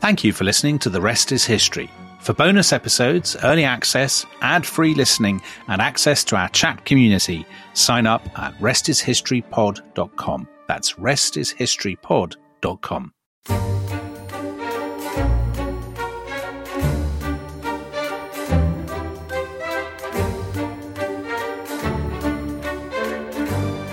Thank 0.00 0.24
you 0.24 0.32
for 0.32 0.44
listening 0.44 0.78
to 0.78 0.88
The 0.88 1.02
Rest 1.02 1.30
is 1.30 1.44
History. 1.44 1.90
For 2.20 2.32
bonus 2.32 2.72
episodes, 2.72 3.36
early 3.44 3.64
access, 3.64 4.24
ad 4.40 4.64
free 4.64 4.94
listening, 4.94 5.42
and 5.68 5.82
access 5.82 6.24
to 6.24 6.36
our 6.36 6.48
chat 6.48 6.86
community, 6.86 7.44
sign 7.74 8.06
up 8.06 8.26
at 8.38 8.58
restishistorypod.com. 8.60 10.48
That's 10.66 10.94
restishistorypod.com. 10.94 13.12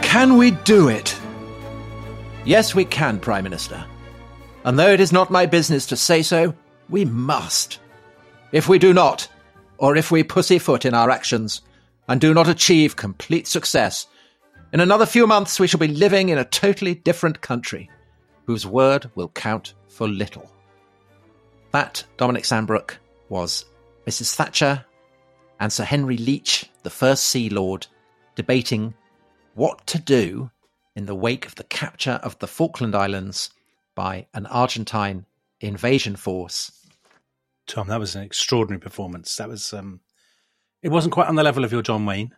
Can 0.01 0.37
we 0.37 0.51
do 0.51 0.87
it? 0.87 1.19
Yes, 2.45 2.73
we 2.73 2.85
can, 2.85 3.19
Prime 3.19 3.43
Minister. 3.43 3.85
And 4.67 4.77
though 4.77 4.91
it 4.91 4.99
is 4.99 5.13
not 5.13 5.31
my 5.31 5.45
business 5.45 5.85
to 5.85 5.95
say 5.95 6.21
so, 6.21 6.53
we 6.89 7.05
must. 7.05 7.79
If 8.51 8.67
we 8.67 8.77
do 8.77 8.93
not, 8.93 9.25
or 9.77 9.95
if 9.95 10.11
we 10.11 10.23
pussyfoot 10.23 10.83
in 10.83 10.93
our 10.93 11.09
actions 11.09 11.61
and 12.09 12.19
do 12.19 12.33
not 12.33 12.49
achieve 12.49 12.97
complete 12.97 13.47
success, 13.47 14.07
in 14.73 14.81
another 14.81 15.05
few 15.05 15.25
months 15.25 15.57
we 15.57 15.67
shall 15.67 15.79
be 15.79 15.87
living 15.87 16.27
in 16.27 16.37
a 16.37 16.43
totally 16.43 16.95
different 16.95 17.39
country, 17.39 17.89
whose 18.45 18.67
word 18.67 19.09
will 19.15 19.29
count 19.29 19.73
for 19.87 20.05
little. 20.05 20.51
That, 21.71 22.03
Dominic 22.17 22.43
Sandbrook, 22.43 22.97
was 23.29 23.63
Mrs. 24.05 24.35
Thatcher 24.35 24.83
and 25.61 25.71
Sir 25.71 25.85
Henry 25.85 26.17
Leach, 26.17 26.69
the 26.83 26.89
first 26.89 27.27
Sea 27.27 27.47
Lord, 27.47 27.87
debating 28.35 28.93
what 29.55 29.87
to 29.87 29.97
do 29.97 30.51
in 30.97 31.05
the 31.05 31.15
wake 31.15 31.45
of 31.45 31.55
the 31.55 31.63
capture 31.63 32.19
of 32.21 32.37
the 32.39 32.47
Falkland 32.47 32.95
Islands 32.95 33.51
by 33.97 34.27
an 34.35 34.45
Argentine 34.45 35.25
invasion 35.59 36.15
force. 36.15 36.71
Tom, 37.65 37.87
that 37.87 37.99
was 37.99 38.15
an 38.15 38.21
extraordinary 38.21 38.79
performance. 38.79 39.35
That 39.35 39.49
was 39.49 39.73
um 39.73 40.01
it 40.83 40.89
wasn't 40.89 41.13
quite 41.13 41.27
on 41.27 41.35
the 41.35 41.43
level 41.43 41.65
of 41.65 41.71
your 41.71 41.81
John 41.81 42.05
Wayne. 42.05 42.33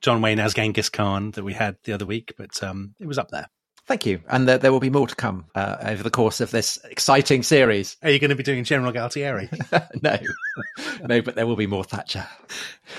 John 0.00 0.22
Wayne 0.22 0.40
as 0.40 0.54
Genghis 0.54 0.88
Khan 0.88 1.30
that 1.32 1.44
we 1.44 1.52
had 1.52 1.76
the 1.84 1.92
other 1.92 2.06
week, 2.06 2.32
but 2.38 2.60
um 2.62 2.94
it 2.98 3.06
was 3.06 3.18
up 3.18 3.30
there. 3.30 3.48
Thank 3.86 4.06
you. 4.06 4.20
And 4.28 4.48
there, 4.48 4.58
there 4.58 4.72
will 4.72 4.80
be 4.80 4.90
more 4.90 5.08
to 5.08 5.14
come 5.14 5.46
uh, 5.56 5.76
over 5.82 6.04
the 6.04 6.10
course 6.10 6.40
of 6.40 6.52
this 6.52 6.78
exciting 6.88 7.42
series. 7.42 7.96
Are 8.04 8.10
you 8.10 8.20
going 8.20 8.30
to 8.30 8.36
be 8.36 8.44
doing 8.44 8.62
General 8.62 8.92
Galtieri? 8.92 9.50
no, 10.02 10.18
no, 11.04 11.20
but 11.20 11.34
there 11.34 11.48
will 11.48 11.56
be 11.56 11.66
more 11.66 11.82
Thatcher. 11.82 12.24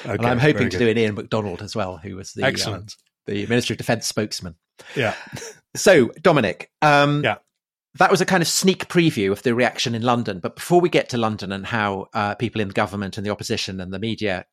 Okay, 0.05 0.15
and 0.15 0.25
I'm 0.25 0.39
hoping 0.39 0.69
to 0.69 0.77
do 0.77 0.89
an 0.89 0.97
Ian 0.97 1.15
McDonald 1.15 1.61
as 1.61 1.73
well, 1.73 1.95
who 1.95 2.17
was 2.17 2.33
the 2.33 2.43
excellent 2.43 2.81
um, 2.81 3.33
the 3.33 3.45
Ministry 3.47 3.75
of 3.75 3.77
Defence 3.77 4.07
spokesman. 4.07 4.55
Yeah. 4.93 5.15
so, 5.75 6.07
Dominic, 6.21 6.69
um, 6.81 7.23
yeah. 7.23 7.37
That 7.99 8.11
was 8.11 8.21
a 8.21 8.25
kind 8.25 8.41
of 8.41 8.47
sneak 8.47 8.87
preview 8.87 9.31
of 9.31 9.43
the 9.43 9.53
reaction 9.53 9.93
in 9.93 10.01
London. 10.01 10.39
But 10.39 10.55
before 10.55 10.81
we 10.81 10.89
get 10.89 11.09
to 11.09 11.17
London 11.17 11.51
and 11.51 11.65
how 11.65 12.07
uh, 12.13 12.35
people 12.35 12.61
in 12.61 12.69
the 12.69 12.73
government 12.73 13.17
and 13.17 13.25
the 13.25 13.31
opposition 13.31 13.79
and 13.79 13.93
the 13.93 13.99
media 13.99 14.45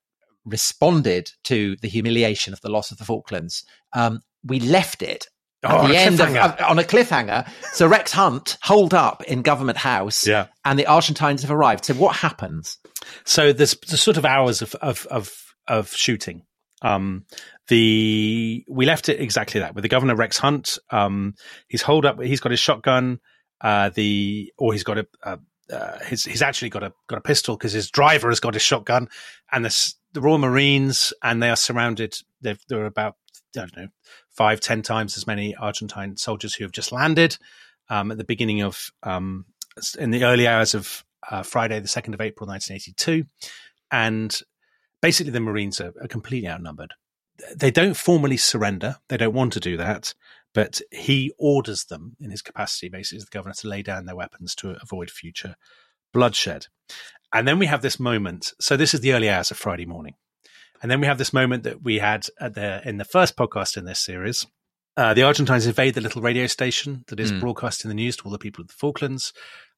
responded 0.45 1.31
to 1.45 1.77
the 1.77 1.89
humiliation 1.89 2.53
of 2.53 2.61
the 2.61 2.71
loss 2.71 2.91
of 2.91 2.99
the 2.99 3.05
Falklands, 3.05 3.65
um, 3.95 4.21
we 4.45 4.61
left 4.61 5.03
it 5.03 5.27
at 5.63 5.79
oh, 5.79 5.89
the 5.89 5.97
end 5.97 6.21
of, 6.21 6.35
uh, 6.35 6.57
on 6.69 6.79
a 6.79 6.83
cliffhanger. 6.83 7.49
So 7.73 7.87
Rex 7.87 8.13
Hunt 8.13 8.57
holed 8.63 8.95
up 8.95 9.23
in 9.25 9.43
Government 9.43 9.79
House, 9.79 10.27
yeah. 10.27 10.47
and 10.65 10.79
the 10.79 10.87
Argentines 10.87 11.43
have 11.43 11.51
arrived. 11.51 11.85
So 11.85 11.95
what 11.95 12.17
happens? 12.17 12.79
So 13.25 13.53
there's, 13.53 13.75
the 13.89 13.97
sort 13.97 14.17
of 14.17 14.25
hours 14.25 14.63
of 14.63 14.75
of 14.77 15.07
of, 15.11 15.55
of 15.69 15.95
shooting. 15.95 16.45
Um, 16.83 17.27
the 17.71 18.65
we 18.69 18.85
left 18.85 19.09
it 19.09 19.21
exactly 19.21 19.61
that 19.61 19.75
with 19.75 19.83
the 19.83 19.89
governor 19.89 20.17
Rex 20.17 20.37
Hunt. 20.37 20.77
Um, 20.91 21.35
he's 21.69 21.83
holed 21.83 22.05
up. 22.05 22.21
He's 22.21 22.41
got 22.41 22.51
his 22.51 22.61
shotgun. 22.61 23.21
Uh, 23.61 23.91
the 23.91 24.53
or 24.59 24.73
he's 24.73 24.85
got 24.85 24.99
a. 24.99 25.07
Uh, 25.23 25.37
uh, 25.73 25.99
he's, 26.09 26.25
he's 26.25 26.43
actually 26.43 26.69
got 26.69 26.83
a 26.83 26.93
got 27.07 27.19
a 27.19 27.23
pistol 27.23 27.57
because 27.57 27.73
his 27.73 27.91
driver 27.91 28.29
has 28.29 28.41
got 28.41 28.55
his 28.55 28.63
shotgun, 28.63 29.09
and 29.53 29.65
the, 29.65 29.95
the 30.13 30.21
Royal 30.21 30.39
Marines, 30.39 31.13
and 31.23 31.41
they 31.41 31.49
are 31.49 31.57
surrounded. 31.57 32.19
There 32.41 32.57
are 32.73 32.87
about 32.87 33.17
I 33.57 33.61
don't 33.61 33.77
know 33.77 33.89
five, 34.31 34.61
ten 34.61 34.83
times 34.83 35.17
as 35.17 35.29
many 35.29 35.55
Argentine 35.55 36.17
soldiers 36.17 36.55
who 36.55 36.65
have 36.65 36.73
just 36.73 36.91
landed 36.91 37.39
um, 37.89 38.11
at 38.11 38.19
the 38.19 38.25
beginning 38.25 38.63
of 38.63 38.91
um, 39.05 39.45
in 39.97 40.11
the 40.11 40.25
early 40.25 40.49
hours 40.49 40.75
of 40.75 41.05
uh, 41.31 41.45
Friday, 41.45 41.79
the 41.79 41.87
second 41.87 42.15
of 42.15 42.21
April, 42.21 42.49
nineteen 42.49 42.75
eighty 42.75 42.93
two, 42.97 43.25
and 43.93 44.41
basically 45.01 45.31
the 45.31 45.39
Marines 45.39 45.81
are, 45.81 45.95
are 46.03 46.09
completely 46.09 46.49
outnumbered 46.49 46.95
they 47.55 47.71
don't 47.71 47.97
formally 47.97 48.37
surrender. 48.37 48.97
They 49.09 49.17
don't 49.17 49.35
want 49.35 49.53
to 49.55 49.61
do 49.61 49.77
that, 49.77 50.15
but 50.55 50.81
he 50.91 51.33
orders 51.39 51.85
them 51.85 52.17
in 52.21 52.31
his 52.31 52.43
capacity, 52.43 52.89
basically, 52.89 53.19
as 53.19 53.25
the 53.25 53.31
governor, 53.31 53.55
to 53.55 53.69
lay 53.69 53.83
down 53.83 54.07
their 54.07 54.17
weapons 54.17 54.55
to 54.57 54.77
avoid 54.83 55.11
future 55.11 55.57
bloodshed. 56.13 56.67
And 57.33 57.47
then 57.47 57.59
we 57.59 57.67
have 57.67 57.83
this 57.83 58.01
moment. 58.01 58.53
So 58.61 58.77
this 58.77 58.95
is 58.95 59.01
the 59.01 59.13
early 59.13 59.31
hours 59.31 59.51
of 59.51 59.57
Friday 59.57 59.87
morning. 59.87 60.15
And 60.83 60.91
then 60.91 61.01
we 61.01 61.07
have 61.07 61.19
this 61.19 61.33
moment 61.33 61.65
that 61.65 61.83
we 61.83 61.99
had 61.99 62.27
at 62.41 62.55
the 62.55 62.87
in 62.89 62.97
the 62.97 63.05
first 63.05 63.37
podcast 63.37 63.77
in 63.77 63.85
this 63.85 64.01
series. 64.01 64.47
Uh, 64.97 65.15
the 65.15 65.23
Argentines 65.23 65.67
invade 65.67 65.95
the 65.95 66.01
little 66.01 66.23
radio 66.23 66.47
station 66.47 67.05
that 67.09 67.21
is 67.21 67.31
mm. 67.31 67.41
broadcasting 67.41 67.89
the 67.89 67.95
news 67.95 68.17
to 68.17 68.25
all 68.25 68.33
the 68.33 68.39
people 68.39 68.63
of 68.63 68.69
the 68.69 68.75
Falklands. 68.75 69.33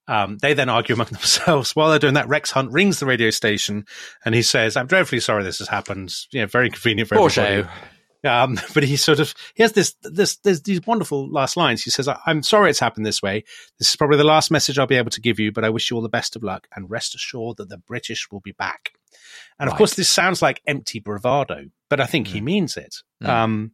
Um, 0.09 0.39
they 0.39 0.55
then 0.55 0.69
argue 0.69 0.95
among 0.95 1.07
themselves. 1.11 1.77
While 1.77 1.91
they're 1.91 1.99
doing 1.99 2.15
that, 2.15 2.29
Rex 2.29 2.51
Hunt 2.51 2.73
rings 2.73 3.01
the 3.01 3.07
radio 3.07 3.31
station 3.31 3.87
and 4.25 4.35
he 4.35 4.43
says, 4.43 4.77
"I'm 4.77 4.87
dreadfully 4.87 5.21
sorry 5.21 5.45
this 5.45 5.59
has 5.59 5.69
happened. 5.69 6.15
You 6.31 6.41
know, 6.41 6.47
very 6.47 6.71
convenient 6.71 7.09
for 7.09 7.17
Poor 7.17 7.31
everybody." 7.31 7.69
Um, 8.25 8.59
but 8.75 8.85
he 8.85 8.97
sort 8.97 9.21
of 9.21 9.35
he 9.55 9.63
has 9.63 9.73
this 9.73 9.95
this 10.03 10.37
there's 10.37 10.63
these 10.63 10.87
wonderful 10.87 11.31
last 11.31 11.57
lines. 11.57 11.83
He 11.83 11.91
says, 11.91 12.09
"I'm 12.27 12.43
sorry 12.43 12.71
it's 12.71 12.79
happened 12.79 13.07
this 13.07 13.23
way. 13.23 13.45
This 13.79 13.91
is 13.91 13.97
probably 13.97 14.19
the 14.19 14.25
last 14.25 14.51
message 14.51 14.79
I'll 14.79 14.87
be 14.87 14.97
able 14.97 15.11
to 15.11 15.21
give 15.21 15.39
you, 15.39 15.53
but 15.53 15.65
I 15.65 15.71
wish 15.71 15.91
you 15.91 15.97
all 15.97 16.03
the 16.03 16.09
best 16.09 16.37
of 16.37 16.43
luck 16.43 16.69
and 16.75 16.91
rest 16.91 17.15
assured 17.15 17.57
that 17.59 17.69
the 17.69 17.79
British 17.79 18.31
will 18.31 18.41
be 18.41 18.53
back." 18.53 18.93
And 19.59 19.69
right. 19.69 19.73
of 19.73 19.79
course, 19.79 19.95
this 19.95 20.11
sounds 20.11 20.43
like 20.43 20.63
empty 20.67 20.99
bravado, 20.99 21.67
but 21.89 22.01
I 22.01 22.07
think 22.07 22.29
mm. 22.29 22.33
he 22.33 22.41
means 22.41 22.77
it. 22.77 22.97
Mm. 23.23 23.29
Um, 23.29 23.73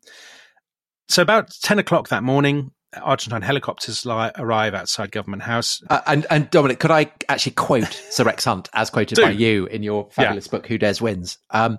so 1.08 1.22
about 1.22 1.50
ten 1.62 1.78
o'clock 1.78 2.08
that 2.08 2.22
morning, 2.22 2.72
Argentine 2.96 3.42
helicopters 3.42 4.06
li- 4.06 4.30
arrive 4.36 4.74
outside 4.74 5.12
Government 5.12 5.42
House. 5.42 5.82
Uh, 5.90 6.00
and, 6.06 6.26
and 6.30 6.50
Dominic, 6.50 6.80
could 6.80 6.90
I 6.90 7.12
actually 7.28 7.52
quote 7.52 7.92
Sir 8.10 8.24
Rex 8.24 8.44
Hunt 8.44 8.68
as 8.72 8.90
quoted 8.90 9.18
by 9.20 9.30
you 9.30 9.66
in 9.66 9.82
your 9.82 10.08
fabulous 10.10 10.46
yeah. 10.46 10.50
book, 10.50 10.66
Who 10.66 10.78
Dares 10.78 11.00
Wins? 11.00 11.38
Um, 11.50 11.78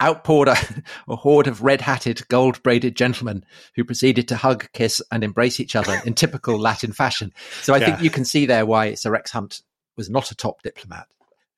outpoured 0.00 0.48
a, 0.48 0.56
a, 1.08 1.16
horde 1.16 1.46
of 1.46 1.62
red-hatted, 1.62 2.26
gold-braided 2.28 2.96
gentlemen 2.96 3.44
who 3.76 3.84
proceeded 3.84 4.28
to 4.28 4.36
hug, 4.36 4.68
kiss, 4.72 5.00
and 5.10 5.24
embrace 5.24 5.60
each 5.60 5.76
other 5.76 6.00
in 6.04 6.14
typical 6.14 6.58
Latin 6.60 6.92
fashion. 6.92 7.32
So 7.62 7.72
I 7.72 7.78
yeah. 7.78 7.86
think 7.86 8.02
you 8.02 8.10
can 8.10 8.24
see 8.24 8.46
there 8.46 8.66
why 8.66 8.94
Sir 8.94 9.10
Rex 9.10 9.30
Hunt 9.30 9.62
was 9.96 10.10
not 10.10 10.30
a 10.30 10.34
top 10.34 10.62
diplomat. 10.62 11.06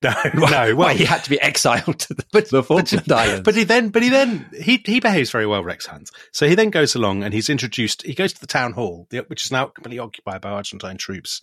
No, 0.34 0.46
no. 0.46 0.74
Well, 0.74 0.94
he 0.94 1.04
had 1.04 1.24
to 1.24 1.30
be 1.30 1.40
exiled 1.40 1.98
to 2.00 2.14
the, 2.14 2.24
but, 2.32 2.50
the 2.50 2.62
Falkland 2.62 3.04
but, 3.06 3.16
Islands. 3.16 3.42
But 3.42 3.54
he 3.54 3.64
then, 3.64 3.88
but 3.88 4.02
he 4.02 4.08
then, 4.08 4.46
he 4.58 4.82
he 4.84 5.00
behaves 5.00 5.30
very 5.30 5.46
well, 5.46 5.64
Rex 5.64 5.86
Hunt. 5.86 6.10
So 6.32 6.46
he 6.46 6.54
then 6.54 6.70
goes 6.70 6.94
along 6.94 7.22
and 7.22 7.32
he's 7.32 7.48
introduced. 7.48 8.02
He 8.02 8.14
goes 8.14 8.32
to 8.32 8.40
the 8.40 8.46
town 8.46 8.72
hall, 8.72 9.06
which 9.28 9.44
is 9.44 9.52
now 9.52 9.66
completely 9.66 9.98
occupied 9.98 10.40
by 10.40 10.50
Argentine 10.50 10.98
troops, 10.98 11.40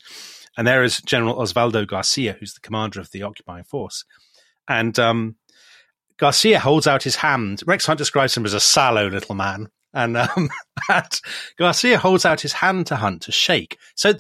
and 0.58 0.68
there 0.68 0.84
is 0.84 1.02
General 1.02 1.36
Osvaldo 1.36 1.88
Garcia, 1.88 2.38
who's 2.40 2.54
the 2.54 2.62
commander 2.62 3.00
of 3.00 3.12
the 3.12 3.24
occupying 3.24 3.64
force, 3.64 4.06
and 4.68 4.98
um, 5.00 5.36
Garcia 6.22 6.60
holds 6.60 6.86
out 6.86 7.02
his 7.02 7.16
hand. 7.16 7.64
Rex 7.66 7.88
Hunt 7.88 7.98
describes 7.98 8.38
him 8.38 8.46
as 8.46 8.54
a 8.54 8.60
sallow 8.60 9.10
little 9.10 9.34
man. 9.34 9.70
And, 9.92 10.16
um, 10.16 10.50
Garcia 11.58 11.98
holds 11.98 12.26
out 12.26 12.42
his 12.42 12.54
hand 12.54 12.86
to 12.88 12.96
Hunt 12.96 13.24
to 13.24 13.32
shake. 13.32 13.78
So 13.96 14.14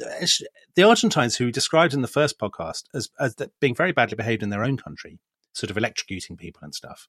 the 0.76 0.84
Argentines, 0.84 1.36
who 1.36 1.46
we 1.46 1.52
described 1.52 1.94
in 1.94 2.02
the 2.02 2.08
first 2.08 2.40
podcast 2.40 2.84
as, 2.94 3.09
as 3.20 3.36
being 3.59 3.76
very 3.76 3.92
badly 3.92 4.16
behaved 4.16 4.44
in 4.44 4.50
their 4.50 4.64
own 4.64 4.78
country, 4.78 5.20
sort 5.54 5.70
of 5.70 5.78
electrocuting 5.78 6.38
people 6.38 6.62
and 6.64 6.74
stuff. 6.74 7.08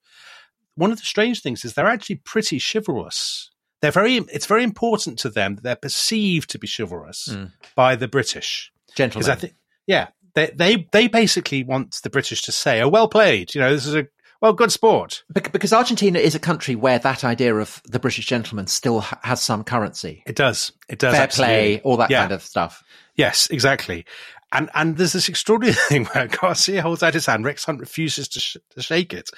One 0.75 0.91
of 0.91 0.99
the 0.99 1.05
strange 1.05 1.43
things 1.43 1.65
is 1.65 1.75
they're 1.75 1.87
actually 1.87 2.17
pretty 2.17 2.59
chivalrous. 2.61 3.51
They're 3.81 3.91
very. 3.91 4.17
It's 4.17 4.47
very 4.47 4.63
important 4.63 5.19
to 5.21 5.29
them 5.29 5.57
that 5.57 5.65
they're 5.65 5.77
perceived 5.77 6.51
to 6.51 6.59
be 6.59 6.69
chivalrous 6.69 7.29
mm. 7.31 7.51
by 7.75 7.97
the 7.97 8.09
British 8.09 8.73
gentlemen. 8.95 9.31
I 9.31 9.35
think, 9.35 9.55
yeah, 9.87 10.09
they 10.35 10.53
they 10.55 10.89
they 10.93 11.09
basically 11.09 11.65
want 11.65 12.01
the 12.03 12.11
British 12.11 12.43
to 12.43 12.53
say, 12.53 12.81
"Oh, 12.81 12.89
well 12.89 13.09
played." 13.09 13.55
You 13.55 13.61
know, 13.61 13.73
this 13.73 13.87
is 13.87 13.97
a 13.97 14.07
well, 14.43 14.53
good 14.53 14.73
sport. 14.73 15.23
Because 15.33 15.73
Argentina 15.73 16.19
is 16.19 16.35
a 16.35 16.41
country 16.41 16.75
where 16.75 16.99
that 16.99 17.23
idea 17.23 17.55
of 17.55 17.81
the 17.85 18.01
British 18.01 18.27
gentleman 18.27 18.67
still 18.67 19.01
has 19.23 19.41
some 19.41 19.63
currency. 19.63 20.25
It 20.27 20.35
does. 20.35 20.73
It 20.89 20.99
does. 20.99 21.15
Fair 21.15 21.23
absolutely. 21.23 21.55
play, 21.55 21.81
all 21.83 21.97
that 21.99 22.11
yeah. 22.11 22.23
kind 22.23 22.33
of 22.33 22.43
stuff. 22.43 22.83
Yes, 23.15 23.49
exactly. 23.51 24.05
And 24.53 24.71
and 24.75 24.97
there's 24.97 25.13
this 25.13 25.29
extraordinary 25.29 25.75
thing 25.89 26.05
where 26.07 26.29
Garcia 26.29 26.83
holds 26.83 27.03
out 27.03 27.15
his 27.15 27.27
hand. 27.27 27.45
Rex 27.45 27.65
Hunt 27.65 27.81
refuses 27.81 28.29
to, 28.29 28.41
sh- 28.41 28.57
to 28.71 28.83
shake 28.83 29.13
it, 29.13 29.31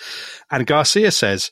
and 0.51 0.67
Garcia 0.67 1.11
says, 1.11 1.51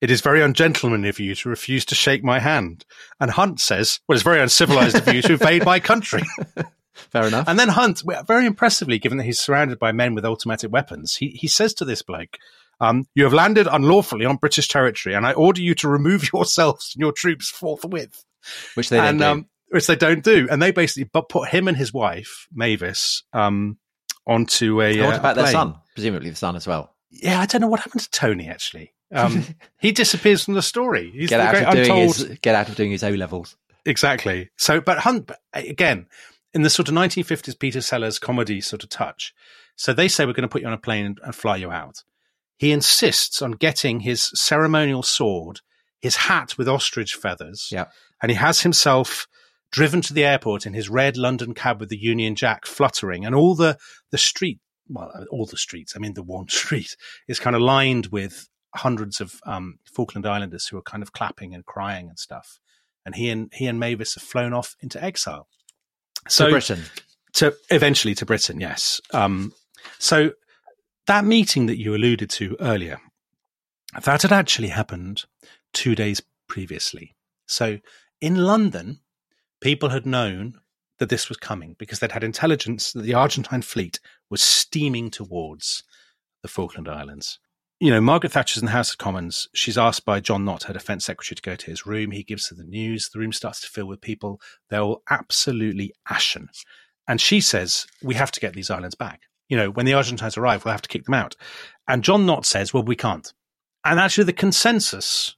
"It 0.00 0.10
is 0.10 0.20
very 0.20 0.42
ungentlemanly 0.42 1.08
of 1.08 1.18
you 1.18 1.34
to 1.34 1.48
refuse 1.48 1.84
to 1.86 1.94
shake 1.94 2.22
my 2.22 2.38
hand." 2.38 2.84
And 3.18 3.32
Hunt 3.32 3.60
says, 3.60 4.00
"Well, 4.06 4.14
it's 4.14 4.24
very 4.24 4.40
uncivilized 4.40 4.96
of 4.96 5.12
you 5.12 5.22
to 5.22 5.32
invade 5.32 5.64
my 5.64 5.80
country." 5.80 6.22
Fair 6.94 7.26
enough. 7.26 7.48
And 7.48 7.58
then 7.58 7.68
Hunt, 7.68 8.02
very 8.26 8.46
impressively, 8.46 8.98
given 8.98 9.18
that 9.18 9.24
he's 9.24 9.40
surrounded 9.40 9.78
by 9.78 9.92
men 9.92 10.14
with 10.14 10.24
automatic 10.24 10.70
weapons, 10.70 11.16
he 11.16 11.28
he 11.30 11.48
says 11.48 11.74
to 11.74 11.84
this 11.84 12.02
bloke. 12.02 12.36
Um, 12.82 13.06
you 13.14 13.24
have 13.24 13.34
landed 13.34 13.68
unlawfully 13.70 14.24
on 14.24 14.36
British 14.36 14.68
territory, 14.68 15.14
and 15.14 15.26
I 15.26 15.32
order 15.32 15.60
you 15.60 15.74
to 15.76 15.88
remove 15.88 16.30
yourselves 16.32 16.92
and 16.94 17.00
your 17.00 17.12
troops 17.12 17.50
forthwith. 17.50 18.24
Which 18.74 18.88
they 18.88 18.98
and, 18.98 19.22
um, 19.22 19.49
which 19.70 19.86
they 19.86 19.96
don't 19.96 20.22
do. 20.22 20.46
And 20.50 20.60
they 20.60 20.70
basically 20.70 21.10
put 21.28 21.48
him 21.48 21.68
and 21.68 21.76
his 21.76 21.92
wife, 21.92 22.46
Mavis, 22.52 23.22
um, 23.32 23.78
onto 24.26 24.80
a. 24.82 24.90
And 24.98 25.00
what 25.06 25.14
uh, 25.14 25.18
about 25.18 25.38
a 25.38 25.42
their 25.42 25.52
son? 25.52 25.74
Presumably 25.94 26.30
the 26.30 26.36
son 26.36 26.56
as 26.56 26.66
well. 26.66 26.94
Yeah, 27.10 27.40
I 27.40 27.46
don't 27.46 27.60
know 27.60 27.68
what 27.68 27.80
happened 27.80 28.02
to 28.02 28.10
Tony. 28.10 28.48
Actually, 28.48 28.92
um, 29.12 29.44
he 29.80 29.92
disappears 29.92 30.44
from 30.44 30.54
the 30.54 30.62
story. 30.62 31.10
He's 31.12 31.30
Get 31.30 31.40
out 31.40 31.54
great 31.54 31.64
of 31.64 31.72
doing 31.74 31.90
untold. 31.90 32.16
his 32.16 32.38
get 32.40 32.54
out 32.54 32.68
of 32.68 32.76
doing 32.76 32.90
his 32.90 33.02
O 33.02 33.10
levels. 33.10 33.56
Exactly. 33.86 34.50
So, 34.56 34.80
but 34.80 34.98
Hunt 34.98 35.30
again 35.52 36.06
in 36.52 36.62
the 36.62 36.70
sort 36.70 36.88
of 36.88 36.94
1950s 36.94 37.58
Peter 37.58 37.80
Sellers 37.80 38.18
comedy 38.18 38.60
sort 38.60 38.82
of 38.84 38.90
touch. 38.90 39.32
So 39.76 39.92
they 39.92 40.08
say 40.08 40.26
we're 40.26 40.32
going 40.34 40.42
to 40.42 40.48
put 40.48 40.60
you 40.62 40.66
on 40.68 40.74
a 40.74 40.78
plane 40.78 41.06
and, 41.06 41.20
and 41.24 41.34
fly 41.34 41.56
you 41.56 41.70
out. 41.70 42.04
He 42.58 42.72
insists 42.72 43.40
on 43.40 43.52
getting 43.52 44.00
his 44.00 44.30
ceremonial 44.34 45.02
sword, 45.02 45.60
his 46.02 46.16
hat 46.16 46.58
with 46.58 46.68
ostrich 46.68 47.14
feathers, 47.14 47.68
Yeah. 47.72 47.86
and 48.22 48.30
he 48.30 48.36
has 48.36 48.60
himself 48.60 49.26
driven 49.70 50.00
to 50.02 50.12
the 50.12 50.24
airport 50.24 50.66
in 50.66 50.74
his 50.74 50.88
red 50.88 51.16
London 51.16 51.54
cab 51.54 51.80
with 51.80 51.88
the 51.88 51.98
Union 51.98 52.34
Jack 52.34 52.66
fluttering, 52.66 53.24
and 53.24 53.34
all 53.34 53.54
the 53.54 53.78
the 54.10 54.18
street, 54.18 54.58
well, 54.88 55.10
all 55.30 55.46
the 55.46 55.56
streets. 55.56 55.94
I 55.96 55.98
mean, 55.98 56.14
the 56.14 56.22
one 56.22 56.48
street 56.48 56.96
is 57.28 57.38
kind 57.38 57.56
of 57.56 57.62
lined 57.62 58.06
with 58.06 58.48
hundreds 58.74 59.20
of 59.20 59.40
um, 59.44 59.78
Falkland 59.84 60.26
Islanders 60.26 60.66
who 60.66 60.76
are 60.78 60.82
kind 60.82 61.02
of 61.02 61.12
clapping 61.12 61.54
and 61.54 61.66
crying 61.66 62.08
and 62.08 62.18
stuff. 62.18 62.58
And 63.04 63.14
he 63.14 63.30
and 63.30 63.50
he 63.54 63.66
and 63.66 63.80
Mavis 63.80 64.14
have 64.14 64.22
flown 64.22 64.52
off 64.52 64.76
into 64.80 65.02
exile. 65.02 65.48
So 66.28 66.46
to 66.46 66.50
Britain. 66.50 66.82
to 67.34 67.54
eventually 67.70 68.14
to 68.16 68.26
Britain, 68.26 68.60
yes. 68.60 69.00
Um, 69.12 69.52
so 69.98 70.32
that 71.06 71.24
meeting 71.24 71.66
that 71.66 71.78
you 71.78 71.94
alluded 71.94 72.28
to 72.30 72.56
earlier, 72.60 73.00
that 74.02 74.22
had 74.22 74.32
actually 74.32 74.68
happened 74.68 75.24
two 75.72 75.94
days 75.94 76.22
previously. 76.46 77.16
So 77.46 77.78
in 78.20 78.36
London, 78.36 79.00
people 79.60 79.90
had 79.90 80.06
known 80.06 80.54
that 80.98 81.08
this 81.08 81.28
was 81.28 81.38
coming 81.38 81.74
because 81.78 81.98
they'd 81.98 82.12
had 82.12 82.24
intelligence 82.24 82.92
that 82.92 83.02
the 83.02 83.14
Argentine 83.14 83.62
fleet 83.62 84.00
was 84.28 84.42
steaming 84.42 85.10
towards 85.10 85.82
the 86.42 86.48
Falkland 86.48 86.88
Islands. 86.88 87.38
You 87.80 87.90
know, 87.90 88.00
Margaret 88.00 88.32
Thatcher's 88.32 88.62
in 88.62 88.66
the 88.66 88.72
House 88.72 88.92
of 88.92 88.98
Commons. 88.98 89.48
She's 89.54 89.78
asked 89.78 90.04
by 90.04 90.20
John 90.20 90.44
Nott, 90.44 90.64
her 90.64 90.74
defence 90.74 91.06
secretary, 91.06 91.36
to 91.36 91.42
go 91.42 91.56
to 91.56 91.70
his 91.70 91.86
room. 91.86 92.10
He 92.10 92.22
gives 92.22 92.48
her 92.48 92.54
the 92.54 92.64
news. 92.64 93.08
The 93.08 93.18
room 93.18 93.32
starts 93.32 93.60
to 93.62 93.68
fill 93.68 93.86
with 93.86 94.02
people. 94.02 94.38
They're 94.68 94.82
all 94.82 95.02
absolutely 95.08 95.94
ashen. 96.08 96.50
And 97.08 97.20
she 97.20 97.40
says, 97.40 97.86
We 98.02 98.14
have 98.16 98.30
to 98.32 98.40
get 98.40 98.52
these 98.52 98.70
islands 98.70 98.94
back. 98.94 99.22
You 99.48 99.56
know, 99.56 99.70
when 99.70 99.86
the 99.86 99.94
Argentines 99.94 100.36
arrive, 100.36 100.64
we'll 100.64 100.72
have 100.72 100.82
to 100.82 100.88
kick 100.88 101.04
them 101.04 101.14
out. 101.14 101.36
And 101.88 102.04
John 102.04 102.26
Nott 102.26 102.44
says, 102.44 102.74
Well, 102.74 102.82
we 102.82 102.96
can't. 102.96 103.32
And 103.82 103.98
actually, 103.98 104.24
the 104.24 104.34
consensus, 104.34 105.34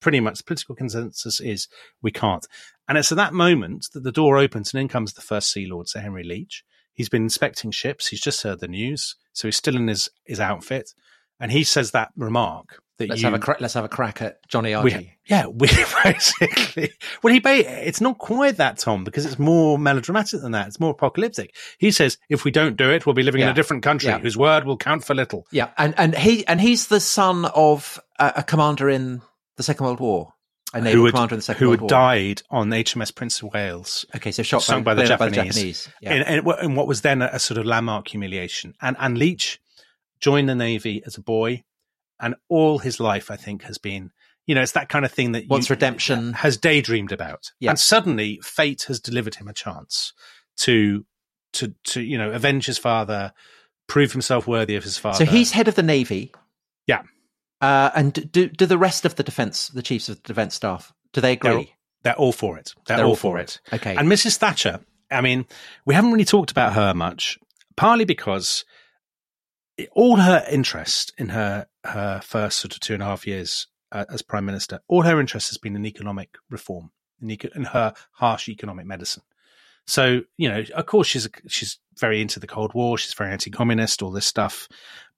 pretty 0.00 0.20
much 0.20 0.36
the 0.36 0.44
political 0.44 0.74
consensus, 0.74 1.40
is 1.40 1.66
we 2.02 2.10
can't. 2.10 2.46
And 2.90 2.98
it's 2.98 3.12
at 3.12 3.16
that 3.16 3.32
moment 3.32 3.86
that 3.94 4.02
the 4.02 4.10
door 4.10 4.36
opens 4.36 4.74
and 4.74 4.80
in 4.80 4.88
comes 4.88 5.12
the 5.12 5.20
first 5.20 5.52
Sea 5.52 5.64
Lord, 5.64 5.88
Sir 5.88 6.00
Henry 6.00 6.24
Leach. 6.24 6.64
He's 6.92 7.08
been 7.08 7.22
inspecting 7.22 7.70
ships. 7.70 8.08
He's 8.08 8.20
just 8.20 8.42
heard 8.42 8.58
the 8.58 8.66
news. 8.66 9.14
So 9.32 9.46
he's 9.46 9.56
still 9.56 9.76
in 9.76 9.86
his, 9.86 10.08
his 10.26 10.40
outfit. 10.40 10.90
And 11.38 11.52
he 11.52 11.62
says 11.62 11.92
that 11.92 12.10
remark 12.16 12.82
that 12.98 13.08
Let's 13.08 13.22
you, 13.22 13.26
have 13.26 13.34
a 13.34 13.38
cra- 13.38 13.58
let's 13.60 13.74
have 13.74 13.84
a 13.84 13.88
crack 13.88 14.20
at 14.22 14.46
Johnny 14.48 14.74
we, 14.76 15.12
yeah, 15.28 15.46
we 15.46 15.68
basically. 16.04 16.90
Well, 17.22 17.32
he 17.32 17.38
ba- 17.38 17.86
it's 17.88 18.00
not 18.00 18.18
quite 18.18 18.56
that, 18.56 18.78
Tom, 18.78 19.04
because 19.04 19.24
it's 19.24 19.38
more 19.38 19.78
melodramatic 19.78 20.40
than 20.42 20.50
that. 20.52 20.66
It's 20.66 20.80
more 20.80 20.90
apocalyptic. 20.90 21.54
He 21.78 21.92
says, 21.92 22.18
"If 22.28 22.44
we 22.44 22.50
don't 22.50 22.76
do 22.76 22.90
it, 22.90 23.06
we'll 23.06 23.14
be 23.14 23.22
living 23.22 23.40
in 23.40 23.48
a 23.48 23.54
different 23.54 23.82
country 23.84 24.10
Yeah. 24.10 24.18
whose 24.18 24.36
word 24.36 24.64
will 24.64 24.76
count 24.76 25.04
for 25.04 25.14
little." 25.14 25.46
Yeah, 25.50 25.70
and 25.78 25.94
and 25.96 26.14
he 26.14 26.46
and 26.46 26.60
he's 26.60 26.88
the 26.88 27.00
son 27.00 27.46
of 27.46 27.98
a, 28.18 28.32
a 28.36 28.42
commander 28.42 28.90
in 28.90 29.22
the 29.56 29.62
Second 29.62 29.86
World 29.86 30.00
War, 30.00 30.34
a 30.72 30.80
naval 30.80 31.00
Who 31.00 31.04
had, 31.06 31.14
commander 31.14 31.34
in 31.34 31.38
the 31.38 31.42
Second 31.42 31.60
who 31.62 31.68
World 31.70 31.80
War. 31.82 31.88
died 31.88 32.42
on 32.50 32.70
HMS 32.70 33.14
Prince 33.14 33.42
of 33.42 33.52
Wales, 33.52 34.04
Okay, 34.14 34.30
so 34.30 34.42
shot 34.42 34.62
sunk 34.62 34.84
by, 34.84 34.94
by 34.94 35.02
the 35.02 35.16
by 35.16 35.28
Japanese. 35.30 35.88
Yeah. 36.00 36.14
in, 36.14 36.38
in, 36.46 36.54
in 36.62 36.74
what 36.76 36.86
was 36.86 37.00
then 37.00 37.22
a, 37.22 37.30
a 37.32 37.38
sort 37.38 37.58
of 37.58 37.66
landmark 37.66 38.08
humiliation. 38.08 38.74
And 38.80 38.96
and 39.00 39.18
Leach 39.18 39.60
joined 40.20 40.48
the 40.48 40.54
navy 40.54 41.02
as 41.06 41.16
a 41.16 41.20
boy, 41.22 41.64
and 42.20 42.34
all 42.48 42.78
his 42.78 43.00
life, 43.00 43.30
I 43.30 43.36
think, 43.36 43.62
has 43.62 43.78
been. 43.78 44.10
You 44.46 44.54
know, 44.54 44.62
it's 44.62 44.72
that 44.72 44.88
kind 44.88 45.04
of 45.04 45.12
thing 45.12 45.32
that 45.32 45.44
you, 45.48 45.58
redemption. 45.68 46.32
has 46.32 46.56
daydreamed 46.56 47.12
about, 47.12 47.52
Yeah. 47.60 47.70
and 47.70 47.78
suddenly 47.78 48.40
fate 48.42 48.82
has 48.84 48.98
delivered 48.98 49.36
him 49.36 49.46
a 49.48 49.52
chance 49.52 50.12
to 50.58 51.04
to 51.52 51.74
to 51.84 52.00
you 52.00 52.18
know 52.18 52.30
avenge 52.32 52.66
his 52.66 52.78
father, 52.78 53.32
prove 53.86 54.12
himself 54.12 54.46
worthy 54.48 54.76
of 54.76 54.82
his 54.84 54.98
father. 54.98 55.24
So 55.24 55.30
he's 55.30 55.52
head 55.52 55.68
of 55.68 55.74
the 55.74 55.82
navy. 55.82 56.32
Yeah. 56.86 57.02
Uh, 57.60 57.90
and 57.94 58.30
do 58.32 58.48
do 58.48 58.66
the 58.66 58.78
rest 58.78 59.04
of 59.04 59.16
the 59.16 59.22
defence, 59.22 59.68
the 59.68 59.82
chiefs 59.82 60.08
of 60.08 60.16
the 60.22 60.28
defence 60.28 60.54
staff, 60.54 60.92
do 61.12 61.20
they 61.20 61.36
They're- 61.36 61.52
agree? 61.52 61.74
they're 62.02 62.14
all 62.16 62.32
for 62.32 62.56
it. 62.58 62.72
They're, 62.86 62.96
They're 62.96 63.04
all, 63.04 63.10
all 63.10 63.16
for 63.16 63.36
for 63.36 63.38
it. 63.38 63.60
Okay. 63.72 63.94
And 63.94 64.08
Mrs. 64.08 64.36
Thatcher, 64.38 64.80
I 65.10 65.20
mean, 65.20 65.44
we 65.84 65.94
haven't 65.94 66.12
really 66.12 66.24
talked 66.24 66.50
about 66.50 66.72
her 66.72 66.94
much, 66.94 67.38
partly 67.76 68.06
because 68.06 68.64
all 69.92 70.16
her 70.16 70.44
interest 70.50 71.12
in 71.18 71.30
her 71.30 71.66
her 71.84 72.20
first 72.22 72.58
sort 72.58 72.74
of 72.74 72.80
two 72.80 72.94
and 72.94 73.02
a 73.02 73.06
half 73.06 73.26
years 73.26 73.66
uh, 73.92 74.04
as 74.10 74.22
prime 74.22 74.44
minister, 74.46 74.80
all 74.88 75.02
her 75.02 75.20
interest 75.20 75.48
has 75.50 75.58
been 75.58 75.74
in 75.76 75.84
economic 75.86 76.36
reform, 76.50 76.90
in, 77.20 77.30
eco- 77.30 77.48
in 77.54 77.64
her 77.64 77.92
harsh 78.12 78.48
economic 78.48 78.86
medicine. 78.86 79.22
So 79.86 80.20
you 80.36 80.48
know, 80.48 80.62
of 80.74 80.86
course, 80.86 81.06
she's 81.08 81.28
she's 81.48 81.78
very 82.00 82.20
into 82.20 82.40
the 82.40 82.46
Cold 82.46 82.74
War. 82.74 82.98
She's 82.98 83.14
very 83.14 83.30
anti-communist, 83.30 84.02
all 84.02 84.10
this 84.10 84.26
stuff. 84.26 84.68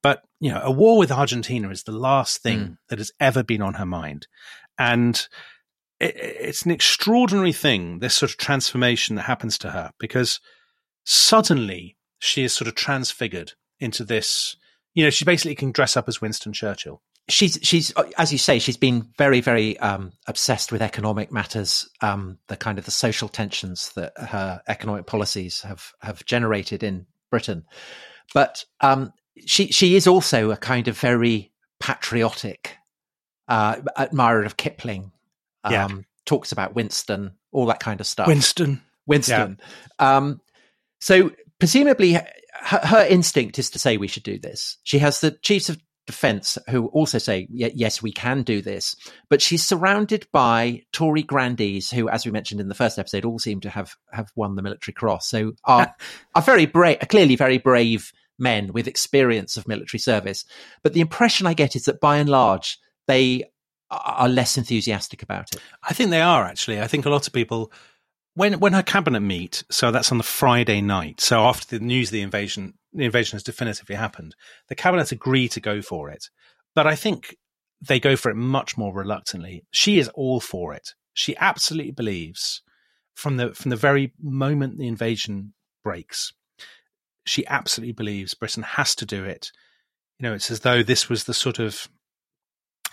But 0.03 0.23
you 0.41 0.51
know, 0.51 0.61
a 0.63 0.71
war 0.71 0.99
with 0.99 1.13
Argentina 1.13 1.71
is 1.71 1.85
the 1.85 1.93
last 1.93 2.43
thing 2.43 2.59
Mm. 2.59 2.77
that 2.89 2.99
has 2.99 3.13
ever 3.21 3.43
been 3.45 3.63
on 3.63 3.75
her 3.75 3.87
mind, 3.87 4.27
and 4.77 5.29
it, 6.01 6.15
it's 6.17 6.63
an 6.63 6.73
extraordinary 6.73 7.53
thing. 7.53 8.01
This 8.01 8.15
sort 8.15 8.33
of 8.33 8.37
transformation 8.37 9.17
that 9.17 9.23
happens 9.23 9.57
to 9.59 9.71
her 9.71 9.93
because 9.99 10.41
suddenly 11.05 11.97
she 12.19 12.45
is 12.45 12.53
sort 12.53 12.69
of 12.69 12.75
transfigured 12.75 13.53
into 13.81 14.05
this. 14.05 14.57
You 14.95 15.05
know, 15.05 15.11
she 15.11 15.25
basically 15.25 15.55
can 15.55 15.73
dress 15.73 15.97
up 15.97 16.09
as 16.09 16.21
Winston 16.21 16.53
Churchill. 16.53 17.01
She's 17.29 17.59
she's 17.63 17.93
as 18.19 18.33
you 18.33 18.39
say 18.39 18.59
she's 18.59 18.77
been 18.77 19.09
very 19.17 19.41
very 19.41 19.79
um, 19.79 20.13
obsessed 20.27 20.73
with 20.73 20.83
economic 20.83 21.31
matters 21.33 21.89
um, 22.01 22.39
the 22.49 22.57
kind 22.57 22.79
of 22.79 22.85
the 22.85 22.91
social 22.91 23.29
tensions 23.29 23.93
that 23.95 24.13
her 24.19 24.61
economic 24.69 25.07
policies 25.07 25.63
have 25.63 25.93
have 26.01 26.25
generated 26.25 26.83
in 26.83 27.07
britain 27.31 27.65
but 28.35 28.65
um, 28.81 29.13
she 29.47 29.69
she 29.69 29.95
is 29.97 30.07
also 30.07 30.51
a 30.51 30.57
kind 30.57 30.89
of 30.89 30.99
very 30.99 31.53
patriotic 31.81 32.77
uh, 33.49 33.77
admirer 33.97 34.43
of 34.45 34.57
kipling 34.57 35.13
um, 35.65 35.73
Yeah. 35.73 35.89
talks 36.27 36.53
about 36.53 36.75
winston 36.75 37.33
all 37.53 37.67
that 37.67 37.81
kind 37.81 38.01
of 38.01 38.07
stuff 38.07 38.27
Winston. 38.27 38.83
Winston. 39.07 39.59
Um, 39.99 40.41
so 41.01 41.33
presumably, 41.59 42.13
her, 42.15 42.79
her 42.83 43.07
instinct 43.07 43.59
is 43.59 43.71
to 43.71 43.79
say 43.79 43.97
we 43.97 44.07
should 44.09 44.23
do 44.23 44.39
this. 44.39 44.79
She 44.85 45.01
has 45.01 45.21
the 45.21 45.33
chiefs 45.33 45.69
of 45.69 45.79
defence 46.07 46.59
who 46.69 46.87
also 46.89 47.19
say 47.19 47.47
yes, 47.51 48.03
we 48.03 48.13
can 48.13 48.43
do 48.43 48.61
this, 48.61 48.97
but 49.29 49.41
she's 49.41 49.65
surrounded 49.65 50.27
by 50.33 50.83
Tory 50.93 51.23
grandees 51.23 51.91
who, 51.91 52.09
as 52.09 52.25
we 52.25 52.33
mentioned 52.33 52.61
in 52.61 52.69
the 52.69 52.75
first 52.75 52.99
episode, 52.99 53.25
all 53.25 53.39
seem 53.39 53.61
to 53.61 53.71
have 53.71 53.95
have 54.13 54.31
won 54.35 54.57
the 54.57 54.63
military 54.63 54.95
cross. 54.95 55.29
So 55.29 55.53
are 55.65 55.95
are 56.35 56.43
very 56.43 56.67
brave, 56.67 56.99
clearly 57.09 57.37
very 57.37 57.59
brave 57.59 58.13
men 58.39 58.73
with 58.73 58.89
experience 58.89 59.57
of 59.57 59.69
military 59.69 60.01
service. 60.01 60.45
But 60.83 60.93
the 60.93 61.01
impression 61.01 61.47
I 61.47 61.55
get 61.55 61.77
is 61.77 61.85
that 61.85 62.01
by 62.01 62.17
and 62.17 62.29
large 62.29 62.79
they 63.07 63.45
are 63.91 64.29
less 64.29 64.57
enthusiastic 64.57 65.23
about 65.23 65.55
it. 65.55 65.61
I 65.83 65.93
think 65.93 66.11
they 66.11 66.23
are 66.23 66.45
actually. 66.45 66.81
I 66.81 66.87
think 66.87 67.05
a 67.05 67.11
lot 67.11 67.27
of 67.27 67.33
people 67.33 67.73
when 68.35 68.61
when 68.61 68.73
her 68.73 68.83
cabinet 68.83 69.21
meet, 69.21 69.65
so 69.71 69.91
that's 69.91 70.13
on 70.13 70.19
the 70.19 70.25
Friday 70.25 70.81
night. 70.81 71.21
So 71.21 71.41
after 71.41 71.79
the 71.79 71.85
news 71.85 72.09
of 72.09 72.13
the 72.13 72.23
invasion, 72.23 72.75
the 72.93 73.05
invasion 73.05 73.37
has 73.37 73.43
definitively 73.43 73.97
happened. 73.97 74.35
The 74.69 74.75
cabinet 74.75 75.13
agree 75.13 75.49
to 75.49 75.61
go 75.61 75.83
for 75.83 76.11
it, 76.11 76.29
but 76.75 76.87
I 76.87 76.95
think 76.95 77.37
they 77.81 78.01
go 78.01 78.17
for 78.17 78.31
it 78.31 78.37
much 78.37 78.77
more 78.77 78.95
reluctantly. 78.95 79.65
She 79.71 79.99
is 79.99 80.09
all 80.15 80.41
for 80.41 80.73
it. 80.73 80.91
She 81.15 81.37
absolutely 81.37 81.93
believes 81.93 82.63
from 83.15 83.37
the 83.37 83.55
from 83.55 83.71
the 83.71 83.77
very 83.77 84.13
moment 84.21 84.79
the 84.79 84.89
invasion 84.89 85.55
breaks, 85.83 86.33
she 87.25 87.47
absolutely 87.47 87.93
believes 87.93 88.35
Britain 88.35 88.63
has 88.63 88.95
to 88.97 89.07
do 89.07 89.25
it. 89.25 89.51
You 90.19 90.29
know, 90.29 90.35
it's 90.35 90.51
as 90.51 90.61
though 90.61 90.83
this 90.83 91.09
was 91.09 91.25
the 91.25 91.35
sort 91.35 91.59
of 91.59 91.89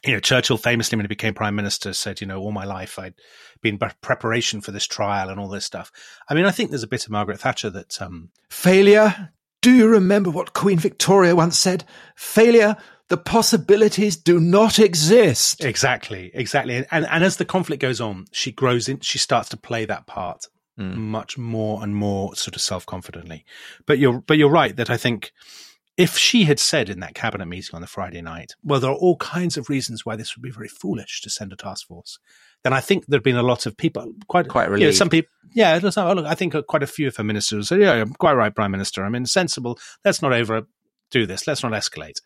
you 0.05 0.13
know, 0.13 0.19
Churchill 0.19 0.57
famously, 0.57 0.95
when 0.95 1.05
he 1.05 1.09
became 1.09 1.33
prime 1.33 1.55
minister, 1.55 1.93
said, 1.93 2.21
you 2.21 2.27
know, 2.27 2.39
all 2.39 2.51
my 2.51 2.65
life 2.65 2.97
I'd 2.99 3.15
been 3.61 3.77
in 3.81 3.91
preparation 4.01 4.61
for 4.61 4.71
this 4.71 4.85
trial 4.87 5.29
and 5.29 5.39
all 5.39 5.49
this 5.49 5.65
stuff. 5.65 5.91
I 6.29 6.33
mean, 6.33 6.45
I 6.45 6.51
think 6.51 6.69
there's 6.69 6.83
a 6.83 6.87
bit 6.87 7.05
of 7.05 7.11
Margaret 7.11 7.39
Thatcher 7.39 7.69
that, 7.71 8.01
um, 8.01 8.29
Failure? 8.49 9.31
Do 9.61 9.71
you 9.71 9.87
remember 9.87 10.29
what 10.29 10.53
Queen 10.53 10.79
Victoria 10.79 11.35
once 11.35 11.59
said? 11.59 11.83
Failure, 12.15 12.77
the 13.09 13.17
possibilities 13.17 14.15
do 14.15 14.39
not 14.39 14.79
exist. 14.79 15.65
exactly, 15.65 16.31
exactly. 16.33 16.85
And, 16.89 17.05
and 17.05 17.23
as 17.23 17.37
the 17.37 17.45
conflict 17.45 17.81
goes 17.81 17.99
on, 17.99 18.25
she 18.31 18.51
grows 18.51 18.87
in, 18.87 19.01
she 19.01 19.17
starts 19.17 19.49
to 19.49 19.57
play 19.57 19.85
that 19.85 20.07
part 20.07 20.45
Mm. 20.79 20.95
much 20.95 21.37
more 21.37 21.83
and 21.83 21.93
more 21.93 22.33
sort 22.37 22.55
of 22.55 22.61
self 22.61 22.85
confidently. 22.85 23.43
But 23.85 23.99
you're, 23.99 24.21
but 24.21 24.37
you're 24.37 24.49
right 24.49 24.73
that 24.77 24.89
I 24.89 24.95
think 24.95 25.33
if 25.99 26.17
she 26.17 26.45
had 26.45 26.61
said 26.61 26.89
in 26.89 27.01
that 27.01 27.13
cabinet 27.13 27.45
meeting 27.45 27.75
on 27.75 27.81
the 27.81 27.87
Friday 27.87 28.21
night, 28.21 28.55
well, 28.63 28.79
there 28.79 28.89
are 28.89 28.95
all 28.95 29.17
kinds 29.17 29.57
of 29.57 29.67
reasons 29.67 30.05
why 30.05 30.15
this 30.15 30.33
would 30.33 30.41
be 30.41 30.49
very 30.49 30.69
foolish 30.69 31.19
to 31.19 31.29
send 31.29 31.51
a 31.51 31.57
task 31.57 31.87
force, 31.87 32.19
then 32.63 32.71
I 32.71 32.79
think 32.79 33.05
there'd 33.05 33.21
been 33.21 33.35
a 33.35 33.43
lot 33.43 33.65
of 33.65 33.75
people 33.75 34.13
quite 34.29 34.47
quite 34.47 34.69
relieved. 34.69 34.81
You 34.81 34.87
know, 34.87 34.91
some 34.93 35.09
people, 35.09 35.29
yeah, 35.51 35.77
oh, 35.83 36.13
look, 36.13 36.25
I 36.25 36.35
think 36.35 36.55
uh, 36.55 36.61
quite 36.61 36.83
a 36.83 36.87
few 36.87 37.09
of 37.09 37.17
her 37.17 37.23
ministers 37.25 37.67
said, 37.67 37.81
"Yeah, 37.81 38.05
quite 38.17 38.35
right, 38.35 38.55
Prime 38.55 38.71
Minister. 38.71 39.03
I 39.03 39.09
mean, 39.09 39.25
sensible. 39.25 39.77
Let's 40.05 40.21
not 40.21 40.31
overdo 40.31 40.67
this. 41.13 41.45
Let's 41.45 41.63
not 41.63 41.73
escalate." 41.73 42.21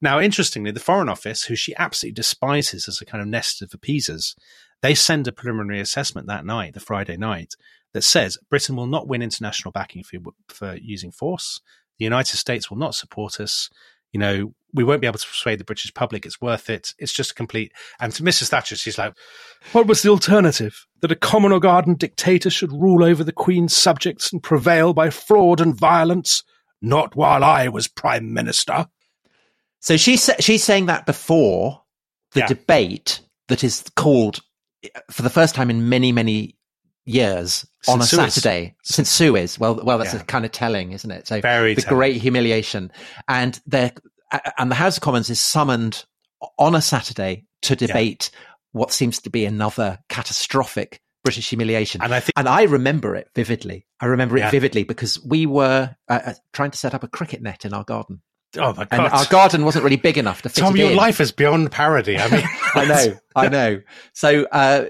Now, 0.00 0.20
interestingly, 0.20 0.70
the 0.70 0.78
Foreign 0.78 1.08
Office, 1.08 1.46
who 1.46 1.56
she 1.56 1.74
absolutely 1.74 2.14
despises 2.14 2.86
as 2.86 3.00
a 3.00 3.04
kind 3.04 3.20
of 3.20 3.26
nest 3.26 3.60
of 3.60 3.74
appeasers, 3.74 4.36
they 4.82 4.94
send 4.94 5.26
a 5.26 5.32
preliminary 5.32 5.80
assessment 5.80 6.28
that 6.28 6.46
night, 6.46 6.74
the 6.74 6.80
Friday 6.80 7.16
night, 7.16 7.54
that 7.92 8.02
says 8.02 8.38
Britain 8.50 8.76
will 8.76 8.86
not 8.86 9.08
win 9.08 9.20
international 9.20 9.72
backing 9.72 10.04
for, 10.04 10.18
for 10.48 10.76
using 10.76 11.10
force. 11.10 11.60
The 11.98 12.04
United 12.04 12.36
States 12.36 12.70
will 12.70 12.78
not 12.78 12.94
support 12.94 13.40
us. 13.40 13.70
You 14.12 14.20
know, 14.20 14.54
we 14.72 14.84
won't 14.84 15.00
be 15.00 15.06
able 15.06 15.18
to 15.18 15.26
persuade 15.26 15.58
the 15.58 15.64
British 15.64 15.92
public 15.94 16.26
it's 16.26 16.40
worth 16.40 16.70
it. 16.70 16.94
It's 16.98 17.12
just 17.12 17.32
a 17.32 17.34
complete. 17.34 17.72
And 17.98 18.12
to 18.12 18.22
Mrs. 18.22 18.48
Thatcher, 18.48 18.76
she's 18.76 18.98
like, 18.98 19.14
what 19.72 19.86
was 19.86 20.02
the 20.02 20.10
alternative? 20.10 20.86
That 21.00 21.12
a 21.12 21.16
common 21.16 21.52
or 21.52 21.60
garden 21.60 21.94
dictator 21.94 22.50
should 22.50 22.72
rule 22.72 23.04
over 23.04 23.24
the 23.24 23.32
Queen's 23.32 23.76
subjects 23.76 24.32
and 24.32 24.42
prevail 24.42 24.92
by 24.92 25.10
fraud 25.10 25.60
and 25.60 25.74
violence? 25.74 26.42
Not 26.82 27.16
while 27.16 27.42
I 27.42 27.68
was 27.68 27.88
Prime 27.88 28.32
Minister. 28.32 28.86
So 29.80 29.96
she's, 29.96 30.28
she's 30.40 30.64
saying 30.64 30.86
that 30.86 31.06
before 31.06 31.82
the 32.32 32.40
yeah. 32.40 32.46
debate 32.46 33.20
that 33.48 33.64
is 33.64 33.84
called 33.96 34.40
for 35.10 35.22
the 35.22 35.30
first 35.30 35.54
time 35.54 35.70
in 35.70 35.88
many, 35.88 36.12
many 36.12 36.55
years 37.06 37.66
since 37.82 37.88
on 37.88 38.00
a 38.00 38.04
Suez. 38.04 38.34
Saturday 38.34 38.74
since 38.82 39.08
Suez. 39.08 39.58
Well, 39.58 39.80
well, 39.82 39.96
that's 39.96 40.12
yeah. 40.12 40.22
kind 40.24 40.44
of 40.44 40.52
telling, 40.52 40.92
isn't 40.92 41.10
it? 41.10 41.26
So 41.26 41.40
Very 41.40 41.74
the 41.74 41.82
telling. 41.82 41.96
great 41.96 42.16
humiliation, 42.20 42.92
and 43.28 43.58
the 43.66 43.92
and 44.58 44.70
the 44.70 44.74
House 44.74 44.98
of 44.98 45.02
Commons 45.02 45.30
is 45.30 45.40
summoned 45.40 46.04
on 46.58 46.74
a 46.74 46.82
Saturday 46.82 47.46
to 47.62 47.76
debate 47.76 48.30
yeah. 48.32 48.40
what 48.72 48.92
seems 48.92 49.20
to 49.22 49.30
be 49.30 49.46
another 49.46 49.98
catastrophic 50.08 51.00
British 51.24 51.48
humiliation. 51.48 52.02
And 52.02 52.14
I 52.14 52.20
think, 52.20 52.32
and 52.36 52.48
I 52.48 52.64
remember 52.64 53.16
it 53.16 53.28
vividly. 53.34 53.86
I 54.00 54.06
remember 54.06 54.36
it 54.36 54.40
yeah. 54.40 54.50
vividly 54.50 54.84
because 54.84 55.22
we 55.24 55.46
were 55.46 55.94
uh, 56.08 56.20
uh, 56.24 56.34
trying 56.52 56.70
to 56.70 56.78
set 56.78 56.94
up 56.94 57.02
a 57.02 57.08
cricket 57.08 57.42
net 57.42 57.64
in 57.64 57.72
our 57.72 57.84
garden. 57.84 58.22
Oh 58.58 58.72
my 58.72 58.84
god! 58.84 58.88
And 58.92 59.00
our 59.02 59.26
garden 59.26 59.64
wasn't 59.64 59.84
really 59.84 59.96
big 59.96 60.18
enough 60.18 60.42
to 60.42 60.48
fit 60.48 60.60
Tom, 60.60 60.76
your 60.76 60.90
in. 60.90 60.96
life 60.96 61.20
is 61.20 61.32
beyond 61.32 61.70
parody. 61.72 62.16
I 62.18 62.30
mean, 62.30 62.44
I 62.74 62.84
know, 62.86 63.18
I 63.34 63.48
know. 63.48 63.82
So 64.12 64.44
uh, 64.44 64.86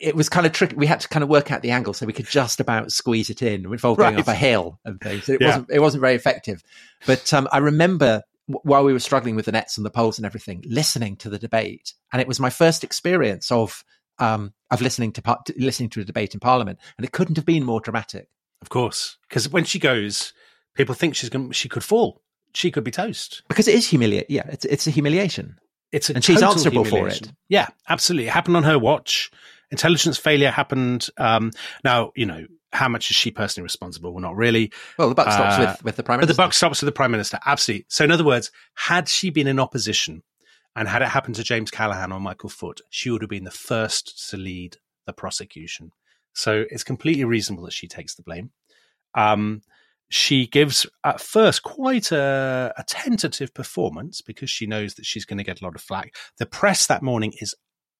it 0.00 0.16
was 0.16 0.28
kind 0.28 0.46
of 0.46 0.52
tricky. 0.52 0.76
We 0.76 0.86
had 0.86 1.00
to 1.00 1.08
kind 1.08 1.22
of 1.22 1.28
work 1.28 1.50
out 1.50 1.62
the 1.62 1.70
angle 1.70 1.92
so 1.92 2.06
we 2.06 2.12
could 2.12 2.26
just 2.26 2.60
about 2.60 2.92
squeeze 2.92 3.30
it 3.30 3.42
in 3.42 3.68
without 3.68 3.98
going 3.98 4.18
up 4.18 4.28
a 4.28 4.34
hill 4.34 4.80
and 4.84 5.00
things. 5.00 5.24
So 5.24 5.34
it 5.34 5.40
yeah. 5.40 5.48
wasn't 5.48 5.70
it 5.70 5.80
wasn't 5.80 6.00
very 6.00 6.14
effective. 6.14 6.62
But 7.06 7.32
um, 7.34 7.48
I 7.52 7.58
remember 7.58 8.22
while 8.46 8.84
we 8.84 8.92
were 8.92 9.00
struggling 9.00 9.36
with 9.36 9.46
the 9.46 9.52
nets 9.52 9.76
and 9.76 9.84
the 9.84 9.90
poles 9.90 10.18
and 10.18 10.26
everything, 10.26 10.62
listening 10.66 11.16
to 11.16 11.30
the 11.30 11.38
debate, 11.38 11.94
and 12.12 12.20
it 12.20 12.28
was 12.28 12.40
my 12.40 12.50
first 12.50 12.84
experience 12.84 13.50
of 13.50 13.84
um, 14.18 14.52
of 14.70 14.80
listening 14.80 15.12
to 15.12 15.38
listening 15.56 15.90
to 15.90 16.00
a 16.00 16.04
debate 16.04 16.34
in 16.34 16.40
Parliament, 16.40 16.78
and 16.96 17.04
it 17.04 17.12
couldn't 17.12 17.36
have 17.36 17.46
been 17.46 17.64
more 17.64 17.80
dramatic. 17.80 18.28
Of 18.62 18.70
course, 18.70 19.18
because 19.28 19.48
when 19.48 19.64
she 19.64 19.78
goes, 19.78 20.32
people 20.74 20.94
think 20.94 21.14
she's 21.14 21.30
going 21.30 21.50
she 21.50 21.68
could 21.68 21.84
fall, 21.84 22.22
she 22.54 22.70
could 22.70 22.84
be 22.84 22.90
toast 22.90 23.42
because 23.48 23.68
it 23.68 23.74
is 23.74 23.88
humiliating. 23.88 24.34
Yeah, 24.34 24.46
it's 24.48 24.64
it's 24.64 24.86
a 24.86 24.90
humiliation. 24.90 25.58
It's 25.92 26.10
a 26.10 26.14
and 26.14 26.24
she's 26.24 26.42
answerable 26.42 26.84
for 26.84 27.06
it. 27.08 27.30
Yeah, 27.48 27.68
absolutely. 27.88 28.26
It 28.26 28.32
happened 28.32 28.56
on 28.56 28.64
her 28.64 28.78
watch 28.78 29.30
intelligence 29.74 30.16
failure 30.16 30.50
happened. 30.50 31.08
Um, 31.16 31.50
now, 31.82 32.12
you 32.14 32.26
know, 32.26 32.46
how 32.72 32.88
much 32.88 33.10
is 33.10 33.16
she 33.16 33.32
personally 33.32 33.64
responsible? 33.64 34.12
Well, 34.12 34.22
not 34.22 34.36
really. 34.36 34.72
Well, 34.98 35.08
the 35.08 35.14
buck 35.16 35.32
stops 35.32 35.56
uh, 35.56 35.60
with, 35.60 35.84
with 35.84 35.96
the 35.96 36.02
prime 36.04 36.18
minister. 36.18 36.32
But 36.32 36.36
the 36.36 36.46
buck 36.46 36.54
stops 36.54 36.80
with 36.80 36.86
the 36.86 36.92
prime 36.92 37.10
minister. 37.10 37.38
Absolutely. 37.44 37.86
So, 37.88 38.04
in 38.04 38.12
other 38.12 38.24
words, 38.24 38.52
had 38.74 39.08
she 39.08 39.30
been 39.30 39.48
in 39.48 39.58
opposition 39.58 40.22
and 40.76 40.86
had 40.88 41.02
it 41.02 41.08
happened 41.08 41.34
to 41.36 41.42
James 41.42 41.70
Callaghan 41.70 42.12
or 42.12 42.20
Michael 42.20 42.48
Foot, 42.48 42.80
she 42.90 43.10
would 43.10 43.22
have 43.22 43.30
been 43.30 43.44
the 43.44 43.50
first 43.50 44.30
to 44.30 44.36
lead 44.36 44.76
the 45.06 45.12
prosecution. 45.12 45.90
So, 46.34 46.64
it's 46.70 46.84
completely 46.84 47.24
reasonable 47.24 47.64
that 47.64 47.72
she 47.72 47.88
takes 47.88 48.14
the 48.14 48.22
blame. 48.22 48.50
Um, 49.14 49.62
she 50.08 50.46
gives 50.46 50.86
at 51.02 51.20
first 51.20 51.62
quite 51.62 52.12
a, 52.12 52.72
a, 52.76 52.84
tentative 52.86 53.54
performance 53.54 54.20
because 54.20 54.50
she 54.50 54.66
knows 54.66 54.94
that 54.94 55.06
she's 55.06 55.24
going 55.24 55.38
to 55.38 55.44
get 55.44 55.60
a 55.60 55.64
lot 55.64 55.74
of 55.74 55.80
flack. 55.80 56.14
The 56.38 56.46
press 56.46 56.86
that 56.86 57.02
morning 57.02 57.32
is 57.40 57.54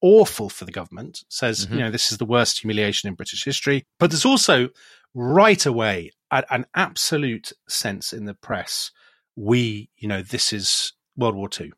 awful 0.04 0.50
for 0.50 0.66
the 0.66 0.70
government, 0.70 1.25
says, 1.30 1.64
mm-hmm. 1.64 1.75
you 1.75 1.80
know, 1.80 1.90
this 1.90 2.12
is 2.12 2.18
the 2.18 2.26
worst 2.26 2.61
humiliation 2.61 3.08
in 3.08 3.14
British 3.14 3.42
history. 3.42 3.87
But 3.99 4.11
there's 4.11 4.26
also 4.26 4.68
right 5.14 5.64
away 5.64 6.11
an 6.30 6.66
absolute 6.75 7.52
sense 7.68 8.12
in 8.12 8.26
the 8.26 8.34
press 8.34 8.90
we, 9.37 9.88
you 9.96 10.06
know, 10.06 10.20
this 10.20 10.52
is 10.52 10.92
World 11.16 11.34
War 11.34 11.49
II. 11.58 11.73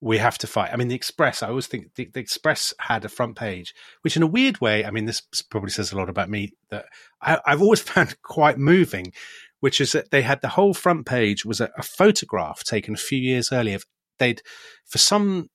We 0.00 0.18
have 0.18 0.38
to 0.38 0.46
fight. 0.46 0.70
I 0.72 0.76
mean, 0.76 0.88
the 0.88 0.94
Express, 0.94 1.42
I 1.42 1.48
always 1.48 1.66
think 1.66 1.94
the, 1.94 2.08
the, 2.12 2.20
Express 2.20 2.72
had 2.80 3.04
a 3.04 3.08
front 3.08 3.36
page, 3.36 3.74
which 4.00 4.16
in 4.16 4.22
a 4.22 4.26
weird 4.26 4.60
way, 4.60 4.84
I 4.84 4.90
mean, 4.90 5.04
this 5.04 5.20
probably 5.50 5.70
says 5.70 5.92
a 5.92 5.96
lot 5.96 6.08
about 6.08 6.30
me 6.30 6.52
that 6.70 6.86
I, 7.20 7.38
have 7.44 7.60
always 7.60 7.80
found 7.82 8.16
quite 8.22 8.58
moving, 8.58 9.12
which 9.60 9.80
is 9.80 9.92
that 9.92 10.10
they 10.10 10.22
had 10.22 10.40
the 10.40 10.48
whole 10.48 10.72
front 10.72 11.04
page 11.04 11.44
was 11.44 11.60
a, 11.60 11.70
a 11.76 11.82
photograph 11.82 12.64
taken 12.64 12.94
a 12.94 12.98
few 12.98 13.18
years 13.18 13.52
earlier. 13.52 13.78
They'd, 14.18 14.40
for 14.86 14.98
some 14.98 15.50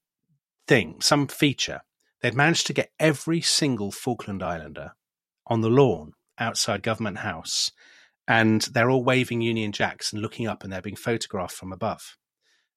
thing, 0.67 1.01
some 1.01 1.27
feature, 1.27 1.81
They'd 2.25 2.33
managed 2.33 2.65
to 2.65 2.73
get 2.73 2.91
every 2.99 3.39
single 3.39 3.91
Falkland 3.91 4.41
Islander 4.41 4.93
on 5.45 5.61
the 5.61 5.69
lawn 5.69 6.13
outside 6.39 6.81
Government 6.81 7.19
House, 7.19 7.69
and 8.27 8.63
they're 8.63 8.89
all 8.89 9.03
waving 9.03 9.41
Union 9.41 9.71
Jacks 9.71 10.11
and 10.11 10.23
looking 10.23 10.47
up, 10.47 10.63
and 10.63 10.73
they're 10.73 10.81
being 10.81 10.95
photographed 10.95 11.55
from 11.55 11.71
above. 11.71 12.17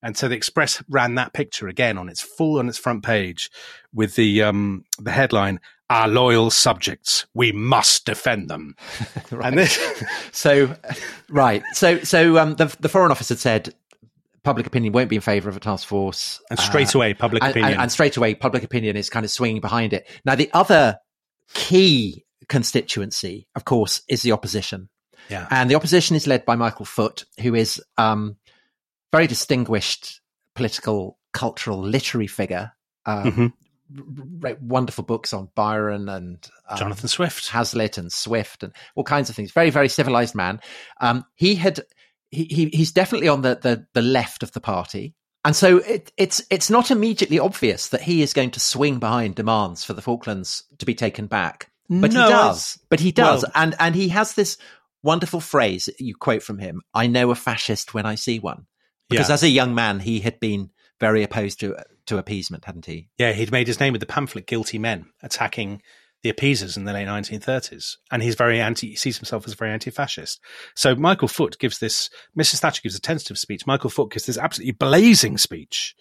And 0.02 0.19
so 0.19 0.28
the 0.28 0.37
Express 0.37 0.83
ran 0.87 1.14
that 1.14 1.33
picture 1.33 1.67
again 1.67 1.97
on 1.97 2.11
its 2.11 2.21
full 2.21 2.59
on 2.59 2.69
its 2.69 2.76
front 2.76 3.02
page 3.02 3.50
with 3.90 4.17
the 4.17 4.43
um, 4.43 4.85
the 4.99 5.12
headline: 5.12 5.61
"Our 5.88 6.09
loyal 6.09 6.50
subjects, 6.50 7.25
we 7.33 7.50
must 7.50 8.05
defend 8.05 8.50
them." 8.50 8.75
right. 9.31 9.47
And 9.47 9.57
this, 9.57 10.05
so 10.31 10.76
right, 11.31 11.62
so 11.73 12.00
so 12.00 12.37
um, 12.37 12.57
the 12.57 12.67
the 12.81 12.90
Foreign 12.90 13.12
Office 13.12 13.31
had 13.31 13.38
said 13.38 13.75
public 14.49 14.67
opinion 14.67 14.95
won't 14.95 15.11
be 15.11 15.17
in 15.17 15.21
favour 15.21 15.50
of 15.50 15.59
a 15.59 15.61
task 15.61 15.87
force. 15.87 16.40
And 16.49 16.59
straight 16.59 16.97
uh, 16.97 16.99
away, 16.99 17.12
public 17.12 17.43
and, 17.43 17.50
opinion. 17.50 17.73
And, 17.73 17.83
and, 17.83 17.93
straight 17.93 18.17
away, 18.17 18.35
public 18.35 18.62
opinion 18.62 18.97
is 18.97 19.11
kind 19.11 19.25
of 19.25 19.31
swinging 19.31 19.61
behind 19.61 19.93
it. 19.93 20.09
Now, 20.25 20.37
the 20.37 20.49
other 20.55 20.99
key 21.52 22.25
constituency, 22.49 23.47
of 23.55 23.67
course, 23.67 24.00
is 24.09 24.23
the 24.23 24.33
opposition. 24.33 24.88
Yeah. 25.28 25.47
And 25.50 25.71
the 25.71 25.75
opposition 25.75 26.17
is 26.17 26.26
led 26.26 26.47
by 26.47 26.57
Michael 26.57 26.87
Foot, 26.87 27.26
who 27.43 27.55
is 27.55 27.83
um, 27.99 28.37
very 29.12 29.26
distinguished 29.26 30.23
political, 30.55 31.19
cultural, 31.35 31.83
literary 31.83 32.26
figure. 32.26 32.73
Um, 33.05 33.25
mm-hmm. 33.25 33.47
Wrote 34.40 34.62
wonderful 34.62 35.05
books 35.05 35.35
on 35.35 35.50
Byron 35.55 36.09
and 36.09 36.47
um, 36.69 36.78
Jonathan 36.78 37.09
Swift, 37.09 37.49
Hazlitt 37.49 37.99
and 37.99 38.11
Swift, 38.11 38.62
and 38.62 38.73
all 38.95 39.05
kinds 39.05 39.28
of 39.28 39.37
things. 39.37 39.52
Very, 39.52 39.71
very 39.71 39.88
civilized 39.88 40.35
man. 40.35 40.61
Um, 41.00 41.25
he 41.35 41.55
had 41.55 41.81
he, 42.30 42.44
he 42.44 42.66
he's 42.66 42.92
definitely 42.92 43.28
on 43.28 43.42
the, 43.42 43.58
the 43.61 43.87
the 43.94 44.02
left 44.02 44.42
of 44.42 44.52
the 44.52 44.61
party. 44.61 45.14
And 45.44 45.54
so 45.54 45.78
it, 45.78 46.12
it's 46.16 46.42
it's 46.50 46.68
not 46.68 46.90
immediately 46.90 47.38
obvious 47.38 47.88
that 47.88 48.02
he 48.02 48.23
is 48.23 48.32
going 48.32 48.50
to 48.52 48.61
swing 48.61 48.99
behind 48.99 49.35
demands 49.35 49.85
for 49.85 49.92
the 49.92 50.02
Falklands 50.02 50.64
to 50.78 50.87
be 50.87 50.94
taken 50.94 51.26
back, 51.26 51.70
but 51.88 52.12
no, 52.12 52.25
he 52.25 52.30
does. 52.30 52.78
But 52.88 53.00
he 53.00 53.12
does, 53.12 53.42
well, 53.42 53.52
and 53.54 53.75
and 53.78 53.94
he 53.94 54.08
has 54.08 54.35
this 54.35 54.58
wonderful 55.02 55.40
phrase 55.40 55.88
you 55.99 56.14
quote 56.14 56.42
from 56.42 56.58
him: 56.58 56.82
"I 56.92 57.06
know 57.06 57.30
a 57.30 57.35
fascist 57.35 57.94
when 57.94 58.04
I 58.04 58.16
see 58.16 58.38
one." 58.38 58.66
Because 59.08 59.28
yeah. 59.28 59.35
as 59.35 59.42
a 59.42 59.49
young 59.49 59.75
man, 59.75 60.00
he 60.00 60.20
had 60.20 60.38
been 60.38 60.70
very 61.00 61.23
opposed 61.23 61.61
to 61.61 61.76
to 62.06 62.18
appeasement, 62.18 62.64
hadn't 62.64 62.87
he? 62.87 63.08
Yeah, 63.16 63.32
he'd 63.32 63.52
made 63.52 63.68
his 63.68 63.80
name 63.80 63.92
with 63.92 64.00
the 64.00 64.06
pamphlet 64.06 64.47
"Guilty 64.47 64.78
Men," 64.78 65.06
attacking 65.23 65.82
the 66.23 66.31
appeasers 66.31 66.77
in 66.77 66.85
the 66.85 66.93
late 66.93 67.07
1930s. 67.07 67.97
And 68.11 68.23
he's 68.23 68.35
very 68.35 68.61
anti, 68.61 68.91
he 68.91 68.97
sees 68.97 69.19
himself 69.19 69.47
as 69.47 69.55
very 69.55 69.71
anti 69.71 69.91
fascist. 69.91 70.41
So 70.75 70.95
Michael 70.95 71.29
Foot 71.29 71.59
gives 71.59 71.79
this, 71.79 72.11
Mrs. 72.39 72.61
Thatcher 72.61 72.83
gives 72.83 72.97
a 72.97 73.01
tentative 73.01 73.39
speech. 73.39 73.67
Michael 73.67 73.91
Foot 73.91 74.13
gives 74.13 74.27
this 74.27 74.39
absolutely 74.39 74.73
blazing 74.73 75.39
speech. 75.39 75.95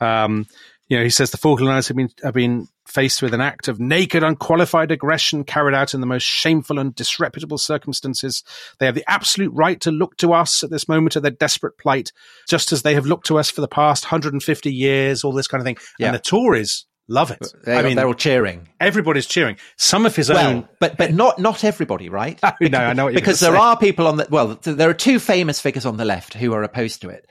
Um, 0.00 0.46
you 0.88 0.96
know, 0.96 1.04
he 1.04 1.10
says 1.10 1.30
the 1.30 1.36
Falkland 1.36 1.70
Islands 1.70 1.86
have 1.86 1.96
been, 1.96 2.10
have 2.24 2.34
been 2.34 2.66
faced 2.84 3.22
with 3.22 3.32
an 3.32 3.40
act 3.40 3.68
of 3.68 3.78
naked, 3.78 4.24
unqualified 4.24 4.90
aggression 4.90 5.44
carried 5.44 5.74
out 5.74 5.94
in 5.94 6.00
the 6.00 6.06
most 6.06 6.24
shameful 6.24 6.80
and 6.80 6.92
disreputable 6.96 7.58
circumstances. 7.58 8.42
They 8.80 8.86
have 8.86 8.96
the 8.96 9.08
absolute 9.08 9.52
right 9.54 9.80
to 9.82 9.92
look 9.92 10.16
to 10.16 10.32
us 10.32 10.64
at 10.64 10.70
this 10.70 10.88
moment 10.88 11.14
of 11.14 11.22
their 11.22 11.30
desperate 11.30 11.78
plight, 11.78 12.10
just 12.48 12.72
as 12.72 12.82
they 12.82 12.94
have 12.94 13.06
looked 13.06 13.26
to 13.26 13.38
us 13.38 13.48
for 13.48 13.60
the 13.60 13.68
past 13.68 14.06
150 14.06 14.74
years, 14.74 15.22
all 15.22 15.32
this 15.32 15.46
kind 15.46 15.60
of 15.60 15.64
thing. 15.64 15.78
Yeah. 16.00 16.08
And 16.08 16.14
the 16.16 16.20
Tories 16.20 16.86
Love 17.10 17.32
it. 17.32 17.44
They, 17.64 17.74
I 17.76 17.82
mean, 17.82 17.96
they're 17.96 18.06
all 18.06 18.14
cheering. 18.14 18.68
Everybody's 18.78 19.26
cheering. 19.26 19.56
Some 19.76 20.06
of 20.06 20.14
his 20.14 20.28
well, 20.28 20.46
own, 20.46 20.68
but 20.78 20.96
but 20.96 21.12
not 21.12 21.40
not 21.40 21.64
everybody, 21.64 22.08
right? 22.08 22.38
no, 22.60 22.78
I 22.78 22.92
know 22.92 23.12
because 23.12 23.40
there 23.40 23.50
say. 23.50 23.58
are 23.58 23.76
people 23.76 24.06
on 24.06 24.16
the 24.16 24.28
well, 24.30 24.56
there 24.62 24.88
are 24.88 24.94
two 24.94 25.18
famous 25.18 25.60
figures 25.60 25.84
on 25.84 25.96
the 25.96 26.04
left 26.04 26.34
who 26.34 26.52
are 26.52 26.62
opposed 26.62 27.00
to 27.00 27.08
it. 27.08 27.28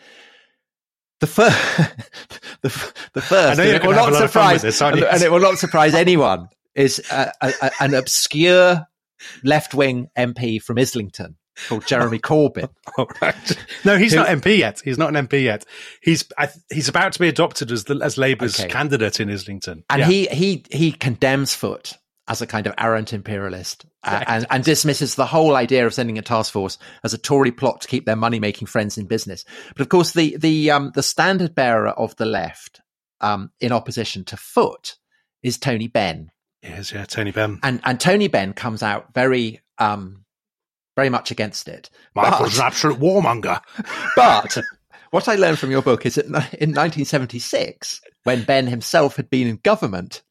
The 1.22 1.28
first, 1.28 1.58
the, 2.62 2.94
the 3.14 3.22
first, 3.22 3.58
and 3.58 3.70
it 3.70 3.82
will 3.82 3.94
not 3.94 4.14
surprise, 4.16 4.64
this, 4.64 4.82
and, 4.82 5.00
and, 5.00 5.24
it 5.24 5.32
will 5.32 5.40
not 5.40 5.58
surprise 5.58 5.94
anyone, 5.94 6.50
is 6.76 7.02
a, 7.10 7.32
a, 7.42 7.72
an 7.80 7.94
obscure 7.94 8.86
left 9.46 9.74
wing 9.74 10.10
MP 10.18 10.62
from 10.62 10.78
Islington 10.78 11.38
called 11.68 11.86
Jeremy 11.88 12.20
Corbyn. 12.20 12.70
All 12.98 13.10
right. 13.22 13.58
No, 13.86 13.98
he's 13.98 14.14
not 14.14 14.28
MP 14.28 14.58
yet. 14.58 14.82
He's 14.84 14.98
not 14.98 15.16
an 15.16 15.28
MP 15.28 15.44
yet. 15.44 15.66
He's 16.02 16.26
I, 16.38 16.50
he's 16.72 16.88
about 16.90 17.14
to 17.14 17.20
be 17.20 17.28
adopted 17.28 17.72
as 17.72 17.84
the 17.86 18.00
as 18.04 18.18
Labour's 18.18 18.60
Okay. 18.60 18.70
candidate 18.70 19.20
in 19.20 19.30
Islington. 19.30 19.84
and 19.90 20.00
Yeah. 20.00 20.06
he 20.08 20.26
he 20.28 20.66
he 20.72 20.92
condemns 20.92 21.54
Foot 21.54 21.94
as 22.28 22.42
a 22.44 22.48
kind 22.48 22.68
of 22.68 22.76
arrogant 22.78 23.12
imperialist 23.12 23.86
uh, 24.04 24.24
and, 24.28 24.46
and 24.52 24.64
dismisses 24.64 25.16
the 25.16 25.26
whole 25.26 25.56
idea 25.56 25.88
of 25.88 25.94
sending 25.96 26.20
a 26.20 26.22
task 26.22 26.54
force 26.54 26.78
as 27.04 27.12
a 27.12 27.18
Tory 27.18 27.52
plot 27.52 27.82
to 27.82 27.88
keep 27.88 28.06
their 28.06 28.16
money 28.16 28.40
making 28.40 28.68
friends 28.68 29.00
in 29.00 29.08
business. 29.08 29.44
But 29.76 29.82
of 29.82 29.90
course, 29.90 30.12
the 30.14 30.38
the 30.38 30.70
um, 30.72 30.92
the 30.94 31.02
standard 31.04 31.56
bearer 31.56 31.90
of 31.90 32.16
the 32.18 32.28
left 32.28 32.82
um, 33.20 33.50
in 33.60 33.72
opposition 33.72 34.26
to 34.26 34.38
Foot 34.38 34.96
is 35.42 35.58
Tony 35.58 35.88
Benn, 35.88 36.30
Yes, 36.62 36.92
yeah, 36.94 37.06
Tony 37.06 37.32
Benn. 37.32 37.60
and 37.64 37.82
and 37.84 38.00
Tony 38.00 38.28
Benn 38.28 38.54
comes 38.54 38.84
out 38.84 39.14
very 39.16 39.62
um, 39.80 40.19
very 41.00 41.10
much 41.10 41.32
against 41.32 41.68
it. 41.70 41.90
Michael's 42.14 42.56
But- 42.58 42.60
an 42.60 42.66
absolute 42.68 43.00
warmonger. 43.00 43.62
but 44.18 44.58
what 45.12 45.30
I 45.30 45.36
learned 45.36 45.58
from 45.60 45.72
your 45.72 45.82
book 45.82 46.06
is 46.06 46.16
that 46.16 46.26
in 46.26 46.74
1976, 46.76 48.02
when 48.26 48.44
Benn 48.44 48.68
himself 48.68 49.16
had 49.16 49.30
been 49.30 49.48
in 49.48 49.58
government, 49.64 50.22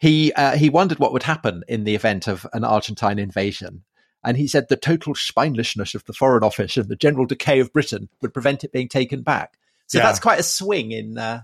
he 0.00 0.32
uh, 0.32 0.56
he 0.56 0.70
wondered 0.70 0.98
what 0.98 1.12
would 1.12 1.22
happen 1.22 1.62
in 1.68 1.84
the 1.84 1.94
event 1.94 2.26
of 2.26 2.46
an 2.52 2.64
Argentine 2.64 3.18
invasion. 3.18 3.84
And 4.24 4.36
he 4.36 4.48
said 4.48 4.68
the 4.68 4.76
total 4.76 5.14
spinelessness 5.14 5.94
of 5.94 6.04
the 6.06 6.12
Foreign 6.12 6.42
Office 6.42 6.76
and 6.76 6.88
the 6.88 6.96
general 6.96 7.24
decay 7.26 7.60
of 7.60 7.72
Britain 7.72 8.08
would 8.20 8.34
prevent 8.34 8.64
it 8.64 8.72
being 8.72 8.88
taken 8.88 9.22
back. 9.22 9.56
So 9.86 9.98
Yeah. 9.98 10.06
that's 10.06 10.18
quite 10.18 10.40
a 10.40 10.42
swing 10.42 10.90
in, 10.90 11.16
uh, 11.16 11.42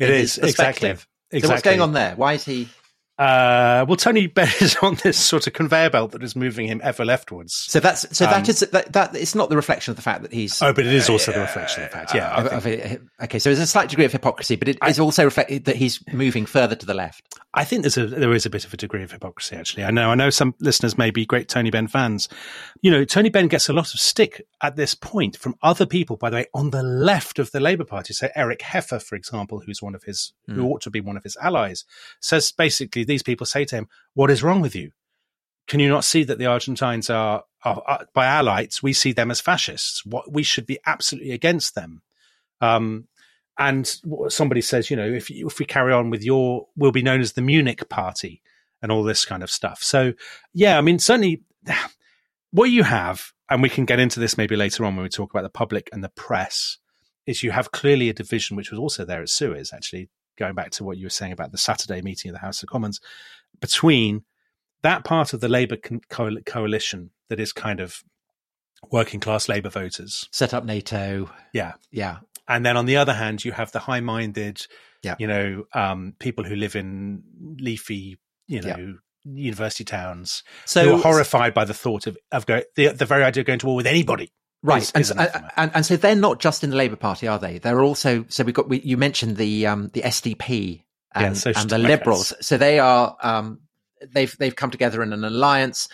It 0.00 0.10
in 0.10 0.16
is 0.16 0.34
his 0.34 0.50
exactly. 0.50 0.88
perspective. 0.90 1.08
Exactly. 1.30 1.40
So 1.48 1.54
what's 1.54 1.62
going 1.62 1.80
on 1.80 1.92
there? 1.92 2.16
Why 2.16 2.32
is 2.34 2.44
he? 2.44 2.68
Uh, 3.18 3.86
well, 3.88 3.96
Tony 3.96 4.26
Benn 4.26 4.48
is 4.60 4.76
on 4.82 4.96
this 5.02 5.16
sort 5.16 5.46
of 5.46 5.54
conveyor 5.54 5.88
belt 5.90 6.12
that 6.12 6.22
is 6.22 6.36
moving 6.36 6.66
him 6.68 6.80
ever 6.84 7.04
leftwards. 7.04 7.54
So 7.54 7.80
that's 7.80 8.06
so 8.16 8.26
Um, 8.26 8.30
that 8.32 8.48
is 8.48 8.60
that, 8.60 8.92
that 8.92 9.16
it's 9.16 9.34
not 9.34 9.48
the 9.48 9.56
reflection 9.56 9.90
of 9.92 9.96
the 9.96 10.02
fact 10.02 10.22
that 10.22 10.32
he's 10.32 10.60
Oh, 10.60 10.72
but 10.74 10.84
it 10.84 10.92
is 10.92 11.08
also 11.08 11.32
the 11.32 11.40
reflection 11.40 11.82
of 11.82 11.90
the 11.90 11.96
fact. 11.96 12.14
Yeah, 12.14 12.30
I 12.30 12.42
of- 12.42 12.66
of 12.66 12.98
okay. 13.24 13.38
So 13.38 13.48
there's 13.48 13.58
a 13.60 13.66
slight 13.66 13.88
degree 13.88 14.04
of 14.04 14.12
hypocrisy, 14.12 14.56
but 14.56 14.68
it 14.68 14.78
is 14.86 15.00
also 15.00 15.24
reflected 15.24 15.64
that 15.64 15.76
he's 15.76 16.00
moving 16.12 16.44
further 16.44 16.74
to 16.76 16.84
the 16.84 16.94
left. 16.94 17.22
I 17.54 17.64
think 17.64 17.82
there's 17.82 17.96
a 17.96 18.06
there 18.06 18.34
is 18.34 18.44
a 18.44 18.50
bit 18.50 18.66
of 18.66 18.74
a 18.74 18.76
degree 18.76 19.02
of 19.02 19.10
hypocrisy 19.12 19.56
actually. 19.56 19.84
I 19.84 19.90
know 19.90 20.10
I 20.10 20.14
know 20.14 20.28
some 20.28 20.54
listeners 20.60 20.98
may 20.98 21.10
be 21.10 21.24
great 21.24 21.48
Tony 21.48 21.70
Benn 21.70 21.88
fans. 21.88 22.28
You 22.82 22.90
know, 22.90 23.04
Tony 23.06 23.30
Benn 23.30 23.48
gets 23.48 23.70
a 23.70 23.72
lot 23.72 23.94
of 23.94 24.00
stick 24.00 24.46
at 24.62 24.76
this 24.76 24.94
point 24.94 25.38
from 25.38 25.54
other 25.62 25.86
people, 25.86 26.16
by 26.16 26.28
the 26.28 26.36
way, 26.36 26.46
on 26.52 26.68
the 26.70 26.82
left 26.82 27.38
of 27.38 27.50
the 27.52 27.60
Labour 27.60 27.84
Party. 27.84 28.12
So 28.12 28.28
Eric 28.36 28.60
Heffer, 28.60 29.02
for 29.02 29.16
example, 29.16 29.62
who's 29.64 29.80
one 29.80 29.94
of 29.94 30.02
his 30.04 30.34
who 30.46 30.66
ought 30.66 30.82
to 30.82 30.90
be 30.90 31.00
one 31.00 31.16
of 31.16 31.22
his 31.24 31.36
allies, 31.40 31.84
says 32.20 32.52
basically 32.52 33.04
these 33.06 33.22
people 33.22 33.46
say 33.46 33.64
to 33.64 33.76
him, 33.76 33.88
What 34.14 34.30
is 34.30 34.42
wrong 34.42 34.60
with 34.60 34.74
you? 34.74 34.92
Can 35.66 35.80
you 35.80 35.88
not 35.88 36.04
see 36.04 36.22
that 36.24 36.38
the 36.38 36.46
Argentines 36.46 37.10
are, 37.10 37.44
are, 37.64 37.82
are 37.86 38.06
by 38.14 38.26
our 38.26 38.42
lights, 38.42 38.82
we 38.82 38.92
see 38.92 39.12
them 39.12 39.30
as 39.30 39.40
fascists. 39.40 40.04
What 40.04 40.32
we 40.32 40.42
should 40.42 40.66
be 40.66 40.78
absolutely 40.86 41.32
against 41.32 41.74
them. 41.74 42.02
Um, 42.60 43.08
and 43.58 43.90
somebody 44.28 44.60
says, 44.60 44.90
you 44.90 44.96
know, 44.96 45.08
if 45.08 45.30
if 45.30 45.58
we 45.58 45.64
carry 45.64 45.92
on 45.92 46.10
with 46.10 46.22
your, 46.22 46.68
we'll 46.76 46.92
be 46.92 47.02
known 47.02 47.20
as 47.20 47.32
the 47.32 47.42
Munich 47.42 47.88
Party 47.88 48.42
and 48.82 48.92
all 48.92 49.02
this 49.02 49.24
kind 49.24 49.42
of 49.42 49.50
stuff. 49.50 49.82
So, 49.82 50.12
yeah, 50.52 50.78
I 50.78 50.82
mean, 50.82 50.98
certainly 50.98 51.42
what 52.50 52.70
you 52.70 52.82
have, 52.82 53.32
and 53.48 53.62
we 53.62 53.68
can 53.68 53.84
get 53.84 53.98
into 53.98 54.20
this 54.20 54.36
maybe 54.36 54.56
later 54.56 54.84
on 54.84 54.94
when 54.94 55.02
we 55.02 55.08
talk 55.08 55.30
about 55.30 55.42
the 55.42 55.48
public 55.48 55.88
and 55.92 56.04
the 56.04 56.10
press, 56.10 56.78
is 57.26 57.42
you 57.42 57.50
have 57.50 57.72
clearly 57.72 58.08
a 58.08 58.14
division 58.14 58.56
which 58.56 58.70
was 58.70 58.78
also 58.78 59.04
there 59.04 59.22
at 59.22 59.28
Suez, 59.28 59.72
actually, 59.72 60.08
going 60.36 60.54
back 60.54 60.70
to 60.72 60.84
what 60.84 60.98
you 60.98 61.06
were 61.06 61.10
saying 61.10 61.32
about 61.32 61.52
the 61.52 61.58
Saturday 61.58 62.02
meeting 62.02 62.30
of 62.30 62.34
the 62.34 62.40
House 62.40 62.62
of 62.62 62.68
Commons, 62.68 63.00
between 63.60 64.24
that 64.82 65.04
part 65.04 65.32
of 65.32 65.40
the 65.40 65.48
Labour 65.48 65.76
coal- 66.08 66.38
coalition 66.44 67.10
that 67.28 67.40
is 67.40 67.52
kind 67.52 67.80
of 67.80 68.04
working 68.90 69.20
class 69.20 69.48
Labour 69.48 69.70
voters. 69.70 70.28
Set 70.30 70.54
up 70.54 70.64
NATO. 70.64 71.30
Yeah. 71.52 71.74
Yeah. 71.90 72.18
And 72.48 72.64
then 72.64 72.76
on 72.76 72.86
the 72.86 72.96
other 72.96 73.14
hand, 73.14 73.44
you 73.44 73.52
have 73.52 73.72
the 73.72 73.80
high 73.80 74.00
minded, 74.00 74.66
Yeah. 75.02 75.16
you 75.18 75.26
know, 75.26 75.64
um, 75.72 76.14
people 76.18 76.44
who 76.44 76.54
live 76.54 76.76
in 76.76 77.22
leafy, 77.58 78.18
you 78.46 78.60
know, 78.60 78.98
university 79.24 79.84
towns 79.84 80.44
So 80.66 80.84
who 80.84 80.94
are 80.94 81.02
horrified 81.02 81.52
by 81.52 81.64
the 81.64 81.74
thought 81.74 82.06
of, 82.06 82.16
of 82.30 82.46
go, 82.46 82.62
the, 82.76 82.88
the 82.88 83.06
very 83.06 83.24
idea 83.24 83.40
of 83.40 83.46
going 83.46 83.58
to 83.58 83.66
war 83.66 83.74
with 83.74 83.86
anybody. 83.86 84.30
Right, 84.66 84.82
is- 84.82 84.90
and, 84.92 85.00
is 85.00 85.10
anathema. 85.10 85.44
and, 85.44 85.52
and 85.56 85.70
and 85.76 85.86
so 85.86 85.96
they're 85.96 86.14
not 86.14 86.40
just 86.40 86.64
in 86.64 86.70
the 86.70 86.76
Labour 86.76 86.96
Party, 86.96 87.26
are 87.26 87.38
they? 87.38 87.58
They're 87.58 87.82
also 87.82 88.24
so 88.28 88.44
we've 88.44 88.54
got 88.54 88.68
we, 88.68 88.80
you 88.80 88.96
mentioned 88.96 89.36
the 89.36 89.66
um 89.66 89.90
the 89.92 90.02
SDP 90.02 90.82
and, 91.14 91.36
Social 91.36 91.62
and 91.62 91.70
the 91.70 91.78
Liberals. 91.78 92.32
So 92.40 92.56
they 92.56 92.78
are 92.78 93.16
um 93.22 93.60
they've 94.12 94.36
they've 94.38 94.56
come 94.56 94.70
together 94.70 95.02
in 95.02 95.12
an 95.12 95.24
alliance. 95.24 95.88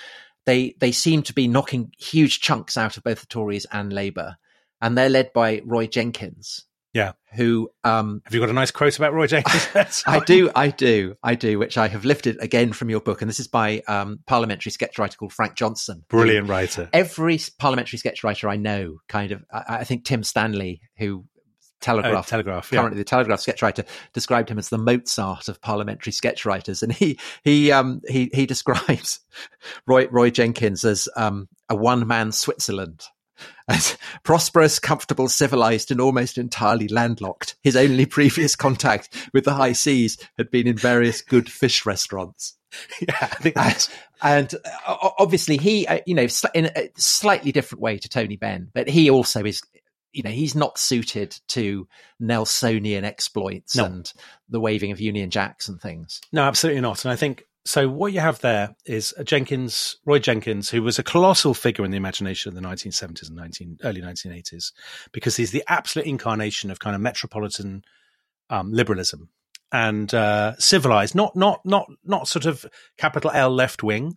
They 0.45 0.75
they 0.81 0.93
seem 0.93 1.23
to 1.25 1.33
be 1.33 1.47
knocking 1.49 1.93
huge 1.99 2.41
chunks 2.41 2.77
out 2.77 2.97
of 2.97 3.05
both 3.05 3.21
the 3.21 3.27
Tories 3.27 3.67
and 3.71 3.93
Labour, 3.93 4.37
and 4.81 4.97
they're 4.97 5.09
led 5.09 5.33
by 5.33 5.63
Roy 5.65 5.87
Jenkins. 5.87 6.65
Yeah. 6.95 7.13
who 7.35 7.71
um 7.85 8.21
Have 8.25 8.35
you 8.35 8.41
got 8.41 8.51
a 8.51 8.53
nice 8.53 8.71
quote 8.71 8.97
about 8.99 9.15
Roy 9.15 9.27
Jenkins? 9.27 10.03
I 10.07 10.21
do, 10.21 10.51
I 10.55 10.69
do, 10.69 11.17
I 11.23 11.35
do, 11.35 11.59
which 11.59 11.79
I 11.79 11.89
have 11.89 12.05
lifted 12.05 12.37
again 12.41 12.73
from 12.73 12.91
your 12.91 13.01
book, 13.01 13.23
and 13.23 13.29
this 13.29 13.41
is 13.41 13.49
by 13.49 13.83
um 13.89 14.21
parliamentary 14.27 14.73
sketch 14.73 14.99
writer 14.99 15.17
called 15.17 15.33
Frank 15.33 15.55
Johnson. 15.55 16.05
Brilliant 16.09 16.49
writer. 16.49 16.91
every 16.93 17.39
parliamentary 17.59 17.99
sketch 17.99 18.23
writer 18.23 18.49
I 18.49 18.57
know, 18.57 18.99
kind 19.09 19.33
of, 19.33 19.43
I, 19.53 19.79
I 19.81 19.85
think 19.85 20.05
Tim 20.05 20.23
Stanley, 20.23 20.81
who 20.99 21.25
Telegraph, 21.81 22.27
Oh, 22.29 22.31
Telegraph, 22.31 22.71
yeah. 22.71 22.79
currently 22.79 22.99
the 22.99 23.05
Telegraph 23.05 23.41
sketch 23.41 23.61
writer, 23.61 23.85
described 24.13 24.49
him 24.51 24.59
as 24.59 24.69
the 24.69 24.79
Mozart 24.79 25.49
of 25.49 25.61
parliamentary 25.61 26.13
sketch 26.13 26.45
writers, 26.45 26.83
and 26.83 26.93
he 26.93 27.19
he 27.43 27.73
um 27.73 28.03
he 28.07 28.31
he 28.35 28.47
describes 28.55 29.19
Roy 29.87 30.07
Roy 30.09 30.31
Jenkins 30.31 30.85
as 30.85 31.09
um 31.17 31.49
a 31.69 31.75
one 31.75 32.07
man 32.07 32.33
Switzerland. 32.33 33.03
As 33.69 33.97
prosperous, 34.25 34.79
comfortable, 34.79 35.29
civilized, 35.29 35.91
and 35.91 36.01
almost 36.01 36.37
entirely 36.39 36.89
landlocked. 36.89 37.57
His 37.63 37.77
only 37.77 38.07
previous 38.07 38.57
contact 38.57 39.31
with 39.33 39.45
the 39.45 39.55
high 39.55 39.73
seas 39.73 40.19
had 40.37 40.51
been 40.51 40.67
in 40.67 40.77
various 40.77 41.23
good 41.23 41.51
fish 41.51 41.87
restaurants 41.87 42.57
Yeah, 43.01 43.17
I 43.21 43.27
think 43.27 43.55
that's, 43.55 43.89
and 44.23 44.55
uh, 44.87 45.11
obviously 45.19 45.57
he 45.59 45.87
uh, 45.87 46.01
you 46.07 46.15
know 46.15 46.27
sl- 46.27 46.47
in 46.55 46.67
a 46.75 46.89
slightly 46.97 47.53
different 47.53 47.83
way 47.83 47.99
to 47.99 48.09
tony 48.09 48.37
benn 48.37 48.71
but 48.73 48.89
he 48.89 49.11
also 49.11 49.45
is 49.45 49.61
you 50.13 50.23
know 50.23 50.31
he's 50.31 50.55
not 50.55 50.79
suited 50.79 51.39
to 51.49 51.87
nelsonian 52.21 53.05
exploits 53.05 53.77
No. 53.77 53.85
and 53.87 54.13
the 54.49 54.61
waving 54.61 54.91
of 54.93 55.01
union 55.01 55.31
jacks 55.31 55.69
and 55.69 55.81
things 55.81 56.21
No, 56.33 56.43
absolutely 56.43 56.81
not. 56.81 57.05
And 57.05 57.13
I 57.13 57.17
think 57.17 57.45
so. 57.64 57.88
What 57.88 58.12
you 58.12 58.20
have 58.20 58.40
there 58.40 58.75
is 58.85 59.14
a 59.16 59.25
Jenkins, 59.25 59.96
Roy 60.05 60.18
Jenkins, 60.18 60.70
who 60.70 60.83
was 60.83 60.98
a 60.98 61.03
colossal 61.03 61.55
figure 61.55 61.85
in 61.85 61.90
the 61.90 61.96
imagination 61.96 62.48
of 62.48 62.55
the 62.55 62.66
1970s 62.66 63.29
and 63.29 63.37
19, 63.37 63.79
early 63.85 64.01
1980s, 64.01 64.72
because 65.12 65.37
he's 65.37 65.51
the 65.51 65.64
absolute 65.68 66.07
incarnation 66.07 66.70
of 66.70 66.81
kind 66.81 66.94
of 66.94 67.03
metropolitan 67.03 67.83
um, 68.51 68.72
liberalism 68.72 69.29
and 69.72 70.12
uh, 70.12 70.55
civilized, 70.59 71.14
not 71.14 71.35
not 71.35 71.64
not 71.64 71.87
not 72.05 72.29
sort 72.29 72.44
of 72.46 72.66
capital 72.98 73.31
L 73.33 73.51
left 73.51 73.83
wing, 73.83 74.16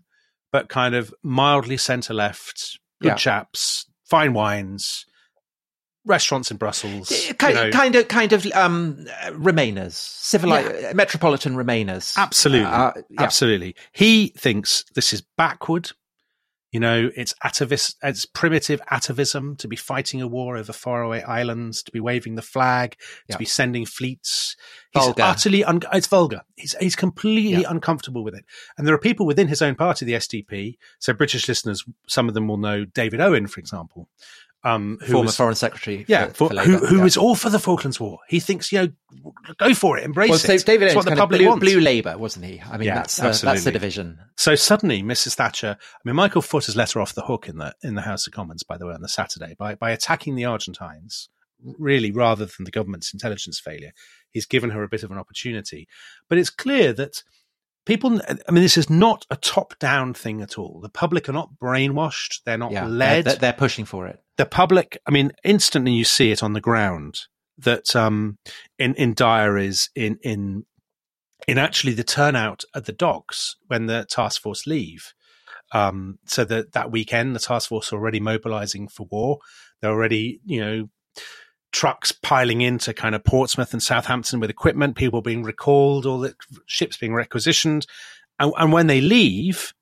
but 0.51 0.69
kind 0.69 0.95
of 0.95 1.13
mildly 1.23 1.77
centre 1.77 2.13
left, 2.13 2.79
good 3.01 3.09
Yeah. 3.09 3.15
chaps, 3.15 3.85
fine 4.03 4.33
wines, 4.33 5.05
restaurants 6.05 6.51
in 6.51 6.57
Brussels. 6.57 7.09
you 7.27 7.33
kind, 7.33 7.55
know. 7.55 7.71
kind 7.71 7.95
of 7.95 8.07
kind 8.07 8.33
of 8.33 8.45
um 8.53 9.05
uh, 9.23 9.31
remainers 9.31 9.93
civilized 9.93 10.95
metropolitan 10.95 11.55
remainers 11.55 12.15
Absolutely. 12.17 12.65
Uh, 12.65 12.91
yeah. 13.09 13.21
Absolutely. 13.21 13.75
He 13.91 14.29
thinks 14.37 14.85
this 14.93 15.13
is 15.13 15.21
backward. 15.37 15.91
You 16.71 16.81
know, 16.81 17.09
it's 17.15 17.33
atavist, 17.41 17.95
it's 18.03 18.25
primitive 18.25 18.81
atavism 18.91 19.55
to 19.59 19.67
be 19.69 19.77
fighting 19.77 20.21
a 20.21 20.27
war 20.27 20.57
over 20.57 20.73
faraway 20.73 21.21
islands, 21.21 21.81
to 21.83 21.91
be 21.91 22.01
waving 22.01 22.35
the 22.35 22.41
flag, 22.41 22.97
Yeah. 23.29 23.35
to 23.35 23.39
be 23.39 23.45
sending 23.45 23.85
fleets. 23.85 24.57
He's 24.91 25.03
Vulgar. 25.05 25.23
utterly, 25.23 25.63
un- 25.63 25.79
it's 25.93 26.07
vulgar. 26.07 26.41
He's, 26.57 26.75
he's 26.81 26.97
completely 26.97 27.61
Yeah. 27.61 27.69
uncomfortable 27.69 28.25
with 28.25 28.35
it. 28.35 28.43
And 28.77 28.85
there 28.85 28.93
are 28.93 28.99
people 28.99 29.25
within 29.25 29.47
his 29.47 29.61
own 29.61 29.75
party, 29.75 30.03
the 30.05 30.15
SDP. 30.15 30.77
So 30.99 31.13
British 31.13 31.47
listeners, 31.47 31.85
some 32.09 32.27
of 32.27 32.33
them 32.33 32.49
will 32.49 32.57
know 32.57 32.83
David 32.83 33.21
Owen, 33.21 33.47
for 33.47 33.61
example, 33.61 34.09
um, 34.65 34.97
who 35.01 35.13
former 35.13 35.27
was- 35.27 35.37
foreign 35.37 35.55
secretary 35.55 36.05
yeah, 36.07 36.25
for, 36.27 36.33
for, 36.33 36.49
for 36.49 36.61
who, 36.61 36.73
Labour, 36.73 36.85
who 36.87 36.97
yeah. 36.97 37.05
is 37.05 37.15
all 37.17 37.35
for 37.35 37.49
the 37.49 37.59
Falklands 37.59 37.99
War. 37.99 38.19
He 38.27 38.39
thinks, 38.39 38.71
you 38.71 38.79
know, 38.79 39.33
go 39.57 39.73
for 39.73 39.97
it, 39.97 40.03
embrace 40.03 40.29
well, 40.31 40.55
it. 40.55 40.65
David 40.65 40.87
it's 40.87 40.95
what 40.95 41.05
the 41.05 41.11
kind 41.11 41.19
of 41.19 41.23
public 41.23 41.39
blue, 41.39 41.47
wants. 41.49 41.63
blue 41.63 41.79
Labour, 41.79 42.17
wasn't 42.17 42.45
he? 42.45 42.61
I 42.61 42.77
mean, 42.77 42.87
Yeah, 42.87 42.95
that's 42.95 43.15
the, 43.17 43.45
that's 43.45 43.63
the 43.63 43.71
division. 43.71 44.19
So 44.35 44.55
suddenly, 44.55 45.03
Mrs. 45.03 45.35
Thatcher. 45.35 45.77
I 45.79 45.99
mean, 46.03 46.15
Michael 46.15 46.41
Foot 46.41 46.65
has 46.65 46.75
let 46.75 46.91
her 46.93 46.99
off 47.01 47.13
the 47.13 47.21
hook 47.21 47.47
in 47.47 47.57
the 47.59 47.73
in 47.83 47.95
the 47.95 48.01
House 48.01 48.25
of 48.27 48.33
Commons, 48.33 48.63
by 48.63 48.77
the 48.77 48.87
way, 48.87 48.93
on 48.93 49.01
the 49.01 49.07
Saturday 49.07 49.55
by 49.57 49.75
by 49.75 49.91
attacking 49.91 50.35
the 50.35 50.45
Argentines. 50.45 51.29
Really, 51.79 52.11
rather 52.11 52.45
than 52.45 52.65
the 52.65 52.71
government's 52.71 53.13
intelligence 53.13 53.59
failure, 53.59 53.91
he's 54.29 54.45
given 54.45 54.71
her 54.71 54.83
a 54.83 54.89
bit 54.89 55.03
of 55.03 55.09
an 55.11 55.17
opportunity. 55.17 55.87
But 56.27 56.37
it's 56.37 56.49
clear 56.49 56.91
that 56.93 57.23
people. 57.85 58.19
I 58.27 58.51
mean, 58.51 58.61
this 58.63 58.77
is 58.77 58.89
not 58.89 59.25
a 59.29 59.35
top 59.35 59.79
down 59.79 60.13
thing 60.13 60.41
at 60.41 60.57
all. 60.59 60.79
The 60.81 60.89
public 60.89 61.29
are 61.29 61.33
not 61.33 61.51
brainwashed. 61.59 62.41
They're 62.45 62.57
not 62.57 62.71
Yeah, 62.71 62.85
led. 62.87 63.25
they're, 63.25 63.35
they're 63.35 63.53
pushing 63.53 63.85
for 63.85 64.05
it. 64.07 64.19
The 64.37 64.45
public. 64.45 64.97
I 65.05 65.11
mean, 65.11 65.31
instantly 65.43 65.91
you 65.91 66.03
see 66.03 66.31
it 66.31 66.43
on 66.43 66.53
the 66.53 66.61
ground 66.61 67.19
that 67.57 67.95
um, 67.95 68.37
in 68.77 68.95
in 68.95 69.13
diaries 69.13 69.89
in 69.95 70.17
in 70.21 70.65
in 71.47 71.57
actually 71.57 71.93
the 71.93 72.03
turnout 72.03 72.63
at 72.73 72.85
the 72.85 72.91
docks 72.91 73.55
when 73.67 73.85
the 73.85 74.05
task 74.09 74.41
force 74.41 74.65
leave. 74.65 75.13
Um, 75.71 76.19
so 76.25 76.45
that 76.45 76.73
that 76.73 76.91
weekend, 76.91 77.35
the 77.35 77.39
task 77.39 77.69
force 77.69 77.91
are 77.91 77.97
already 77.97 78.19
mobilizing 78.19 78.87
for 78.87 79.07
war. 79.09 79.39
They're 79.81 79.91
already, 79.91 80.39
you 80.45 80.59
know, 80.59 80.89
trucks 81.71 82.11
piling 82.11 82.61
into 82.61 82.93
kind 82.93 83.15
of 83.15 83.23
Portsmouth 83.23 83.73
and 83.73 83.83
Southampton 83.83 84.39
with 84.39 84.49
equipment, 84.49 84.95
people 84.95 85.21
being 85.21 85.43
recalled, 85.43 86.05
all 86.05 86.19
the 86.19 86.35
ships 86.67 86.97
being 86.97 87.13
requisitioned, 87.13 87.85
and, 88.39 88.53
and 88.57 88.71
when 88.71 88.87
they 88.87 89.01
leave, 89.01 89.73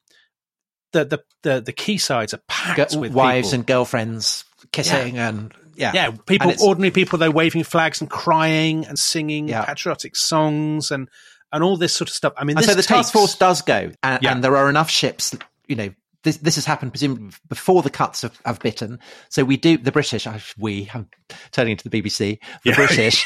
the 0.94 1.06
the 1.06 1.24
the, 1.44 1.62
the 1.62 1.74
quaysides 1.74 2.34
are 2.34 2.42
packed 2.48 2.96
with 2.96 3.14
wives 3.14 3.50
people. 3.50 3.56
and 3.60 3.68
girlfriends 3.68 4.46
kissing 4.72 5.16
yeah. 5.16 5.30
and 5.30 5.54
yeah, 5.76 5.92
yeah, 5.94 6.12
people, 6.28 6.54
ordinary 6.62 6.92
people, 6.92 7.18
they're 7.18 7.32
waving 7.32 7.64
flags 7.64 8.00
and 8.00 8.10
crying 8.10 8.86
and 8.86 8.98
singing 8.98 9.48
Yeah. 9.50 9.66
patriotic 9.66 10.16
songs 10.16 10.92
and 10.92 11.10
and 11.52 11.64
all 11.64 11.78
this 11.78 11.94
sort 11.94 12.10
of 12.10 12.16
stuff. 12.16 12.34
I 12.38 12.44
mean, 12.44 12.56
this 12.56 12.66
so 12.68 12.76
the 12.76 12.84
task 12.84 13.12
force 13.14 13.36
does 13.36 13.62
go, 13.64 13.92
and, 14.04 14.24
Yeah. 14.24 14.32
and 14.32 14.44
there 14.44 14.56
are 14.56 14.70
enough 14.70 14.90
ships. 14.90 15.36
You 15.68 15.76
know, 15.76 15.90
this 16.24 16.38
this 16.38 16.56
has 16.56 16.66
happened 16.66 16.92
presumably 16.92 17.32
before 17.50 17.82
the 17.82 17.90
cuts 17.90 18.22
have, 18.22 18.40
have 18.46 18.60
bitten. 18.60 19.00
So 19.30 19.44
we 19.44 19.58
do 19.58 19.78
the 19.78 19.92
British. 19.92 20.28
We 20.60 20.90
I'm 20.94 21.10
turning 21.52 21.72
into 21.72 21.90
the 21.90 22.02
BBC. 22.02 22.40
The 22.64 22.70
Yeah. 22.70 22.76
British, 22.76 23.26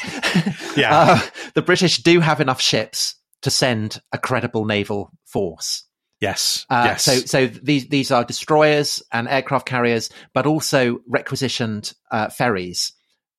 Yeah. 0.77 0.97
uh, 0.97 1.19
the 1.53 1.61
British 1.61 1.97
do 1.97 2.19
have 2.21 2.39
enough 2.39 2.61
ships 2.61 3.15
to 3.41 3.49
send 3.49 4.01
a 4.13 4.17
credible 4.17 4.65
naval 4.65 5.11
force. 5.25 5.83
Yes, 6.19 6.65
Uh, 6.69 6.83
yes. 6.85 7.03
So, 7.03 7.13
so 7.19 7.47
these 7.47 7.89
these 7.89 8.09
are 8.11 8.23
destroyers 8.23 9.03
and 9.11 9.27
aircraft 9.27 9.67
carriers, 9.67 10.09
but 10.33 10.45
also 10.47 10.99
requisitioned 11.07 11.93
uh, 12.11 12.29
ferries 12.29 12.93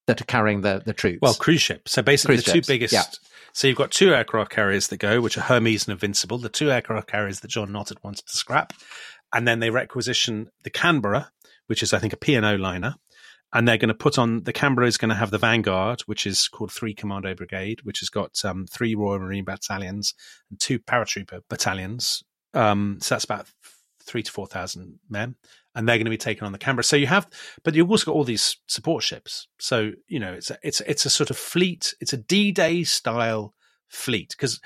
that 0.06 0.20
are 0.20 0.24
carrying 0.24 0.60
the 0.60 0.82
the 0.84 0.92
troops. 0.92 1.18
Well, 1.20 1.34
cruise 1.34 1.60
ship. 1.60 1.88
So 1.88 2.02
basically, 2.02 2.36
Cruise 2.36 2.44
the 2.44 2.52
two 2.52 2.62
biggest. 2.66 2.92
yeah. 2.92 3.02
So 3.52 3.66
you've 3.66 3.76
got 3.76 3.90
two 3.90 4.14
aircraft 4.14 4.52
carriers 4.52 4.88
that 4.88 4.98
go, 4.98 5.20
which 5.20 5.36
are 5.36 5.40
Hermes 5.40 5.88
and 5.88 5.92
Invincible, 5.92 6.38
the 6.38 6.48
two 6.48 6.70
aircraft 6.70 7.08
carriers 7.08 7.40
that 7.40 7.48
John 7.48 7.72
Nott 7.72 7.88
had 7.88 7.98
wanted 8.04 8.26
to 8.26 8.36
scrap, 8.36 8.72
and 9.34 9.48
then 9.48 9.58
they 9.58 9.70
requisition 9.70 10.48
the 10.62 10.70
Canberra, 10.70 11.32
which 11.66 11.82
is 11.82 11.92
I 11.92 11.98
think 11.98 12.12
a 12.12 12.16
P&O 12.16 12.54
liner, 12.56 12.94
and 13.52 13.66
they're 13.66 13.78
going 13.78 13.88
to 13.88 13.94
put 13.94 14.18
on 14.18 14.44
the 14.44 14.52
Canberra 14.52 14.86
is 14.86 14.98
going 14.98 15.08
to 15.08 15.14
have 15.16 15.32
the 15.32 15.38
Vanguard, 15.38 16.02
which 16.02 16.26
is 16.26 16.46
called 16.46 16.70
Three 16.70 16.94
Commando 16.94 17.34
Brigade, 17.34 17.80
which 17.82 17.98
has 18.00 18.08
got 18.10 18.44
um, 18.44 18.66
three 18.70 18.94
Royal 18.94 19.18
Marine 19.18 19.44
battalions 19.44 20.14
and 20.50 20.60
two 20.60 20.78
paratrooper 20.78 21.40
battalions. 21.48 22.22
Um, 22.58 22.98
so 23.00 23.14
that's 23.14 23.24
about 23.24 23.46
three 24.02 24.22
to 24.22 24.32
four 24.32 24.46
thousand 24.46 24.98
men, 25.08 25.36
and 25.74 25.88
they're 25.88 25.96
going 25.96 26.06
to 26.06 26.10
be 26.10 26.16
taken 26.16 26.44
on 26.44 26.52
the 26.52 26.58
Canberra. 26.58 26.82
So 26.82 26.96
you 26.96 27.06
have, 27.06 27.28
but 27.62 27.74
you've 27.74 27.90
also 27.90 28.06
got 28.06 28.16
all 28.16 28.24
these 28.24 28.56
support 28.66 29.04
ships. 29.04 29.46
So 29.60 29.92
you 30.08 30.18
know, 30.18 30.32
it's 30.32 30.50
a, 30.50 30.58
it's 30.62 30.80
it's 30.80 31.06
a 31.06 31.10
sort 31.10 31.30
of 31.30 31.36
fleet. 31.36 31.94
It's 32.00 32.12
a 32.12 32.16
D-Day 32.16 32.82
style 32.84 33.54
fleet 33.88 34.30
because 34.30 34.60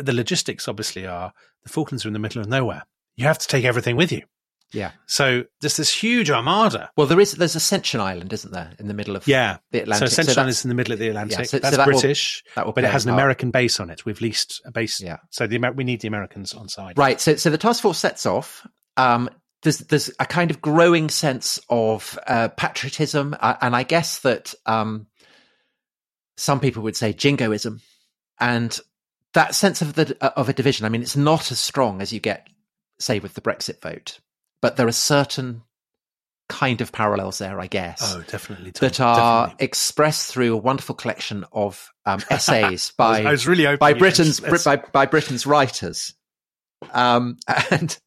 the 0.00 0.12
logistics 0.12 0.66
obviously 0.66 1.06
are 1.06 1.32
the 1.62 1.68
Falklands 1.68 2.04
are 2.04 2.08
in 2.08 2.14
the 2.14 2.18
middle 2.18 2.42
of 2.42 2.48
nowhere. 2.48 2.82
You 3.14 3.26
have 3.26 3.38
to 3.38 3.48
take 3.48 3.64
everything 3.64 3.96
with 3.96 4.10
you. 4.10 4.22
Yeah. 4.72 4.92
So 5.06 5.44
there's 5.60 5.76
this 5.76 5.92
huge 5.92 6.30
armada. 6.30 6.90
Well, 6.96 7.06
there 7.06 7.20
is 7.20 7.32
there's 7.32 7.54
Ascension 7.56 8.00
Island, 8.00 8.32
isn't 8.32 8.52
there, 8.52 8.72
in 8.78 8.88
the 8.88 8.94
middle 8.94 9.16
of 9.16 9.26
Yeah. 9.28 9.58
the 9.70 9.80
Atlantic? 9.82 10.08
so 10.08 10.12
Ascension 10.12 10.34
that's- 10.34 10.58
is 10.58 10.64
in 10.64 10.68
the 10.70 10.74
middle 10.74 10.92
of 10.92 10.98
the 10.98 11.08
Atlantic. 11.08 11.36
so- 11.38 11.44
so 11.44 11.58
That's 11.58 11.76
that 11.76 11.86
will- 11.86 11.92
British, 11.92 12.42
that 12.56 12.66
will 12.66 12.72
but 12.72 12.84
it 12.84 12.90
has 12.90 13.04
an 13.04 13.10
part. 13.10 13.20
American 13.20 13.50
base 13.50 13.78
on 13.80 13.90
it. 13.90 14.04
We've 14.04 14.20
leased 14.20 14.60
a 14.64 14.70
base. 14.72 15.00
Yeah. 15.00 15.18
So 15.30 15.46
the 15.46 15.58
we 15.76 15.84
need 15.84 16.00
the 16.00 16.08
Americans 16.08 16.52
on 16.54 16.68
side. 16.68 16.98
Right. 16.98 17.20
So, 17.20 17.36
so 17.36 17.50
the 17.50 17.58
task 17.58 17.82
force 17.82 17.98
sets 17.98 18.26
off. 18.26 18.66
Um, 18.96 19.30
there's 19.62 19.78
there's 19.78 20.10
a 20.18 20.26
kind 20.26 20.50
of 20.50 20.60
growing 20.60 21.08
sense 21.08 21.60
of 21.68 22.18
uh, 22.26 22.48
patriotism, 22.48 23.36
uh, 23.38 23.54
and 23.60 23.76
I 23.76 23.84
guess 23.84 24.18
that 24.20 24.54
um, 24.66 25.06
some 26.36 26.60
people 26.60 26.82
would 26.82 26.96
say 26.96 27.12
jingoism, 27.12 27.80
and 28.40 28.78
that 29.34 29.54
sense 29.54 29.80
of 29.82 29.94
the 29.94 30.16
of 30.36 30.48
a 30.48 30.52
division. 30.52 30.84
I 30.84 30.88
mean, 30.88 31.02
it's 31.02 31.16
not 31.16 31.50
as 31.52 31.58
strong 31.60 32.00
as 32.02 32.12
you 32.12 32.20
get, 32.20 32.48
say, 32.98 33.18
with 33.20 33.34
the 33.34 33.40
Brexit 33.40 33.80
vote, 33.80 34.18
but 34.62 34.76
there 34.76 34.86
are 34.86 34.92
certain 34.92 35.62
kind 36.48 36.80
of 36.80 36.92
parallels 36.92 37.38
there, 37.38 37.60
I 37.60 37.66
guess. 37.66 38.14
Oh, 38.14 38.22
definitely. 38.28 38.72
Tom, 38.72 38.86
that 38.88 39.00
are 39.00 39.46
definitely. 39.46 39.64
expressed 39.64 40.30
through 40.32 40.54
a 40.54 40.56
wonderful 40.56 40.94
collection 40.94 41.44
of 41.52 41.90
um, 42.06 42.20
essays 42.30 42.62
I 42.62 42.70
was- 42.70 42.92
by 42.96 43.22
I 43.24 43.30
was 43.30 43.46
really 43.46 43.76
by 43.76 43.92
Britain's 43.94 44.40
by, 44.40 44.76
by 44.76 45.06
Britain's 45.06 45.46
writers. 45.46 46.14
Um, 46.92 47.38
and 47.70 47.98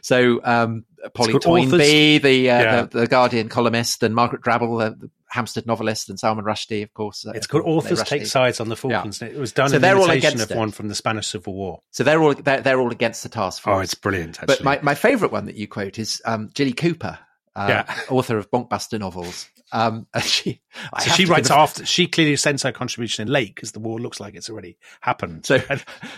so 0.00 0.40
um, 0.44 0.84
Polly 1.14 1.34
Toynbee, 1.38 2.18
the, 2.18 2.50
uh, 2.50 2.60
Yeah. 2.60 2.82
the 2.82 3.00
the 3.00 3.06
Guardian 3.06 3.48
columnist, 3.48 4.02
and 4.02 4.14
Margaret 4.14 4.42
Drabble, 4.42 4.98
the 4.98 5.10
Hampstead 5.30 5.66
novelist, 5.66 6.08
and 6.08 6.18
Salman 6.18 6.44
Rushdie, 6.44 6.82
of 6.82 6.92
course. 6.94 7.26
uh, 7.26 7.32
It's 7.34 7.46
called 7.46 7.64
Authors 7.66 8.02
Take 8.02 8.26
Sides 8.26 8.60
on 8.60 8.68
the 8.68 8.76
Falklands. 8.76 9.20
and 9.22 9.30
It 9.30 9.38
was 9.38 9.52
done 9.52 9.68
So 9.70 9.76
in 9.76 9.82
they're 9.82 9.96
all 9.98 10.10
against 10.10 10.42
of 10.44 10.50
it. 10.50 10.56
one 10.56 10.70
from 10.70 10.88
the 10.88 10.94
Spanish 10.94 11.26
Civil 11.26 11.54
War. 11.54 11.82
So 11.90 12.04
they're 12.04 12.22
all 12.22 12.34
they're, 12.34 12.60
they're 12.60 12.80
all 12.80 12.90
against 12.92 13.22
the 13.22 13.28
task 13.28 13.62
force. 13.62 13.76
Oh, 13.76 13.80
it's 13.80 13.94
brilliant, 13.94 14.38
actually. 14.40 14.56
But 14.56 14.64
my, 14.64 14.80
my 14.82 14.94
favourite 14.94 15.32
one 15.32 15.46
that 15.46 15.56
you 15.56 15.68
quote 15.68 15.98
is 15.98 16.22
um, 16.24 16.50
Jilly 16.54 16.72
Cooper, 16.72 17.18
uh, 17.54 17.66
Yeah. 17.68 17.94
author 18.10 18.38
of 18.38 18.50
Bonkbuster 18.50 18.98
novels. 18.98 19.48
Um, 19.70 20.06
she, 20.22 20.62
so 20.98 21.10
she 21.10 21.26
writes 21.26 21.50
after. 21.50 21.84
She 21.84 22.06
clearly 22.06 22.36
sends 22.36 22.62
her 22.62 22.72
contribution 22.72 23.26
in 23.28 23.32
late 23.32 23.54
because 23.54 23.72
the 23.72 23.80
war 23.80 23.98
looks 23.98 24.18
like 24.18 24.34
it's 24.34 24.48
already 24.48 24.78
happened. 25.02 25.44
So 25.44 25.60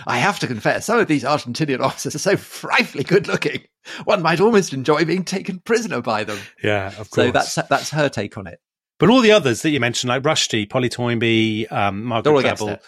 I 0.07 0.18
have 0.18 0.38
to 0.38 0.46
confess, 0.46 0.87
some 0.87 1.01
of 1.01 1.09
these 1.09 1.25
Argentinian 1.25 1.81
officers 1.81 2.14
are 2.14 2.18
so 2.20 2.37
frightfully 2.37 3.03
good 3.03 3.27
looking. 3.27 3.62
One 4.05 4.23
might 4.23 4.38
almost 4.38 4.73
enjoy 4.73 5.05
being 5.05 5.25
taken 5.25 5.59
prisoner 5.59 6.01
by 6.01 6.23
them. 6.23 6.38
yeah, 6.62 6.88
of 6.88 7.11
course. 7.11 7.27
So 7.27 7.31
that's 7.33 7.55
that's 7.68 7.90
her 7.90 8.09
take 8.09 8.38
on 8.38 8.46
it. 8.46 8.61
But 9.00 9.10
all 9.10 9.20
the 9.20 9.32
others 9.32 9.62
that 9.62 9.70
you 9.70 9.80
mentioned, 9.80 10.10
like 10.10 10.22
Rushdie, 10.22 10.70
Polly 10.70 10.88
Toynbee, 10.88 11.66
um, 11.72 12.04
Margaret 12.04 12.22
They're 12.24 12.32
all 12.34 12.38
against 12.38 12.62
Drabble, 12.62 12.72
it. 12.74 12.82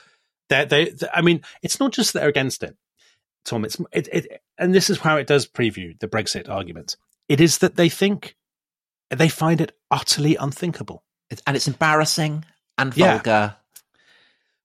they're, 0.49 0.65
they, 0.67 0.85
they, 0.91 1.09
I 1.13 1.23
mean, 1.23 1.43
it's 1.63 1.81
not 1.81 1.91
just 1.93 2.13
that 2.13 2.21
they're 2.21 2.29
against 2.29 2.63
it, 2.63 2.77
Tom. 3.45 3.65
It's 3.65 3.81
it, 3.93 4.09
it, 4.13 4.43
and 4.59 4.73
this 4.73 4.91
is 4.91 4.99
how 4.99 5.17
it 5.17 5.27
does 5.27 5.49
preview 5.49 5.99
the 5.99 6.07
Brexit 6.07 6.49
argument. 6.49 6.97
It 7.29 7.41
is 7.41 7.59
that 7.59 7.75
they 7.77 7.89
think 7.89 8.37
they 9.11 9.29
find 9.29 9.61
it 9.61 9.77
utterly 9.91 10.37
unthinkable. 10.37 11.03
And 11.47 11.57
it's 11.57 11.67
embarrassing 11.67 12.45
and 12.77 12.95
Yeah. 12.97 13.15
vulgar. 13.15 13.57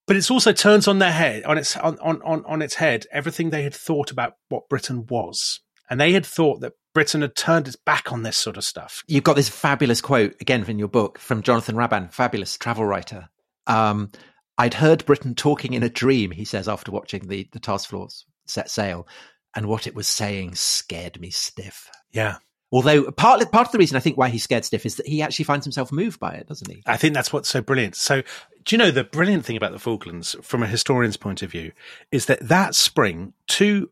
But 0.05 0.15
it's 0.17 0.29
also 0.31 0.51
turns 0.53 0.87
on 0.87 0.99
their 0.99 1.11
head 1.11 1.43
on 1.43 1.57
its 1.57 1.75
on, 1.77 1.97
on, 1.99 2.21
on, 2.23 2.43
on 2.45 2.61
its 2.61 2.75
head 2.75 3.05
everything 3.11 3.49
they 3.49 3.63
had 3.63 3.73
thought 3.73 4.11
about 4.11 4.35
what 4.49 4.69
Britain 4.69 5.05
was, 5.09 5.59
and 5.89 5.99
they 5.99 6.11
had 6.13 6.25
thought 6.25 6.59
that 6.61 6.73
Britain 6.97 7.21
had 7.21 7.35
turned 7.35 7.67
its 7.67 7.75
back 7.75 8.11
on 8.11 8.23
this 8.23 8.35
sort 8.35 8.57
of 8.57 8.63
stuff. 8.63 9.03
You've 9.05 9.23
got 9.23 9.35
this 9.35 9.49
fabulous 9.49 10.01
quote 10.01 10.35
again 10.41 10.63
from 10.63 10.79
your 10.79 10.87
book 10.87 11.19
from 11.19 11.43
Jonathan 11.43 11.75
Raban, 11.75 12.11
fabulous 12.11 12.57
travel 12.57 12.85
writer. 12.85 13.29
Um, 13.67 14.11
I'd 14.57 14.73
heard 14.73 15.05
Britain 15.05 15.35
talking 15.35 15.73
in 15.73 15.83
a 15.83 15.89
dream, 15.89 16.31
he 16.31 16.43
says 16.43 16.67
after 16.67 16.91
watching 16.91 17.27
the 17.27 17.47
the 17.51 17.59
task 17.59 17.91
force 17.91 18.25
set 18.47 18.71
sail, 18.71 19.07
and 19.55 19.67
what 19.67 19.85
it 19.85 19.93
was 19.93 20.07
saying 20.07 20.55
scared 20.55 21.21
me 21.21 21.29
stiff. 21.29 21.91
Yeah, 22.11 22.37
Although 22.71 23.11
part 23.11 23.51
part 23.51 23.67
of 23.67 23.71
the 23.71 23.77
reason 23.77 23.95
I 23.95 23.99
think 23.99 24.17
why 24.17 24.29
he's 24.29 24.41
scared 24.41 24.65
stiff 24.65 24.83
is 24.83 24.95
that 24.95 25.05
he 25.05 25.21
actually 25.21 25.45
finds 25.45 25.65
himself 25.65 25.91
moved 25.91 26.19
by 26.19 26.31
it, 26.31 26.47
doesn't 26.47 26.71
he? 26.71 26.81
I 26.87 26.97
think 26.97 27.13
that's 27.13 27.31
what's 27.31 27.47
so 27.47 27.61
brilliant. 27.61 27.95
So, 27.95 28.23
do 28.65 28.75
you 28.75 28.79
know 28.79 28.89
the 28.89 29.03
brilliant 29.03 29.45
thing 29.45 29.55
about 29.55 29.71
the 29.71 29.77
Falklands, 29.77 30.35
from 30.41 30.63
a 30.63 30.67
historian's 30.67 31.15
point 31.15 31.43
of 31.43 31.51
view, 31.51 31.73
is 32.11 32.25
that 32.25 32.39
that 32.47 32.73
spring, 32.73 33.33
two 33.45 33.91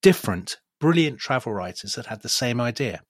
different 0.00 0.56
brilliant 0.80 1.18
travel 1.18 1.52
writers 1.52 1.94
that 1.94 2.06
had 2.06 2.22
the 2.22 2.28
same 2.28 2.60
idea. 2.60 3.02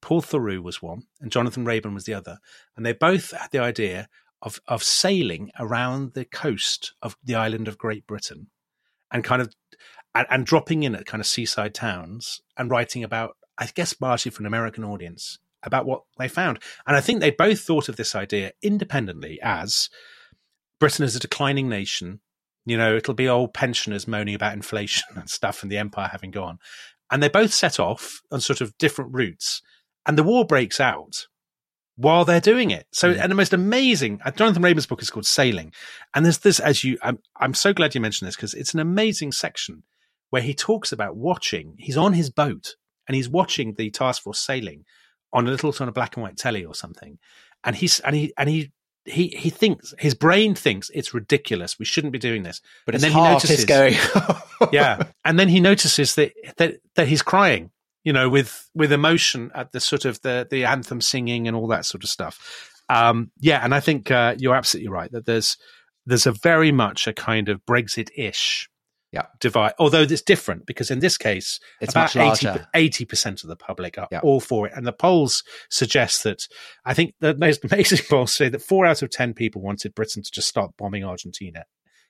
Paul 0.00 0.22
Theroux 0.22 0.62
was 0.62 0.80
one, 0.80 1.02
and 1.20 1.30
Jonathan 1.30 1.64
Raban 1.64 1.94
was 1.94 2.04
the 2.04 2.14
other, 2.14 2.38
and 2.76 2.84
they 2.84 2.92
both 2.92 3.32
had 3.32 3.50
the 3.50 3.58
idea 3.58 4.08
of 4.42 4.60
of 4.68 4.82
sailing 4.82 5.50
around 5.58 6.12
the 6.12 6.24
coast 6.24 6.94
of 7.02 7.16
the 7.22 7.34
island 7.34 7.68
of 7.68 7.78
Great 7.78 8.06
Britain, 8.06 8.48
and 9.12 9.24
kind 9.24 9.42
of 9.42 9.52
and, 10.16 10.26
and 10.30 10.46
dropping 10.46 10.82
in 10.82 10.94
at 10.94 11.06
kind 11.06 11.20
of 11.20 11.26
seaside 11.26 11.74
towns 11.74 12.40
and 12.56 12.70
writing 12.70 13.04
about, 13.04 13.36
I 13.58 13.66
guess, 13.66 13.94
largely 14.00 14.30
for 14.30 14.42
an 14.42 14.46
American 14.46 14.84
audience 14.84 15.38
about 15.62 15.84
what 15.84 16.02
they 16.18 16.28
found. 16.28 16.58
And 16.86 16.96
I 16.96 17.00
think 17.00 17.20
they 17.20 17.30
both 17.30 17.60
thought 17.60 17.88
of 17.88 17.96
this 17.96 18.14
idea 18.14 18.52
independently 18.62 19.38
as 19.42 19.90
Britain 20.80 21.04
is 21.04 21.16
a 21.16 21.20
declining 21.20 21.68
nation. 21.68 22.20
You 22.64 22.76
know, 22.76 22.96
it'll 22.96 23.14
be 23.14 23.28
old 23.28 23.52
pensioners 23.52 24.08
moaning 24.08 24.34
about 24.34 24.54
inflation 24.54 25.08
and 25.16 25.28
stuff 25.28 25.62
and 25.62 25.70
the 25.70 25.78
empire 25.78 26.08
having 26.10 26.30
gone. 26.30 26.58
And 27.10 27.22
they 27.22 27.28
both 27.28 27.52
set 27.52 27.78
off 27.78 28.20
on 28.30 28.40
sort 28.40 28.60
of 28.60 28.76
different 28.78 29.14
routes. 29.14 29.62
And 30.06 30.16
the 30.18 30.22
war 30.24 30.44
breaks 30.44 30.80
out 30.80 31.26
while 31.96 32.24
they're 32.24 32.40
doing 32.40 32.70
it. 32.70 32.86
So, 32.92 33.14
Mm. 33.14 33.20
and 33.20 33.30
the 33.30 33.36
most 33.36 33.52
amazing, 33.52 34.20
uh, 34.24 34.30
Jonathan 34.30 34.62
Raban's 34.62 34.86
book 34.86 35.00
is 35.02 35.10
called 35.10 35.26
Sailing. 35.26 35.72
And 36.14 36.24
there's 36.24 36.38
this, 36.38 36.60
as 36.60 36.84
you, 36.84 36.98
I'm, 37.02 37.18
I'm 37.40 37.54
so 37.54 37.72
glad 37.72 37.94
you 37.94 38.00
mentioned 38.00 38.28
this 38.28 38.36
because 38.36 38.54
it's 38.54 38.74
an 38.74 38.80
amazing 38.80 39.32
section 39.32 39.82
where 40.30 40.42
he 40.42 40.52
talks 40.54 40.92
about 40.92 41.16
watching, 41.16 41.76
he's 41.78 41.96
on 41.96 42.12
his 42.12 42.30
boat 42.30 42.74
and 43.08 43.14
he's 43.14 43.28
watching 43.28 43.74
the 43.74 43.90
task 43.90 44.22
force 44.22 44.38
sailing 44.40 44.84
on 45.32 45.46
a 45.46 45.50
little 45.50 45.72
sort 45.72 45.88
of 45.88 45.94
black 45.94 46.16
and 46.16 46.22
white 46.22 46.36
telly 46.36 46.64
or 46.64 46.74
something. 46.74 47.18
And 47.64 47.76
he's, 47.76 48.00
and 48.00 48.14
he, 48.14 48.32
and 48.36 48.48
he, 48.48 48.72
he, 49.06 49.28
he 49.28 49.50
thinks, 49.50 49.94
his 49.98 50.14
brain 50.14 50.54
thinks 50.54 50.90
it's 50.94 51.14
ridiculous. 51.14 51.78
We 51.78 51.84
shouldn't 51.84 52.12
be 52.12 52.18
doing 52.18 52.42
this. 52.42 52.60
But 52.84 52.94
and 52.94 53.04
then 53.04 53.12
he 53.12 53.20
notices, 53.20 53.64
going. 53.64 53.94
yeah. 54.72 55.04
And 55.24 55.38
then 55.38 55.48
he 55.48 55.60
notices 55.60 56.14
that, 56.16 56.32
that, 56.56 56.76
that 56.94 57.08
he's 57.08 57.22
crying, 57.22 57.70
you 58.04 58.12
know, 58.12 58.28
with, 58.28 58.68
with 58.74 58.92
emotion 58.92 59.50
at 59.54 59.72
the 59.72 59.80
sort 59.80 60.04
of 60.04 60.20
the, 60.22 60.46
the 60.50 60.64
anthem 60.64 61.00
singing 61.00 61.48
and 61.48 61.56
all 61.56 61.68
that 61.68 61.84
sort 61.84 62.04
of 62.04 62.10
stuff. 62.10 62.72
Um, 62.88 63.30
yeah. 63.38 63.60
And 63.62 63.74
I 63.74 63.80
think, 63.80 64.10
uh, 64.10 64.34
you're 64.38 64.54
absolutely 64.54 64.90
right 64.90 65.10
that 65.12 65.26
there's, 65.26 65.56
there's 66.04 66.26
a 66.26 66.32
very 66.32 66.72
much 66.72 67.06
a 67.06 67.12
kind 67.12 67.48
of 67.48 67.64
Brexit 67.66 68.10
ish 68.16 68.68
Yeah. 69.12 69.26
divide. 69.40 69.72
Although 69.78 70.02
it's 70.02 70.20
different 70.22 70.66
because 70.66 70.90
in 70.90 70.98
this 70.98 71.16
case, 71.16 71.58
It's 71.80 71.92
about 71.94 72.14
much 72.14 72.42
larger. 72.42 72.66
80 72.74 73.04
percent 73.06 73.42
of 73.44 73.48
the 73.48 73.56
public 73.56 73.96
are 73.98 74.08
Yeah. 74.10 74.20
all 74.22 74.40
for 74.40 74.66
it, 74.66 74.72
and 74.76 74.86
the 74.86 74.92
polls 74.92 75.42
suggest 75.70 76.24
that. 76.24 76.42
I 76.84 76.92
think 76.94 77.14
the 77.20 77.34
most 77.36 77.64
amazing 77.70 78.00
polls 78.10 78.32
say 78.34 78.48
that 78.48 78.60
four 78.62 78.84
out 78.84 79.02
of 79.02 79.10
ten 79.10 79.32
people 79.32 79.62
wanted 79.62 79.94
Britain 79.94 80.22
to 80.22 80.30
just 80.30 80.48
start 80.48 80.72
bombing 80.76 81.04
Argentina 81.04 81.64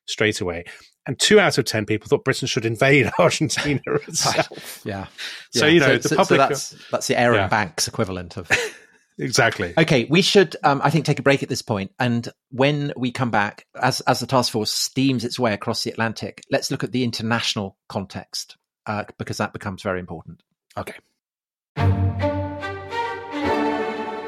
straight 0.09 0.40
away, 0.40 0.64
and 1.06 1.18
two 1.18 1.38
out 1.38 1.59
of 1.59 1.64
ten 1.64 1.85
people 1.85 2.09
thought 2.09 2.24
Britain 2.24 2.48
should 2.48 2.64
invade 2.64 3.11
Argentina 3.18 3.80
itself. 4.09 4.80
Yeah. 4.85 5.06
So, 5.52 5.66
Yeah. 5.66 5.72
you 5.72 5.80
know, 5.80 5.98
the 5.98 6.16
public- 6.16 6.38
that's, 6.38 6.74
that's 6.90 7.06
the 7.09 7.18
Arron 7.20 7.40
Yeah. 7.40 7.48
Banks 7.48 7.87
equivalent 7.88 8.37
of. 8.37 8.50
Exactly. 9.18 9.74
Okay, 9.76 10.07
we 10.09 10.22
should, 10.22 10.57
um, 10.62 10.81
I 10.83 10.90
think, 10.90 11.05
take 11.05 11.18
a 11.18 11.22
break 11.22 11.42
at 11.42 11.48
this 11.48 11.62
point, 11.62 11.92
and 11.98 12.29
when 12.50 12.92
we 12.96 13.12
come 13.12 13.31
back, 13.31 13.66
as 13.81 14.00
as 14.02 14.20
the 14.20 14.26
task 14.26 14.52
force 14.52 14.70
steams 14.70 15.24
its 15.24 15.38
way 15.38 15.52
across 15.52 15.85
the 15.85 15.90
Atlantic, 15.90 16.42
let's 16.50 16.70
look 16.70 16.85
at 16.85 16.92
the 16.92 17.05
international 17.05 17.76
context 17.88 18.57
uh, 18.87 19.05
because 19.18 19.38
that 19.38 19.52
becomes 19.52 19.83
very 19.83 20.00
important. 20.00 20.42
Okay. 20.76 20.94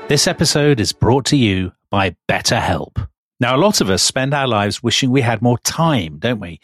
This 0.08 0.26
episode 0.26 0.80
is 0.80 0.92
brought 0.92 1.26
to 1.26 1.36
you 1.36 1.72
by 1.90 2.16
BetterHelp. 2.28 3.06
Now, 3.40 3.54
a 3.54 3.58
lot 3.58 3.80
of 3.80 3.90
us 3.90 4.02
spend 4.02 4.32
our 4.32 4.48
lives 4.48 4.82
wishing 4.82 5.10
we 5.10 5.20
had 5.20 5.42
more 5.42 5.58
time, 5.58 6.18
don't 6.18 6.40
we? 6.40 6.60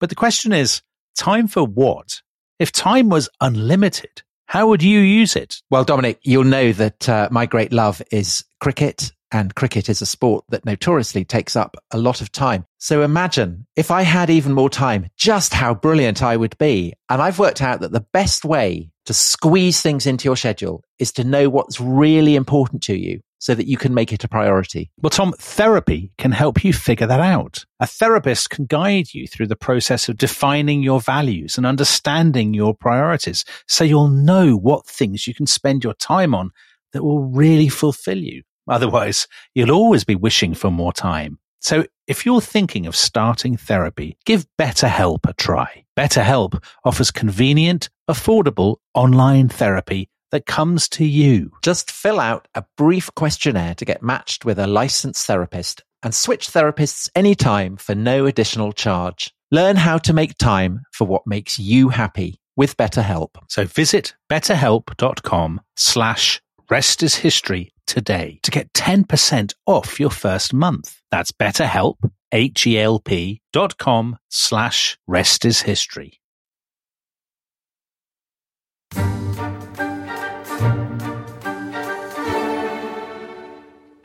But 0.00 0.08
the 0.08 0.16
question 0.16 0.52
is, 0.52 0.82
time 1.14 1.46
for 1.46 1.64
what? 1.64 2.22
If 2.58 2.72
time 2.72 3.10
was 3.10 3.28
unlimited, 3.40 4.22
how 4.46 4.68
would 4.68 4.82
you 4.82 5.00
use 5.00 5.36
it? 5.36 5.60
Well, 5.70 5.84
Dominic, 5.84 6.20
you'll 6.22 6.44
know 6.44 6.72
that 6.72 7.08
uh, 7.08 7.28
my 7.30 7.46
great 7.46 7.72
love 7.72 8.00
is 8.10 8.44
cricket, 8.60 9.12
and 9.32 9.54
cricket 9.54 9.88
is 9.88 10.00
a 10.00 10.06
sport 10.06 10.44
that 10.50 10.64
notoriously 10.64 11.24
takes 11.24 11.56
up 11.56 11.76
a 11.90 11.98
lot 11.98 12.20
of 12.20 12.30
time. 12.30 12.64
So 12.78 13.02
imagine 13.02 13.66
if 13.76 13.90
I 13.90 14.02
had 14.02 14.30
even 14.30 14.52
more 14.52 14.70
time, 14.70 15.08
just 15.16 15.52
how 15.52 15.74
brilliant 15.74 16.22
I 16.22 16.36
would 16.36 16.56
be. 16.58 16.94
And 17.08 17.20
I've 17.20 17.38
worked 17.38 17.60
out 17.60 17.80
that 17.80 17.92
the 17.92 18.06
best 18.12 18.44
way 18.44 18.90
to 19.06 19.14
squeeze 19.14 19.82
things 19.82 20.06
into 20.06 20.26
your 20.26 20.36
schedule 20.36 20.84
is 20.98 21.12
to 21.12 21.24
know 21.24 21.48
what's 21.48 21.80
really 21.80 22.36
important 22.36 22.82
to 22.84 22.96
you 22.96 23.20
so 23.46 23.54
that 23.54 23.68
you 23.68 23.76
can 23.76 23.94
make 23.94 24.12
it 24.12 24.24
a 24.24 24.28
priority. 24.28 24.90
Well, 25.00 25.10
Tom, 25.10 25.32
therapy 25.38 26.10
can 26.18 26.32
help 26.32 26.64
you 26.64 26.72
figure 26.72 27.06
that 27.06 27.20
out. 27.20 27.64
A 27.78 27.86
therapist 27.86 28.50
can 28.50 28.64
guide 28.64 29.14
you 29.14 29.28
through 29.28 29.46
the 29.46 29.54
process 29.54 30.08
of 30.08 30.16
defining 30.16 30.82
your 30.82 31.00
values 31.00 31.56
and 31.56 31.64
understanding 31.64 32.54
your 32.54 32.74
priorities 32.74 33.44
so 33.68 33.84
you'll 33.84 34.08
know 34.08 34.56
what 34.56 34.84
things 34.84 35.28
you 35.28 35.34
can 35.34 35.46
spend 35.46 35.84
your 35.84 35.94
time 35.94 36.34
on 36.34 36.50
that 36.92 37.04
will 37.04 37.22
really 37.22 37.68
fulfill 37.68 38.18
you. 38.18 38.42
Otherwise, 38.66 39.28
you'll 39.54 39.70
always 39.70 40.02
be 40.02 40.16
wishing 40.16 40.52
for 40.52 40.72
more 40.72 40.92
time. 40.92 41.38
So 41.60 41.84
if 42.08 42.26
you're 42.26 42.40
thinking 42.40 42.84
of 42.84 42.96
starting 42.96 43.56
therapy, 43.56 44.18
give 44.24 44.44
BetterHelp 44.58 45.20
a 45.24 45.34
try. 45.34 45.84
BetterHelp 45.96 46.60
offers 46.84 47.12
convenient, 47.12 47.90
affordable 48.10 48.78
online 48.92 49.48
therapy 49.48 50.08
that 50.30 50.46
comes 50.46 50.88
to 50.90 51.04
you. 51.04 51.52
Just 51.62 51.90
fill 51.90 52.20
out 52.20 52.48
a 52.54 52.64
brief 52.76 53.14
questionnaire 53.14 53.74
to 53.76 53.84
get 53.84 54.02
matched 54.02 54.44
with 54.44 54.58
a 54.58 54.66
licensed 54.66 55.26
therapist 55.26 55.82
and 56.02 56.14
switch 56.14 56.48
therapists 56.48 57.08
anytime 57.14 57.76
for 57.76 57.94
no 57.94 58.26
additional 58.26 58.72
charge. 58.72 59.32
Learn 59.50 59.76
how 59.76 59.98
to 59.98 60.12
make 60.12 60.38
time 60.38 60.82
for 60.92 61.06
what 61.06 61.26
makes 61.26 61.58
you 61.58 61.88
happy 61.88 62.40
with 62.56 62.76
BetterHelp. 62.76 63.30
So 63.48 63.64
visit 63.64 64.14
betterhelp.com 64.30 65.60
slash 65.76 66.40
rest 66.70 67.02
is 67.02 67.14
history 67.16 67.72
today 67.86 68.40
to 68.42 68.50
get 68.50 68.72
10% 68.72 69.54
off 69.66 70.00
your 70.00 70.10
first 70.10 70.52
month. 70.52 71.00
That's 71.10 71.32
betterhelp, 71.32 72.10
H-E-L-P 72.32 73.40
dot 73.52 73.78
com 73.78 74.18
slash 74.28 74.98
rest 75.06 75.44
is 75.44 75.62
history. 75.62 76.20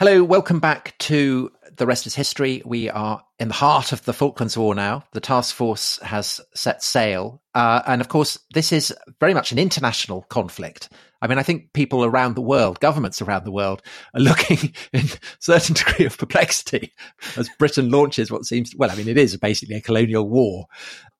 Hello, 0.01 0.23
welcome 0.23 0.59
back 0.59 0.97
to 0.97 1.51
The 1.77 1.85
Rest 1.85 2.07
is 2.07 2.15
History. 2.15 2.63
We 2.65 2.89
are 2.89 3.21
in 3.37 3.49
the 3.49 3.53
heart 3.53 3.91
of 3.91 4.03
the 4.03 4.13
Falklands 4.13 4.57
War 4.57 4.73
now. 4.73 5.03
The 5.11 5.19
task 5.19 5.53
force 5.53 5.99
has 5.99 6.41
set 6.55 6.81
sail. 6.81 7.39
Uh, 7.53 7.83
and 7.85 8.01
of 8.01 8.07
course, 8.07 8.39
this 8.51 8.71
is 8.71 8.91
very 9.19 9.35
much 9.35 9.51
an 9.51 9.59
international 9.59 10.23
conflict. 10.23 10.89
I 11.21 11.27
mean, 11.27 11.37
I 11.37 11.43
think 11.43 11.73
people 11.73 12.03
around 12.03 12.33
the 12.33 12.41
world, 12.41 12.79
governments 12.79 13.21
around 13.21 13.43
the 13.43 13.51
world, 13.51 13.83
are 14.15 14.21
looking 14.21 14.73
in 14.91 15.01
a 15.01 15.19
certain 15.37 15.75
degree 15.75 16.07
of 16.07 16.17
perplexity 16.17 16.93
as 17.37 17.47
Britain 17.59 17.91
launches 17.91 18.31
what 18.31 18.45
seems, 18.45 18.75
well, 18.75 18.89
I 18.89 18.95
mean, 18.95 19.07
it 19.07 19.19
is 19.19 19.37
basically 19.37 19.75
a 19.75 19.81
colonial 19.81 20.27
war. 20.27 20.65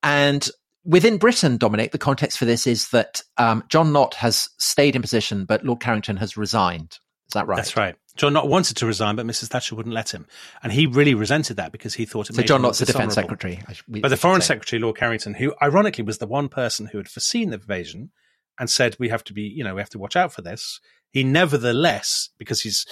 And 0.02 0.50
within 0.84 1.20
Britain, 1.20 1.58
Dominic, 1.58 1.92
the 1.92 2.00
context 2.00 2.40
for 2.40 2.46
this 2.46 2.66
is 2.66 2.90
that 2.90 3.22
um, 3.38 3.64
John 3.70 3.94
Nott 3.94 4.16
has 4.16 4.50
stayed 4.58 4.96
in 4.96 5.04
position, 5.04 5.46
but 5.46 5.64
Lord 5.64 5.82
Carrington 5.82 6.18
has 6.18 6.36
resigned. 6.36 6.98
Is 7.28 7.34
that 7.36 7.48
right? 7.48 7.58
That's 7.58 7.78
right. 7.78 7.96
John 8.16 8.34
Nott 8.34 8.48
wanted 8.48 8.78
to 8.78 8.86
resign, 8.86 9.16
but 9.16 9.26
Mrs. 9.26 9.48
Thatcher 9.48 9.76
wouldn't 9.76 9.96
let 9.96 10.14
him. 10.14 10.28
And 10.64 10.72
he 10.72 10.86
really 10.86 11.14
resented 11.14 11.58
that 11.58 11.72
because 11.72 11.94
he 11.94 12.06
thought 12.06 12.30
it 12.30 12.36
So 12.36 12.42
made 12.42 12.48
John 12.48 12.62
Nott's 12.62 12.80
the 12.80 12.86
defence 12.86 13.14
secretary. 13.16 13.62
We- 13.88 14.02
But 14.02 14.10
the 14.10 14.18
Foreign 14.18 14.42
say. 14.42 14.48
Secretary, 14.48 14.80
Lord 14.82 14.98
Carrington, 14.98 15.36
who 15.36 15.54
ironically 15.62 16.04
was 16.04 16.18
the 16.18 16.28
one 16.28 16.50
person 16.50 16.88
who 16.88 16.98
had 16.98 17.08
foreseen 17.08 17.50
the 17.50 17.56
invasion 17.56 18.12
and 18.60 18.70
said, 18.70 18.96
we 19.00 19.10
have 19.10 19.24
to 19.26 19.34
be, 19.34 19.44
you 19.44 19.64
know, 19.64 19.76
we 19.76 19.82
have 19.82 19.90
to 19.92 20.00
watch 20.00 20.16
out 20.16 20.34
for 20.34 20.42
this. 20.42 20.80
He 21.10 21.24
nevertheless, 21.24 22.30
because 22.38 22.62
he's 22.62 22.86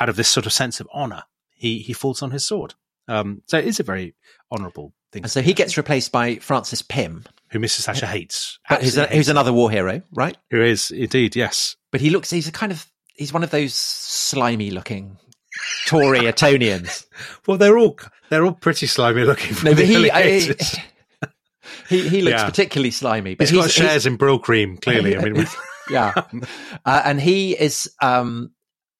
out 0.00 0.08
of 0.08 0.16
this 0.16 0.28
sort 0.28 0.46
of 0.46 0.52
sense 0.52 0.80
of 0.80 0.88
honor, 0.92 1.24
he, 1.54 1.78
he 1.78 1.92
falls 1.92 2.22
on 2.22 2.30
his 2.30 2.46
sword. 2.46 2.74
Um, 3.06 3.42
so 3.46 3.58
it 3.58 3.66
is 3.66 3.80
a 3.80 3.82
very 3.84 4.14
honourable 4.50 4.94
thing. 5.12 5.22
And 5.24 5.30
so 5.30 5.42
he 5.42 5.52
gets 5.52 5.76
replaced 5.76 6.10
by 6.10 6.36
Francis 6.36 6.82
Pym, 6.82 7.24
who 7.50 7.58
Mrs. 7.58 7.84
Thatcher 7.84 8.06
hates. 8.06 8.58
but 8.68 8.82
who's, 8.82 8.96
a, 8.96 9.02
who's 9.06 9.10
hates. 9.16 9.28
another 9.28 9.52
war 9.52 9.70
hero, 9.70 10.02
right? 10.12 10.36
Who 10.50 10.62
is 10.62 10.90
indeed, 10.90 11.36
yes. 11.36 11.76
But 11.92 12.00
he 12.00 12.10
looks, 12.10 12.30
he's 12.30 12.48
a 12.48 12.52
kind 12.52 12.72
of, 12.72 12.86
he's 13.14 13.32
one 13.32 13.42
of 13.44 13.50
those 13.50 13.74
slimy 13.74 14.70
looking 14.70 15.18
Tory 15.86 16.20
Etonians. 16.26 17.06
Well, 17.46 17.56
they're 17.58 17.78
all 17.78 17.98
they're 18.30 18.44
all 18.44 18.52
pretty 18.52 18.86
slimy 18.86 19.24
looking. 19.24 19.54
No, 19.64 19.74
but 19.74 19.84
he, 19.84 20.10
I, 20.10 20.22
80s. 20.22 20.78
he, 21.88 22.08
he 22.08 22.22
looks 22.22 22.40
Yeah. 22.40 22.46
particularly 22.48 22.90
slimy. 22.90 23.34
But 23.34 23.48
he's 23.48 23.58
got 23.58 23.70
shares 23.70 24.06
in 24.06 24.18
Brylcreem. 24.18 24.80
Clearly, 24.80 25.16
I 25.16 25.22
mean, 25.28 25.46
yeah. 25.90 26.12
Uh, 26.84 27.02
and 27.04 27.20
he 27.20 27.52
is, 27.58 27.90
um, 28.02 28.52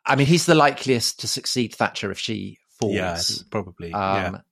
I 0.07 0.17
mean, 0.17 0.27
he's 0.27 0.47
the 0.47 0.55
likeliest 0.55 1.21
to 1.21 1.29
succeed 1.29 1.75
Thatcher 1.75 2.11
if 2.11 2.19
she 2.19 2.59
falls. 2.79 2.95
yeah, 2.95 3.19
probably. 3.51 3.91
yeah, 3.91 4.27
Um, 4.29 4.43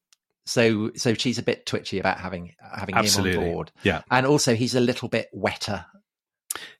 So, 0.46 0.90
so 0.96 1.14
she's 1.14 1.38
a 1.38 1.42
bit 1.42 1.66
twitchy 1.66 1.98
about 2.00 2.18
having 2.18 2.54
having 2.74 2.94
absolutely. 2.96 3.32
him 3.40 3.48
on 3.48 3.52
board, 3.54 3.72
Yeah, 3.84 4.02
and 4.10 4.26
also 4.26 4.54
he's 4.54 4.74
a 4.74 4.80
little 4.80 5.08
bit 5.08 5.28
wetter. 5.32 5.84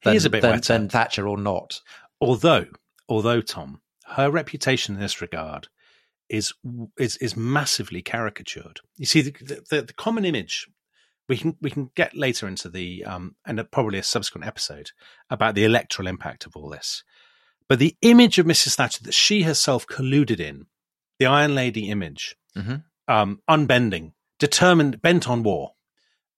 he 0.01 0.17
is 0.17 0.25
a 0.25 0.31
bit 0.31 0.43
than, 0.43 0.53
wetter. 0.53 0.73
than 0.73 0.89
Thatcher 0.89 1.29
or 1.29 1.37
not. 1.39 1.81
Although, 2.23 2.67
although 3.09 3.41
Tom, 3.41 3.81
her 4.07 4.31
reputation 4.31 4.95
in 4.95 5.01
this 5.01 5.21
regard 5.21 5.69
is 6.29 6.53
is 6.99 7.17
is 7.17 7.37
massively 7.37 8.03
caricatured. 8.03 8.81
You 8.97 9.07
see, 9.07 9.23
the, 9.23 9.63
the, 9.71 9.83
the 9.83 9.93
common 9.93 10.25
image 10.25 10.69
we 11.29 11.37
can 11.37 11.57
we 11.61 11.71
can 11.71 11.91
get 11.95 12.17
later 12.17 12.49
into 12.49 12.69
the 12.69 13.05
um 13.05 13.37
and 13.47 13.61
probably 13.71 13.99
a 13.99 14.03
subsequent 14.03 14.47
episode 14.47 14.91
about 15.31 15.55
the 15.55 15.65
electoral 15.65 16.09
impact 16.09 16.47
of 16.47 16.57
all 16.57 16.69
this. 16.71 17.05
But 17.69 17.79
the 17.79 17.97
image 18.03 18.39
of 18.39 18.47
Mrs. 18.47 18.75
Thatcher 18.77 19.03
that 19.05 19.15
she 19.15 19.43
herself 19.43 19.87
colluded 19.87 20.41
in, 20.41 20.67
the 21.19 21.27
Iron 21.27 21.55
Lady 21.55 21.89
image, 21.91 22.37
Mhm. 22.57 22.85
um, 23.09 23.41
unbending, 23.49 24.13
determined, 24.39 25.01
bent 25.01 25.29
on 25.29 25.43
war. 25.43 25.73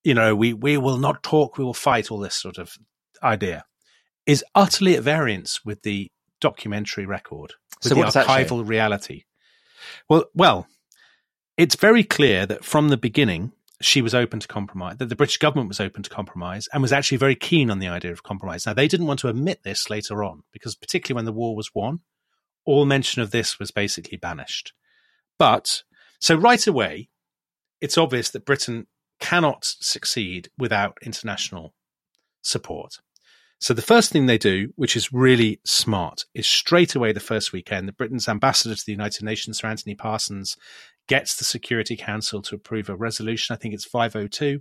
You 0.04 0.14
know, 0.14 0.34
we 0.36 0.52
we 0.52 0.76
will 0.76 0.98
not 0.98 1.22
talk, 1.22 1.56
we 1.58 1.64
will 1.64 1.74
fight. 1.74 2.10
All 2.10 2.18
this 2.18 2.34
sort 2.34 2.58
of 2.58 2.76
idea 3.22 3.64
is 4.26 4.44
utterly 4.54 4.96
at 4.96 5.02
variance 5.02 5.64
with 5.64 5.82
the 5.82 6.10
documentary 6.40 7.06
record, 7.06 7.54
with 7.76 7.82
So 7.82 7.88
the 7.90 7.96
what 7.96 8.04
does 8.06 8.14
that 8.14 8.26
show? 8.26 8.32
archival 8.32 8.66
reality. 8.66 9.24
Well, 10.08 10.24
well, 10.34 10.66
it's 11.56 11.76
very 11.76 12.04
clear 12.04 12.46
that 12.46 12.64
from 12.64 12.88
the 12.88 12.96
beginning 12.96 13.52
she 13.80 14.00
was 14.02 14.14
open 14.14 14.40
to 14.40 14.48
compromise, 14.48 14.96
that 14.98 15.08
the 15.08 15.16
British 15.16 15.36
government 15.36 15.68
was 15.68 15.80
open 15.80 16.02
to 16.02 16.10
compromise 16.10 16.68
and 16.72 16.80
was 16.80 16.92
actually 16.92 17.18
very 17.18 17.34
keen 17.34 17.70
on 17.70 17.80
the 17.80 17.88
idea 17.88 18.12
of 18.12 18.22
compromise. 18.22 18.66
Now, 18.66 18.72
they 18.72 18.88
didn't 18.88 19.06
want 19.06 19.20
to 19.20 19.28
admit 19.28 19.62
this 19.62 19.90
later 19.90 20.24
on 20.24 20.42
because, 20.52 20.74
particularly 20.74 21.16
when 21.18 21.24
the 21.26 21.32
war 21.32 21.54
was 21.54 21.74
won, 21.74 22.00
all 22.64 22.86
mention 22.86 23.20
of 23.20 23.30
this 23.30 23.58
was 23.58 23.70
basically 23.70 24.16
banished. 24.16 24.72
But 25.38 25.82
so 26.20 26.34
right 26.34 26.66
away, 26.66 27.10
it's 27.80 27.98
obvious 27.98 28.30
that 28.30 28.46
Britain 28.46 28.86
cannot 29.20 29.64
succeed 29.64 30.48
without 30.56 30.96
international 31.02 31.74
support. 32.42 32.98
So 33.64 33.72
the 33.72 33.80
first 33.80 34.12
thing 34.12 34.26
they 34.26 34.36
do, 34.36 34.74
which 34.76 34.94
is 34.94 35.10
really 35.10 35.58
smart, 35.64 36.26
is 36.34 36.46
straight 36.46 36.94
away 36.94 37.12
the 37.12 37.18
first 37.18 37.50
weekend, 37.50 37.88
the 37.88 37.92
Britain's 37.92 38.28
ambassador 38.28 38.74
to 38.74 38.84
the 38.84 38.92
United 38.92 39.22
Nations, 39.24 39.56
Sir 39.56 39.68
Anthony 39.68 39.94
Parsons, 39.94 40.58
gets 41.08 41.36
the 41.36 41.44
Security 41.46 41.96
Council 41.96 42.42
to 42.42 42.56
approve 42.56 42.90
a 42.90 42.94
resolution. 42.94 43.54
I 43.54 43.56
think 43.56 43.72
it's 43.72 43.86
502 43.86 44.60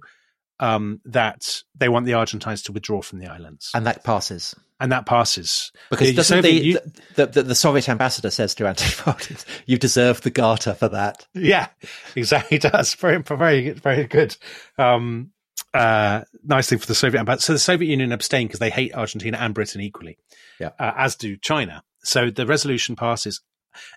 um, 0.61 1.01
that 1.03 1.63
they 1.75 1.89
want 1.89 2.05
the 2.05 2.13
Argentines 2.13 2.61
to 2.61 2.71
withdraw 2.71 3.01
from 3.01 3.19
the 3.19 3.27
islands, 3.27 3.71
And 3.73 3.85
that 3.87 4.05
passes. 4.05 4.55
and 4.79 4.93
that 4.93 5.05
passes 5.05 5.73
Because 5.89 6.07
The 6.07 6.13
doesn't 6.13 6.43
Soviet 6.43 6.61
the, 6.61 6.65
U- 6.65 6.79
the, 7.15 7.25
the, 7.25 7.43
the 7.43 7.55
Soviet 7.55 7.89
ambassador 7.89 8.29
says 8.31 8.55
to 8.55 8.67
Anthony 8.69 8.91
Parsons, 8.99 9.45
you 9.65 9.77
deserve 9.77 10.21
the 10.21 10.29
garter 10.29 10.73
for 10.75 10.87
that. 10.87 11.27
Yeah, 11.33 11.67
exactly. 12.15 12.57
Does 12.57 12.93
very, 12.93 13.21
very, 13.21 13.71
very 13.71 14.05
good. 14.05 14.37
Um, 14.77 15.32
uh, 15.73 16.21
nice 16.43 16.69
thing 16.69 16.79
for 16.79 16.85
the 16.87 16.95
Soviet 16.95 17.19
Empire. 17.19 17.37
So 17.39 17.53
the 17.53 17.59
Soviet 17.59 17.89
Union 17.89 18.11
abstained 18.11 18.49
because 18.49 18.59
they 18.59 18.69
hate 18.69 18.93
Argentina 18.95 19.37
and 19.39 19.53
Britain 19.53 19.81
equally, 19.81 20.17
Yeah. 20.59 20.69
uh, 20.79 20.93
as 20.97 21.15
do 21.15 21.35
China. 21.37 21.83
So 22.03 22.29
the 22.29 22.45
resolution 22.45 22.95
passes. 22.95 23.41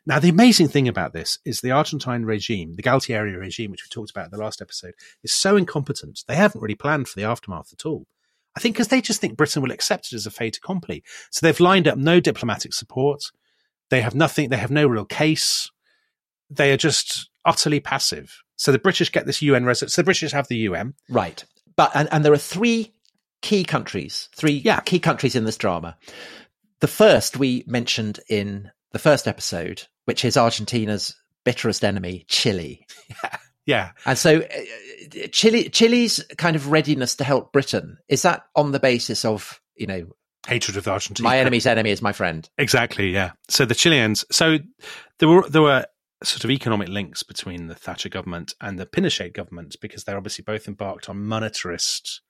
Now, 0.07 0.19
the 0.19 0.31
amazing 0.31 0.69
thing 0.69 0.89
about 0.89 1.13
this 1.13 1.39
is 1.45 1.61
the 1.61 1.71
Argentine 1.73 2.25
regime, 2.25 2.75
the 2.77 2.83
Galtieri 2.83 3.39
regime, 3.39 3.71
which 3.71 3.85
we 3.85 3.89
talked 3.91 4.11
about 4.11 4.25
in 4.27 4.31
the 4.31 4.39
last 4.43 4.63
episode, 4.63 4.95
is 5.23 5.35
so 5.35 5.55
incompetent. 5.57 6.21
They 6.27 6.37
haven't 6.37 6.63
really 6.63 6.75
planned 6.75 7.09
for 7.09 7.21
the 7.21 7.27
aftermath 7.27 7.75
at 7.75 7.85
all. 7.85 8.07
I 8.57 8.61
think 8.61 8.75
because 8.75 8.89
they 8.89 9.03
just 9.03 9.21
think 9.21 9.37
Britain 9.37 9.61
will 9.63 9.71
accept 9.71 10.07
it 10.07 10.15
as 10.17 10.25
a 10.25 10.31
fait 10.31 10.57
accompli. 10.57 11.03
So 11.31 11.45
they've 11.45 11.61
lined 11.61 11.87
up 11.87 11.99
no 11.99 12.21
diplomatic 12.21 12.73
support. 12.73 13.21
They 13.91 14.01
have 14.01 14.15
nothing. 14.15 14.49
They 14.49 14.57
have 14.57 14.71
no 14.71 14.87
real 14.87 15.05
case. 15.05 15.71
They 16.49 16.73
are 16.73 16.79
just 16.79 17.29
utterly 17.45 17.81
passive. 17.81 18.43
So 18.57 18.73
the 18.73 18.79
British 18.79 19.13
get 19.13 19.27
this 19.27 19.43
UN 19.43 19.67
resolution. 19.67 19.91
So 19.93 20.01
the 20.01 20.07
British 20.07 20.33
have 20.33 20.49
the 20.49 20.57
UN. 20.57 20.95
Right. 21.11 21.45
But 21.77 21.93
and, 21.95 22.09
and 22.13 22.25
there 22.25 22.33
are 22.33 22.39
three 22.39 22.93
key 23.43 23.65
countries, 23.65 24.29
three 24.35 24.55
Yeah. 24.65 24.81
key 24.81 24.99
countries 24.99 25.37
in 25.37 25.45
this 25.45 25.57
drama. 25.59 25.97
The 26.81 26.89
first 26.89 27.37
we 27.37 27.65
mentioned 27.67 28.21
in 28.29 28.71
the 28.93 28.99
first 28.99 29.29
episode, 29.29 29.83
which 30.05 30.25
is 30.25 30.37
Argentina's 30.37 31.15
bitterest 31.45 31.85
enemy, 31.85 32.25
Chile. 32.29 32.87
Yeah. 33.23 33.37
yeah. 33.67 33.91
And 34.05 34.19
so 34.19 34.39
uh, 34.41 35.27
Chile 35.33 35.69
Chile's 35.69 36.23
kind 36.39 36.57
of 36.57 36.71
readiness 36.71 37.15
to 37.17 37.25
help 37.25 37.53
Britain 37.53 37.99
is 38.09 38.23
that 38.23 38.43
on 38.55 38.73
the 38.73 38.81
basis 38.81 39.25
of, 39.25 39.61
you 39.77 39.87
know, 39.87 40.07
Hatred 40.47 40.77
of 40.77 40.87
Argentina. 40.87 41.29
my 41.29 41.39
enemy's 41.39 41.67
enemy 41.67 41.91
is 41.91 42.01
my 42.01 42.13
friend. 42.13 42.49
Exactly, 42.57 43.11
yeah. 43.11 43.33
So 43.49 43.65
the 43.65 43.75
Chileans, 43.75 44.25
so 44.31 44.59
there 45.19 45.29
were 45.29 45.49
there 45.49 45.63
were 45.63 45.87
sort 46.23 46.45
of 46.45 46.51
economic 46.51 46.89
links 46.89 47.23
between 47.23 47.67
the 47.67 47.75
Thatcher 47.75 48.09
government 48.09 48.55
and 48.61 48.79
the 48.79 48.87
Pinochet 48.87 49.33
government 49.33 49.77
because 49.81 50.05
they're 50.05 50.17
obviously 50.17 50.43
both 50.43 50.67
embarked 50.67 51.09
on 51.09 51.19
monetarist 51.19 52.21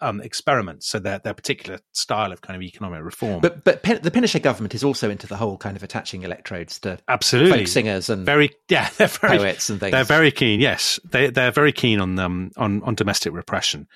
um, 0.00 0.20
experiments. 0.20 0.88
So 0.88 0.98
their 0.98 1.18
their 1.18 1.34
particular 1.34 1.80
style 1.92 2.32
of 2.32 2.40
kind 2.40 2.56
of 2.56 2.62
economic 2.62 3.04
reform. 3.04 3.40
But 3.40 3.64
but 3.64 3.82
Pin- 3.82 4.00
the 4.02 4.10
Pinochet 4.10 4.42
government 4.42 4.74
is 4.74 4.82
also 4.82 5.10
into 5.10 5.26
the 5.26 5.36
whole 5.36 5.56
kind 5.56 5.76
of 5.76 5.82
attaching 5.82 6.22
electrodes 6.22 6.78
to 6.80 6.98
absolutely, 7.08 7.58
folk 7.58 7.68
singers 7.68 8.10
and 8.10 8.26
very 8.26 8.50
yeah, 8.68 8.88
they're 8.96 9.06
very 9.06 9.38
poets 9.38 9.70
and 9.70 9.78
things. 9.78 9.92
They're 9.92 10.04
very 10.04 10.32
keen. 10.32 10.60
Yes, 10.60 10.98
they 11.04 11.30
they're 11.30 11.52
very 11.52 11.72
keen 11.72 12.00
on 12.00 12.18
um 12.18 12.50
on 12.56 12.82
on 12.82 12.94
domestic 12.94 13.32
repression, 13.32 13.86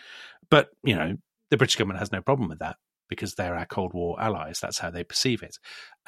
but 0.50 0.68
you 0.84 0.94
know 0.94 1.16
the 1.50 1.56
British 1.56 1.76
government 1.76 1.98
has 1.98 2.12
no 2.12 2.20
problem 2.20 2.48
with 2.48 2.60
that 2.60 2.76
because 3.08 3.34
they're 3.34 3.56
our 3.56 3.66
Cold 3.66 3.92
War 3.94 4.20
allies. 4.20 4.58
That's 4.60 4.78
how 4.78 4.90
they 4.90 5.04
perceive 5.04 5.42
it. 5.42 5.58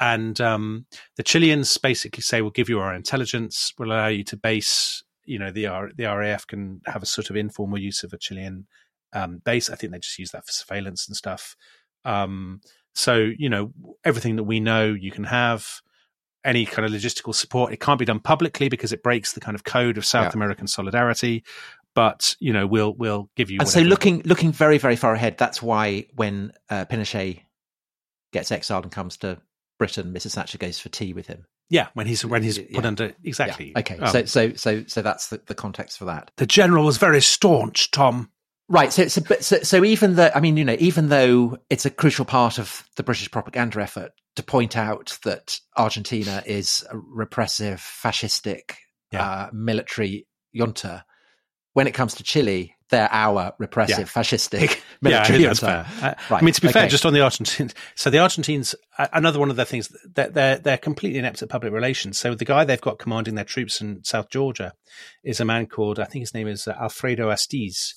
And 0.00 0.40
um, 0.40 0.86
the 1.16 1.22
Chileans 1.22 1.76
basically 1.78 2.22
say, 2.22 2.40
"We'll 2.42 2.50
give 2.50 2.68
you 2.68 2.80
our 2.80 2.94
intelligence. 2.94 3.72
We'll 3.78 3.88
allow 3.92 4.08
you 4.08 4.24
to 4.24 4.36
base. 4.36 5.02
You 5.24 5.38
know, 5.38 5.50
the 5.50 5.66
R- 5.66 5.90
the 5.96 6.04
RAF 6.04 6.46
can 6.46 6.80
have 6.86 7.02
a 7.02 7.06
sort 7.06 7.30
of 7.30 7.36
informal 7.36 7.78
use 7.78 8.02
of 8.02 8.12
a 8.12 8.18
Chilean 8.18 8.66
um, 9.12 9.40
base. 9.44 9.70
I 9.70 9.74
think 9.76 9.92
they 9.92 9.98
just 9.98 10.18
use 10.18 10.30
that 10.30 10.46
for 10.46 10.52
surveillance 10.52 11.06
and 11.08 11.16
stuff. 11.16 11.56
Um, 12.04 12.60
so 12.94 13.30
you 13.38 13.48
know, 13.48 13.72
everything 14.04 14.36
that 14.36 14.44
we 14.44 14.60
know, 14.60 14.92
you 14.92 15.10
can 15.10 15.24
have." 15.24 15.80
any 16.44 16.64
kind 16.64 16.86
of 16.86 16.92
logistical 16.92 17.34
support. 17.34 17.72
It 17.72 17.80
can't 17.80 17.98
be 17.98 18.04
done 18.04 18.20
publicly 18.20 18.68
because 18.68 18.92
it 18.92 19.02
breaks 19.02 19.32
the 19.32 19.40
kind 19.40 19.56
of 19.56 19.64
code 19.64 19.98
of 19.98 20.06
South 20.06 20.32
Yeah. 20.32 20.38
American 20.38 20.68
solidarity. 20.68 21.42
But 21.98 22.36
you 22.38 22.52
know, 22.52 22.64
we'll 22.66 22.94
we'll 22.94 23.28
give 23.34 23.50
you. 23.50 23.58
and 23.58 23.68
so 23.68 23.80
looking 23.80 24.22
looking 24.24 24.52
very 24.52 24.78
very 24.78 24.94
far 24.94 25.14
ahead 25.14 25.36
that's 25.36 25.60
why 25.60 26.06
when 26.14 26.52
uh, 26.70 26.84
pinochet 26.84 27.40
gets 28.32 28.52
exiled 28.52 28.84
and 28.84 28.92
comes 28.92 29.16
to 29.18 29.38
britain 29.80 30.12
mrs 30.14 30.34
thatcher 30.34 30.58
goes 30.58 30.78
for 30.78 30.88
tea 30.90 31.12
with 31.12 31.26
him 31.26 31.44
yeah, 31.70 31.88
when 31.94 32.06
he's 32.06 32.24
when 32.24 32.42
he's 32.42 32.56
Yeah. 32.58 32.64
put 32.74 32.86
under 32.86 33.12
exactly. 33.24 33.72
Yeah. 33.72 33.80
okay 33.80 33.98
Um, 33.98 34.10
so 34.12 34.24
so 34.24 34.52
so 34.54 34.84
so 34.86 35.02
that's 35.02 35.28
the, 35.28 35.40
the 35.46 35.54
context 35.54 35.98
for 35.98 36.04
that 36.06 36.30
the 36.36 36.46
general 36.46 36.84
was 36.84 36.98
very 36.98 37.20
staunch, 37.20 37.90
Tom. 37.90 38.30
right 38.68 38.92
so 38.92 39.08
so, 39.08 39.20
so 39.40 39.58
so 39.62 39.84
even 39.84 40.14
though 40.14 40.30
i 40.34 40.40
mean 40.40 40.56
you 40.56 40.64
know 40.64 40.76
even 40.78 41.08
though 41.08 41.58
it's 41.68 41.84
a 41.84 41.90
crucial 41.90 42.24
part 42.24 42.58
of 42.58 42.84
the 42.96 43.02
british 43.02 43.28
propaganda 43.30 43.82
effort 43.82 44.12
to 44.36 44.42
point 44.44 44.76
out 44.76 45.18
that 45.24 45.58
argentina 45.76 46.42
is 46.46 46.86
a 46.90 46.96
repressive 46.96 47.80
fascistic 47.80 48.74
Yeah. 49.12 49.22
uh, 49.28 49.50
military 49.52 50.26
junta 50.52 51.04
when 51.74 51.86
it 51.86 51.92
comes 51.92 52.14
to 52.14 52.22
chile 52.22 52.74
they're 52.90 53.08
our 53.12 53.52
repressive 53.58 54.10
Yeah. 54.14 54.22
fascistic 54.22 54.80
Yeah, 55.02 55.20
I 55.20 55.28
military 55.28 55.38
think 55.38 55.48
that's 55.48 55.60
fair. 55.60 55.86
Uh, 56.02 56.14
Right, 56.30 56.42
I 56.42 56.44
mean, 56.44 56.54
to 56.54 56.60
be 56.62 56.68
fair, 56.68 56.88
just 56.88 57.04
on 57.06 57.12
the 57.12 57.20
Argentines. 57.20 57.74
So 57.94 58.08
the 58.10 58.18
Argentines, 58.18 58.74
uh, 58.98 59.06
another 59.12 59.38
one 59.38 59.50
of 59.50 59.56
the 59.56 59.64
things 59.66 59.92
that 60.14 60.34
they're 60.34 60.56
they're 60.58 60.78
completely 60.78 61.18
inept 61.18 61.42
at 61.42 61.50
public 61.50 61.72
relations. 61.72 62.18
So 62.18 62.34
the 62.34 62.44
guy 62.46 62.64
they've 62.64 62.80
got 62.80 62.98
commanding 62.98 63.34
their 63.34 63.44
troops 63.44 63.80
in 63.80 64.02
South 64.04 64.30
Georgia 64.30 64.72
is 65.22 65.38
a 65.38 65.44
man 65.44 65.66
called 65.66 66.00
I 66.00 66.04
think 66.06 66.22
his 66.22 66.34
name 66.34 66.48
is 66.48 66.66
uh, 66.66 66.74
Alfredo 66.80 67.28
Astiz, 67.30 67.92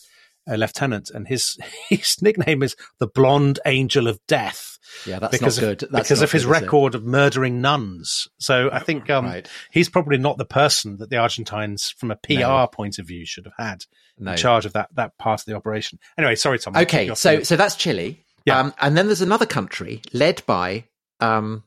a 0.48 0.58
lieutenant, 0.58 1.10
and 1.10 1.28
his 1.28 1.58
his 1.90 2.22
nickname 2.22 2.64
is 2.64 2.76
the 3.00 3.08
Blonde 3.08 3.60
Angel 3.66 4.08
of 4.08 4.20
Death. 4.28 4.78
Yeah, 5.06 5.20
that's 5.20 5.32
because 5.32 5.58
not 5.62 5.64
of, 5.72 5.78
good. 5.78 5.90
That's 5.92 6.08
because 6.10 6.20
not 6.20 6.26
of 6.26 6.32
his 6.32 6.46
good, 6.46 6.52
record 6.52 6.96
of 6.96 7.04
murdering 7.06 7.62
nuns. 7.62 8.28
So 8.40 8.70
I 8.74 8.80
think 8.80 9.10
um, 9.10 9.26
Right. 9.26 9.48
he's 9.72 9.88
probably 9.90 10.18
not 10.18 10.38
the 10.38 10.46
person 10.46 10.98
that 10.98 11.10
the 11.10 11.18
Argentines, 11.18 11.90
from 11.98 12.12
a 12.12 12.16
PR 12.18 12.34
No. 12.40 12.68
point 12.68 13.00
of 13.00 13.08
view, 13.08 13.26
should 13.26 13.46
have 13.46 13.54
had 13.58 13.86
No. 14.20 14.32
in 14.32 14.38
charge 14.38 14.66
of 14.66 14.74
that 14.74 14.90
that 14.96 15.18
part 15.18 15.40
of 15.42 15.46
the 15.46 15.56
operation. 15.56 16.00
Anyway, 16.18 16.36
sorry, 16.36 16.60
Tom. 16.60 16.76
Okay, 16.76 17.14
so 17.16 17.42
so 17.44 17.56
that's 17.56 17.76
Chile. 17.76 18.26
Yeah. 18.46 18.60
Um, 18.60 18.74
and 18.82 18.98
then 18.98 19.06
there's 19.08 19.22
another 19.22 19.46
country 19.46 20.02
led 20.14 20.42
by 20.48 20.86
um, 21.20 21.64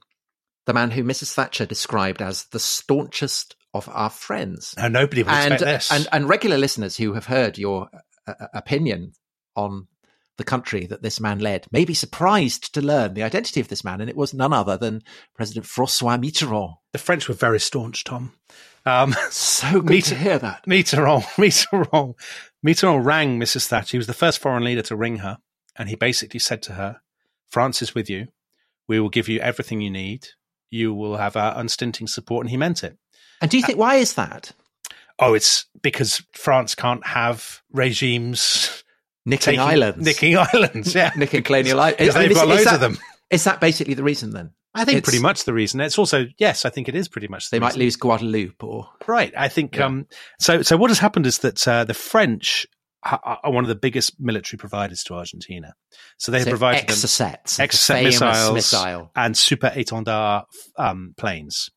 the 0.67 0.75
man 0.75 0.91
who 0.91 1.05
Mrs. 1.05 1.33
Thatcher 1.33 1.65
described 1.67 2.21
as 2.21 2.45
the 2.47 2.59
staunchest 2.59 3.55
of 3.73 3.89
our 3.93 4.11
friends. 4.11 4.75
No, 4.77 4.89
nobody 4.89 5.23
would 5.23 5.33
And, 5.33 5.55
expect 5.55 5.61
this. 5.89 5.93
and 5.93 6.09
and 6.13 6.29
regular 6.29 6.59
listeners 6.59 6.97
who 6.97 7.15
have 7.15 7.27
heard 7.27 7.57
your 7.59 7.89
uh, 8.27 8.35
uh, 8.41 8.47
opinion 8.55 9.13
on 9.57 9.87
the 10.37 10.45
country 10.45 10.85
that 10.87 11.01
this 11.03 11.21
man 11.21 11.39
led 11.39 11.67
may 11.71 11.85
be 11.85 11.95
surprised 11.95 12.75
to 12.75 12.81
learn 12.83 13.15
the 13.15 13.23
identity 13.23 13.61
of 13.61 13.69
this 13.69 13.85
man, 13.85 14.01
and 14.01 14.11
it 14.11 14.17
was 14.17 14.35
none 14.35 14.53
other 14.53 14.77
than 14.77 15.03
President 15.37 15.65
Francois 15.67 16.17
Mitterrand. 16.17 16.75
the 16.93 16.99
French 16.99 17.29
were 17.29 17.35
very 17.35 17.61
staunch, 17.61 18.03
Tom. 18.05 18.33
Um, 18.85 19.15
So 19.31 19.71
good 19.81 19.85
Mitter- 19.85 20.09
to 20.11 20.15
hear 20.17 20.39
that. 20.41 20.65
Mitterrand, 20.67 21.23
Mitterrand, 21.37 22.15
Mitterrand 22.67 23.05
rang 23.05 23.39
Mrs. 23.39 23.67
Thatcher. 23.69 23.93
He 23.93 23.99
was 23.99 24.07
the 24.09 24.13
first 24.13 24.41
foreign 24.41 24.65
leader 24.65 24.83
to 24.83 24.97
ring 24.97 25.19
her, 25.19 25.39
and 25.77 25.89
he 25.89 25.95
basically 25.95 26.41
said 26.41 26.63
to 26.63 26.73
her, 26.73 27.01
"France 27.49 27.81
is 27.81 27.95
with 27.95 28.11
you. 28.11 28.29
We 28.89 28.99
will 29.01 29.11
give 29.11 29.29
you 29.29 29.39
everything 29.41 29.81
you 29.81 29.91
need. 29.91 30.27
You 30.71 30.93
will 30.93 31.17
have 31.17 31.37
our 31.37 31.57
unstinting 31.59 32.09
support." 32.09 32.45
And 32.45 32.51
he 32.51 32.57
meant 32.57 32.83
it. 32.83 32.99
And 33.41 33.51
do 33.51 33.57
you 33.57 33.63
think 33.63 33.79
why 33.79 33.97
is 33.97 34.15
that? 34.15 34.53
Oh, 35.19 35.35
it's 35.35 35.67
because 35.83 36.23
France 36.33 36.75
can't 36.75 37.07
have 37.07 37.63
regimes 37.73 38.83
Nicking 39.27 39.45
taking 39.45 39.61
islands, 39.61 40.05
nicking 40.05 40.37
islands. 40.53 40.95
Yeah, 40.95 41.11
nicking 41.17 41.43
colonial 41.43 41.81
islands. 41.81 42.15
they've 42.15 42.35
got 42.35 42.49
loads 42.49 42.71
of 42.71 42.81
them. 42.81 42.99
Is 43.31 43.45
that 43.45 43.61
basically 43.61 43.95
the 43.95 44.03
reason 44.03 44.31
then? 44.31 44.51
I 44.75 44.85
think 44.85 44.99
It's- 44.99 45.05
pretty 45.09 45.23
much 45.23 45.45
the 45.45 45.55
reason. 45.55 45.81
It's 45.81 45.99
also 45.99 46.27
yes, 46.39 46.65
I 46.65 46.71
think 46.71 46.89
it 46.89 46.95
is 46.97 47.09
pretty 47.09 47.29
much. 47.29 47.49
The 47.49 47.57
They 47.57 47.61
might 47.61 47.77
lose 47.77 47.97
Guadeloupe 47.97 48.63
or 48.65 48.89
Right. 49.07 49.33
I 49.37 49.49
think 49.49 49.77
Yeah. 49.77 49.87
um, 49.87 50.07
so. 50.41 50.63
So 50.63 50.77
what 50.77 50.91
has 50.91 50.99
happened 50.99 51.27
is 51.27 51.39
that 51.39 51.67
uh, 51.67 51.85
the 51.85 51.95
French 51.95 52.67
are 53.05 53.21
are 53.45 53.53
one 53.53 53.63
of 53.65 53.69
the 53.69 53.75
biggest 53.77 54.21
military 54.21 54.59
providers 54.59 55.05
to 55.05 55.15
Argentina. 55.15 55.75
So 56.19 56.33
they 56.33 56.39
have 56.39 56.47
so 56.47 56.51
provided 56.51 56.89
them 56.89 56.97
Exocets, 56.97 57.59
Exocet 57.61 57.87
the 57.87 57.95
famous 57.95 58.21
missiles. 58.21 58.55
missile. 58.55 59.11
and 59.15 59.37
super 59.37 59.69
étendard 59.71 60.45
um, 60.77 61.15
planes. 61.17 61.71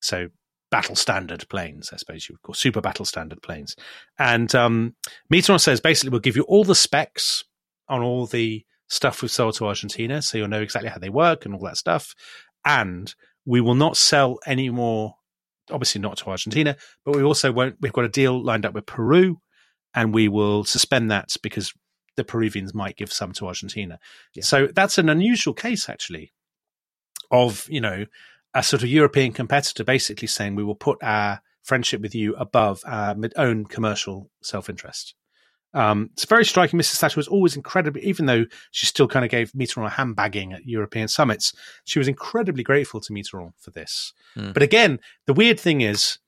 So 0.00 0.28
battle 0.70 0.96
standard 0.96 1.48
planes, 1.48 1.90
I 1.92 1.96
suppose 1.96 2.28
you 2.28 2.34
would 2.34 2.42
call 2.42 2.54
super 2.54 2.80
battle 2.80 3.04
standard 3.04 3.42
planes. 3.42 3.74
And 4.18 4.54
um, 4.54 4.94
Mitterrand 5.32 5.60
says 5.60 5.80
basically 5.80 6.10
we'll 6.10 6.20
give 6.20 6.36
you 6.36 6.42
all 6.44 6.64
the 6.64 6.74
specs 6.74 7.44
on 7.88 8.02
all 8.02 8.26
the 8.26 8.64
stuff 8.88 9.22
we've 9.22 9.30
sold 9.30 9.54
to 9.56 9.66
Argentina, 9.66 10.22
so 10.22 10.38
you'll 10.38 10.48
know 10.48 10.60
exactly 10.60 10.90
how 10.90 10.98
they 10.98 11.08
work 11.08 11.44
and 11.44 11.54
all 11.54 11.64
that 11.64 11.76
stuff. 11.76 12.14
And 12.64 13.14
we 13.46 13.60
will 13.60 13.74
not 13.74 13.96
sell 13.96 14.38
any 14.46 14.68
more, 14.70 15.14
obviously 15.70 16.00
not 16.00 16.18
to 16.18 16.30
Argentina, 16.30 16.76
but 17.04 17.16
we 17.16 17.22
also 17.22 17.52
won't. 17.52 17.76
We've 17.80 17.92
got 17.92 18.04
a 18.04 18.10
deal 18.10 18.42
lined 18.42 18.66
up 18.66 18.74
with 18.74 18.86
Peru, 18.86 19.40
and 19.94 20.12
we 20.12 20.28
will 20.28 20.64
suspend 20.64 21.10
that 21.10 21.30
because 21.42 21.72
the 22.16 22.24
Peruvians 22.24 22.74
might 22.74 22.96
give 22.96 23.12
some 23.12 23.32
to 23.32 23.46
Argentina. 23.46 23.98
Yeah. 24.34 24.42
So 24.42 24.66
that's 24.66 24.98
an 24.98 25.08
unusual 25.08 25.54
case, 25.54 25.88
actually, 25.88 26.32
of 27.30 27.66
you 27.70 27.80
know 27.80 28.06
a 28.54 28.62
sort 28.62 28.82
of 28.82 28.88
European 28.88 29.32
competitor 29.32 29.84
basically 29.84 30.28
saying 30.28 30.54
we 30.54 30.64
will 30.64 30.74
put 30.74 30.98
our 31.02 31.40
friendship 31.62 32.00
with 32.00 32.14
you 32.14 32.34
above 32.36 32.82
our 32.86 33.14
own 33.36 33.66
commercial 33.66 34.30
self 34.42 34.70
interest. 34.70 35.14
Um, 35.74 36.10
it's 36.14 36.24
very 36.24 36.46
striking. 36.46 36.80
Mrs. 36.80 36.98
Thatcher 36.98 37.18
was 37.18 37.28
always 37.28 37.54
incredibly, 37.54 38.02
even 38.02 38.26
though 38.26 38.46
she 38.70 38.86
still 38.86 39.06
kind 39.06 39.24
of 39.24 39.30
gave 39.30 39.52
Mitterrand 39.52 39.86
a 39.86 39.90
handbagging 39.90 40.52
at 40.54 40.64
European 40.64 41.08
summits, 41.08 41.52
she 41.84 41.98
was 41.98 42.08
incredibly 42.08 42.62
grateful 42.62 43.00
to 43.02 43.12
Mitterrand 43.12 43.52
for 43.58 43.70
this. 43.70 44.14
Hmm. 44.34 44.52
But 44.52 44.62
again, 44.62 44.98
the 45.26 45.34
weird 45.34 45.60
thing 45.60 45.82
is, 45.82 46.18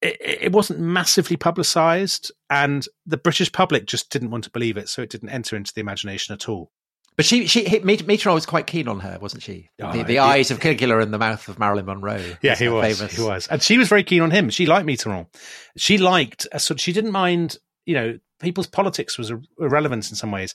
it, 0.00 0.16
it 0.20 0.52
wasn't 0.52 0.80
massively 0.80 1.36
publicized, 1.36 2.32
and 2.48 2.86
the 3.04 3.16
British 3.18 3.52
public 3.52 3.86
just 3.86 4.10
didn't 4.10 4.30
want 4.30 4.44
to 4.44 4.50
believe 4.50 4.76
it, 4.76 4.88
so 4.88 5.02
it 5.02 5.10
didn't 5.10 5.28
enter 5.28 5.56
into 5.56 5.74
the 5.74 5.80
imagination 5.80 6.32
at 6.32 6.48
all. 6.48 6.70
But 7.18 7.26
she, 7.26 7.46
she, 7.48 7.64
Mitterrand 7.64 8.32
was 8.34 8.46
quite 8.46 8.66
keen 8.68 8.86
on 8.88 9.00
her, 9.00 9.18
wasn't 9.20 9.42
she? 9.42 9.68
Oh, 9.82 9.92
the 9.92 10.04
the 10.04 10.20
eyes 10.20 10.50
of 10.52 10.60
Caligula 10.60 11.00
and 11.00 11.12
the 11.12 11.18
mouth 11.18 11.48
of 11.48 11.58
Marilyn 11.58 11.84
Monroe. 11.86 12.24
Yeah, 12.42 12.54
he 12.54 12.68
was. 12.68 12.96
famous- 12.98 13.16
He 13.16 13.20
was, 13.22 13.46
and 13.48 13.60
she 13.60 13.76
was 13.76 13.88
very 13.88 14.04
keen 14.04 14.22
on 14.22 14.30
him. 14.30 14.48
She 14.50 14.64
liked 14.66 14.86
Mitterrand. 14.86 15.26
She 15.76 15.98
liked, 15.98 16.46
uh, 16.52 16.58
sort. 16.58 16.78
She 16.78 16.92
didn't 16.92 17.10
mind, 17.10 17.56
you 17.86 17.94
know, 17.94 18.18
people's 18.40 18.68
politics 18.68 19.18
was 19.18 19.32
irrelevant 19.58 20.08
in 20.08 20.14
some 20.16 20.30
ways. 20.30 20.54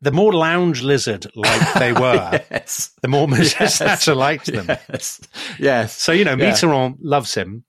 The 0.00 0.10
more 0.10 0.32
lounge 0.32 0.82
lizard 0.82 1.26
like 1.36 1.74
they 1.74 1.92
were, 2.04 2.40
yes. 2.50 2.90
the 3.00 3.06
more 3.08 3.28
Mrs. 3.28 3.78
Yes. 3.80 4.08
Liked 4.08 4.46
them. 4.52 4.66
Yes. 4.68 5.20
Yes. 5.60 5.96
So 5.96 6.10
you 6.10 6.24
know, 6.24 6.32
Yeah. 6.36 6.50
Mitterrand 6.50 6.96
loves 7.00 7.32
him, 7.34 7.64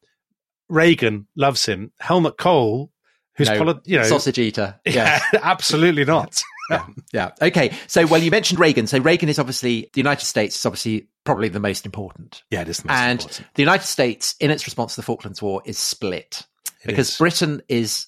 Reagan 0.70 1.28
loves 1.36 1.66
him, 1.68 1.92
Helmut 2.00 2.40
Kohl, 2.40 2.92
who's 3.36 3.50
No, 3.50 3.58
poli- 3.60 3.80
you 3.86 3.98
know, 4.00 4.06
Sausage 4.06 4.40
eater. 4.40 4.80
Yeah. 4.86 5.20
absolutely 5.34 6.06
not. 6.06 6.42
Yeah. 6.70 6.86
Yeah. 7.12 7.32
Okay. 7.42 7.74
So, 7.88 8.06
well, 8.08 8.22
you 8.22 8.32
mentioned 8.32 8.60
Reagan. 8.60 8.88
So, 8.88 9.00
Reagan 9.00 9.30
is 9.30 9.40
obviously, 9.40 9.90
the 9.94 10.00
United 10.00 10.26
States 10.26 10.58
is 10.58 10.66
obviously 10.66 11.10
probably 11.24 11.50
the 11.50 11.60
most 11.60 11.86
important. 11.86 12.44
Yeah, 12.50 12.62
it 12.62 12.70
is 12.70 12.78
the 12.78 12.88
most 12.88 12.98
and 12.98 13.22
important. 13.22 13.48
the 13.56 13.62
United 13.62 13.86
States, 13.86 14.36
in 14.40 14.52
its 14.52 14.66
response 14.66 14.96
to 14.96 15.02
the 15.02 15.06
Falklands 15.06 15.42
War, 15.42 15.62
is 15.66 15.78
split 15.78 16.46
It 16.84 16.88
because 16.88 17.10
is. 17.10 17.18
Britain 17.18 17.62
is 17.68 18.08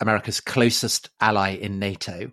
America's 0.00 0.40
closest 0.40 1.10
ally 1.20 1.50
in 1.50 1.78
NATO. 1.78 2.32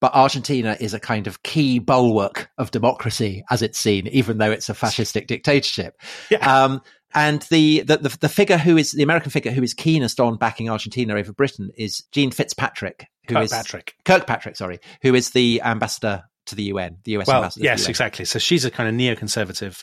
But 0.00 0.14
Argentina 0.14 0.76
is 0.78 0.94
a 0.94 1.00
kind 1.00 1.26
of 1.26 1.42
key 1.42 1.80
bulwark 1.80 2.50
of 2.56 2.70
democracy, 2.70 3.42
as 3.50 3.62
it's 3.62 3.80
seen, 3.80 4.06
even 4.06 4.38
though 4.38 4.52
it's 4.52 4.68
a 4.68 4.72
fascistic 4.72 5.26
dictatorship. 5.26 6.00
Yeah. 6.30 6.38
Um, 6.38 6.82
and 7.14 7.42
the, 7.50 7.80
the, 7.80 7.96
the, 7.96 8.16
the 8.20 8.28
figure 8.28 8.58
who 8.58 8.76
is 8.76 8.92
the 8.92 9.02
American 9.02 9.32
figure 9.32 9.50
who 9.50 9.62
is 9.62 9.74
keenest 9.74 10.20
on 10.20 10.36
backing 10.36 10.70
Argentina 10.70 11.16
over 11.16 11.32
Britain 11.32 11.70
is 11.76 12.04
Jean 12.12 12.30
Fitzpatrick, 12.30 13.08
who 13.28 13.38
is 13.38 13.50
Kirkpatrick. 13.50 13.94
Kirkpatrick, 14.04 14.56
sorry, 14.56 14.80
who 15.02 15.14
is 15.14 15.30
the 15.30 15.60
ambassador 15.62 16.24
to 16.46 16.54
the 16.54 16.64
UN, 16.64 16.98
the 17.04 17.12
US 17.18 17.26
Well, 17.26 17.36
ambassador. 17.38 17.64
yes, 17.64 17.88
exactly. 17.88 18.24
So 18.24 18.38
she's 18.38 18.64
a 18.64 18.70
kind 18.70 18.88
of 18.88 18.94
neoconservative. 18.94 19.82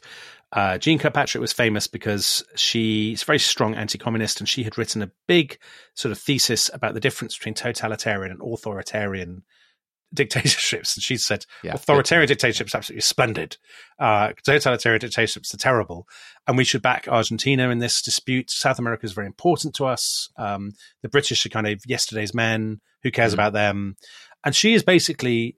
Uh, 0.51 0.77
Jeane 0.77 0.99
Kirkpatrick 0.99 1.41
was 1.41 1.53
famous 1.53 1.87
because 1.87 2.43
she's 2.55 3.21
a 3.23 3.25
very 3.25 3.39
strong 3.39 3.75
anti-communist, 3.75 4.39
and 4.39 4.47
she 4.47 4.63
had 4.63 4.77
written 4.77 5.01
a 5.01 5.11
big 5.27 5.57
sort 5.95 6.11
of 6.11 6.17
thesis 6.19 6.69
about 6.73 6.93
the 6.93 6.99
difference 6.99 7.37
between 7.37 7.53
totalitarian 7.55 8.31
and 8.31 8.41
authoritarian 8.41 9.43
dictatorships. 10.13 10.95
And 10.95 11.03
she 11.03 11.17
said 11.17 11.45
Yeah, 11.63 11.73
authoritarian 11.73 12.27
dictatorships 12.27 12.73
are 12.73 12.77
absolutely 12.79 13.01
splendid. 13.01 13.57
Uh, 13.99 14.33
totalitarian 14.43 14.99
dictatorships 14.99 15.53
are 15.53 15.57
terrible, 15.57 16.07
and 16.47 16.57
we 16.57 16.63
should 16.63 16.81
back 16.81 17.07
Argentina 17.07 17.69
in 17.69 17.79
this 17.79 18.01
dispute. 18.01 18.49
South 18.49 18.79
America 18.79 19.05
is 19.05 19.13
very 19.13 19.27
important 19.27 19.73
to 19.75 19.85
us. 19.85 20.29
Um, 20.37 20.73
the 21.01 21.09
British 21.09 21.45
are 21.45 21.49
kind 21.49 21.67
of 21.67 21.79
yesterday's 21.85 22.33
men. 22.33 22.81
Who 23.03 23.11
cares 23.11 23.31
Mhm. 23.31 23.35
about 23.35 23.53
them? 23.53 23.95
And 24.43 24.55
she 24.55 24.73
is 24.73 24.83
basically, 24.83 25.57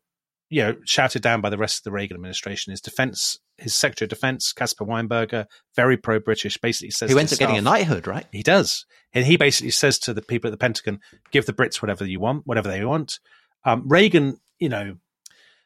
you 0.49 0.63
know, 0.63 0.75
shouted 0.85 1.21
down 1.21 1.41
by 1.41 1.49
the 1.49 1.57
rest 1.57 1.79
of 1.79 1.83
the 1.83 1.91
Reagan 1.91 2.15
administration. 2.15 2.71
His 2.71 2.81
defense, 2.81 3.39
his 3.57 3.75
Secretary 3.75 4.05
of 4.05 4.09
Defense, 4.09 4.53
Caspar 4.53 4.85
Weinberger, 4.85 5.45
very 5.75 5.97
pro-British, 5.97 6.57
basically 6.57 6.91
says 6.91 7.09
who 7.09 7.15
to 7.15 7.19
ends 7.21 7.33
up 7.33 7.39
getting 7.39 7.57
a 7.57 7.61
knighthood, 7.61 8.05
right? 8.07 8.25
he 8.31 8.43
does. 8.43 8.85
And 9.13 9.25
he 9.25 9.37
basically 9.37 9.71
says 9.71 9.97
to 9.99 10.13
the 10.13 10.21
people 10.21 10.49
at 10.49 10.51
the 10.51 10.57
Pentagon, 10.57 10.99
give 11.31 11.45
the 11.45 11.53
Brits 11.53 11.81
whatever 11.81 12.05
you 12.05 12.19
want, 12.19 12.45
whatever 12.45 12.69
they 12.69 12.83
want. 12.83 13.19
Um, 13.67 13.83
Reagan, 13.85 14.39
you 14.59 14.69
know, 14.69 14.95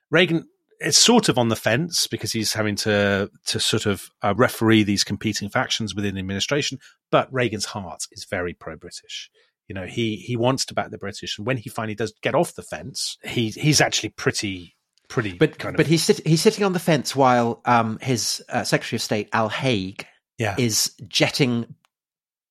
Reagan 0.09 0.47
is 0.79 0.97
sort 0.97 1.29
of 1.29 1.37
on 1.37 1.49
the 1.49 1.55
fence 1.55 2.07
because 2.07 2.31
he's 2.31 2.53
having 2.53 2.75
to 2.77 3.29
to 3.45 3.59
sort 3.59 3.85
of 3.85 4.09
uh, 4.23 4.33
referee 4.35 4.83
these 4.83 5.03
competing 5.03 5.49
factions 5.49 5.93
within 5.93 6.15
the 6.15 6.19
administration. 6.19 6.79
But 7.11 7.31
Reagan's 7.31 7.65
heart 7.65 8.07
is 8.11 8.25
very 8.25 8.53
pro-British. 8.53 9.29
You 9.67 9.75
know, 9.75 9.85
he 9.85 10.15
he 10.15 10.35
wants 10.35 10.65
to 10.65 10.73
back 10.73 10.89
the 10.89 10.97
British, 10.97 11.37
and 11.37 11.45
when 11.45 11.57
he 11.57 11.69
finally 11.69 11.95
does 11.95 12.13
get 12.21 12.35
off 12.35 12.55
the 12.55 12.63
fence, 12.63 13.17
he 13.23 13.49
he's 13.49 13.79
actually 13.79 14.09
pretty 14.09 14.75
pretty. 15.07 15.33
But 15.33 15.59
kind 15.59 15.75
of, 15.75 15.77
but 15.77 15.85
he's 15.85 16.03
sit- 16.03 16.25
he's 16.25 16.41
sitting 16.41 16.65
on 16.65 16.73
the 16.73 16.79
fence 16.79 17.15
while 17.15 17.61
um, 17.65 17.99
his 18.01 18.43
uh, 18.49 18.63
Secretary 18.63 18.97
of 18.97 19.03
State 19.03 19.29
Al 19.31 19.49
Haig 19.49 20.07
yeah, 20.39 20.55
is 20.57 20.95
jetting 21.07 21.75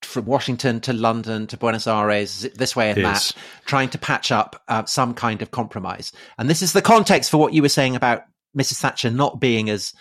from 0.02 0.24
Washington 0.24 0.80
to 0.80 0.92
London 0.92 1.46
to 1.48 1.56
Buenos 1.56 1.86
Aires 1.86 2.46
this 2.54 2.74
way 2.74 2.90
and 2.90 3.04
that, 3.04 3.32
trying 3.66 3.90
to 3.90 3.98
patch 3.98 4.32
up 4.32 4.62
uh, 4.68 4.84
some 4.84 5.14
kind 5.14 5.42
of 5.42 5.50
compromise. 5.50 6.12
And 6.38 6.48
this 6.48 6.62
is 6.62 6.72
the 6.72 6.82
context 6.82 7.30
for 7.30 7.36
what 7.38 7.52
you 7.52 7.62
were 7.62 7.68
saying 7.68 7.96
about 7.96 8.22
Mrs. 8.58 8.80
Thatcher 8.80 9.10
not 9.10 9.40
being 9.40 9.70
as 9.70 9.92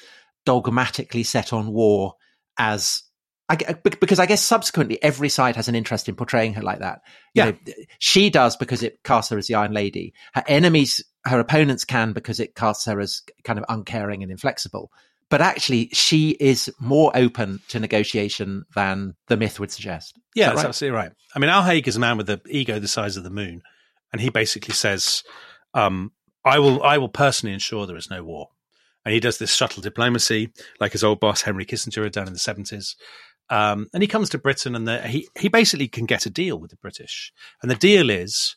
dogmatically 0.45 1.23
set 1.23 1.53
on 1.53 1.67
war 1.71 2.15
as. 2.57 3.03
I, 3.51 3.55
because 3.55 4.19
I 4.19 4.27
guess 4.27 4.43
subsequently 4.43 5.01
every 5.01 5.29
side 5.29 5.55
has 5.55 5.67
an 5.67 5.73
interest 5.73 6.07
in 6.07 6.15
portraying 6.15 6.53
her 6.53 6.61
like 6.61 6.79
that. 6.79 7.01
You 7.33 7.43
Yeah. 7.45 7.45
know, 7.45 7.57
she 7.97 8.29
does 8.29 8.55
because 8.55 8.83
it 8.83 8.99
casts 9.03 9.31
her 9.31 9.39
as 9.39 9.47
the 9.47 9.55
Iron 9.55 9.73
Lady. 9.73 10.13
Her 10.35 10.43
enemies, 10.47 11.03
her 11.25 11.39
opponents 11.39 11.83
can 11.83 12.13
because 12.13 12.39
it 12.39 12.53
casts 12.53 12.85
her 12.85 12.99
as 12.99 13.23
kind 13.43 13.57
of 13.57 13.65
uncaring 13.67 14.21
and 14.21 14.31
inflexible. 14.31 14.91
But 15.29 15.41
actually, 15.41 15.89
she 15.93 16.31
is 16.31 16.73
more 16.79 17.11
open 17.15 17.59
to 17.69 17.79
negotiation 17.79 18.65
than 18.75 19.13
the 19.27 19.37
myth 19.37 19.59
would 19.59 19.71
suggest. 19.71 20.19
Yeah, 20.35 20.45
that 20.45 20.49
that's 20.49 20.63
right? 20.63 20.69
absolutely 20.69 20.97
right. 20.97 21.11
I 21.35 21.39
mean, 21.39 21.49
Al 21.49 21.63
Haig 21.63 21.87
is 21.87 21.95
a 21.95 21.99
man 21.99 22.17
with 22.17 22.29
an 22.29 22.41
ego 22.49 22.79
the 22.79 22.87
size 22.87 23.15
of 23.15 23.23
the 23.23 23.29
moon, 23.29 23.61
and 24.11 24.21
he 24.21 24.29
basically 24.29 24.73
says, 24.73 25.23
um, 25.73 26.11
"I 26.43 26.57
will, 26.57 26.81
I 26.83 26.97
will 26.97 27.09
personally 27.09 27.53
ensure 27.53 27.85
there 27.85 27.95
is 27.95 28.09
no 28.09 28.23
war." 28.23 28.49
And 29.05 29.13
he 29.13 29.19
does 29.19 29.37
this 29.37 29.53
subtle 29.53 29.81
diplomacy, 29.81 30.51
like 30.79 30.91
his 30.91 31.03
old 31.03 31.19
boss 31.19 31.43
Henry 31.43 31.65
Kissinger 31.65 32.03
had 32.03 32.11
done 32.11 32.27
in 32.27 32.33
the 32.33 32.39
seventies. 32.39 32.95
Um, 33.49 33.87
and 33.93 34.03
he 34.03 34.07
comes 34.07 34.29
to 34.29 34.37
Britain, 34.37 34.75
and 34.75 34.87
the, 34.87 35.01
he 35.01 35.27
he 35.39 35.47
basically 35.47 35.87
can 35.87 36.05
get 36.05 36.25
a 36.25 36.29
deal 36.29 36.59
with 36.59 36.71
the 36.71 36.77
British, 36.77 37.31
and 37.61 37.69
the 37.69 37.75
deal 37.75 38.09
is 38.09 38.55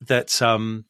that 0.00 0.40
um, 0.42 0.86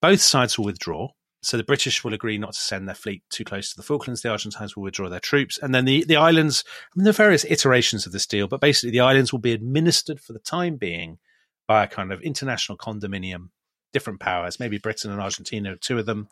both 0.00 0.20
sides 0.20 0.58
will 0.58 0.64
withdraw. 0.64 1.08
So 1.44 1.56
the 1.56 1.64
British 1.64 2.02
will 2.02 2.14
agree 2.14 2.38
not 2.38 2.54
to 2.54 2.60
send 2.60 2.88
their 2.88 2.94
fleet 2.94 3.22
too 3.30 3.44
close 3.44 3.70
to 3.70 3.76
the 3.76 3.82
Falklands. 3.82 4.22
The 4.22 4.30
Argentines 4.30 4.74
will 4.74 4.82
withdraw 4.82 5.08
their 5.08 5.20
troops, 5.20 5.58
and 5.58 5.74
then 5.74 5.84
the, 5.84 6.04
the 6.04 6.16
islands. 6.16 6.64
I 6.66 6.98
mean, 6.98 7.04
there 7.04 7.10
are 7.10 7.12
various 7.12 7.44
iterations 7.44 8.06
of 8.06 8.12
this 8.12 8.26
deal, 8.26 8.48
but 8.48 8.60
basically 8.60 8.90
the 8.90 9.00
islands 9.00 9.32
will 9.32 9.40
be 9.40 9.52
administered 9.52 10.20
for 10.20 10.32
the 10.32 10.38
time 10.38 10.76
being 10.76 11.18
by 11.66 11.84
a 11.84 11.88
kind 11.88 12.12
of 12.12 12.20
international 12.22 12.78
condominium, 12.78 13.48
different 13.92 14.20
powers, 14.20 14.60
maybe 14.60 14.78
Britain 14.78 15.10
and 15.10 15.20
Argentina, 15.20 15.76
two 15.76 15.98
of 15.98 16.06
them. 16.06 16.28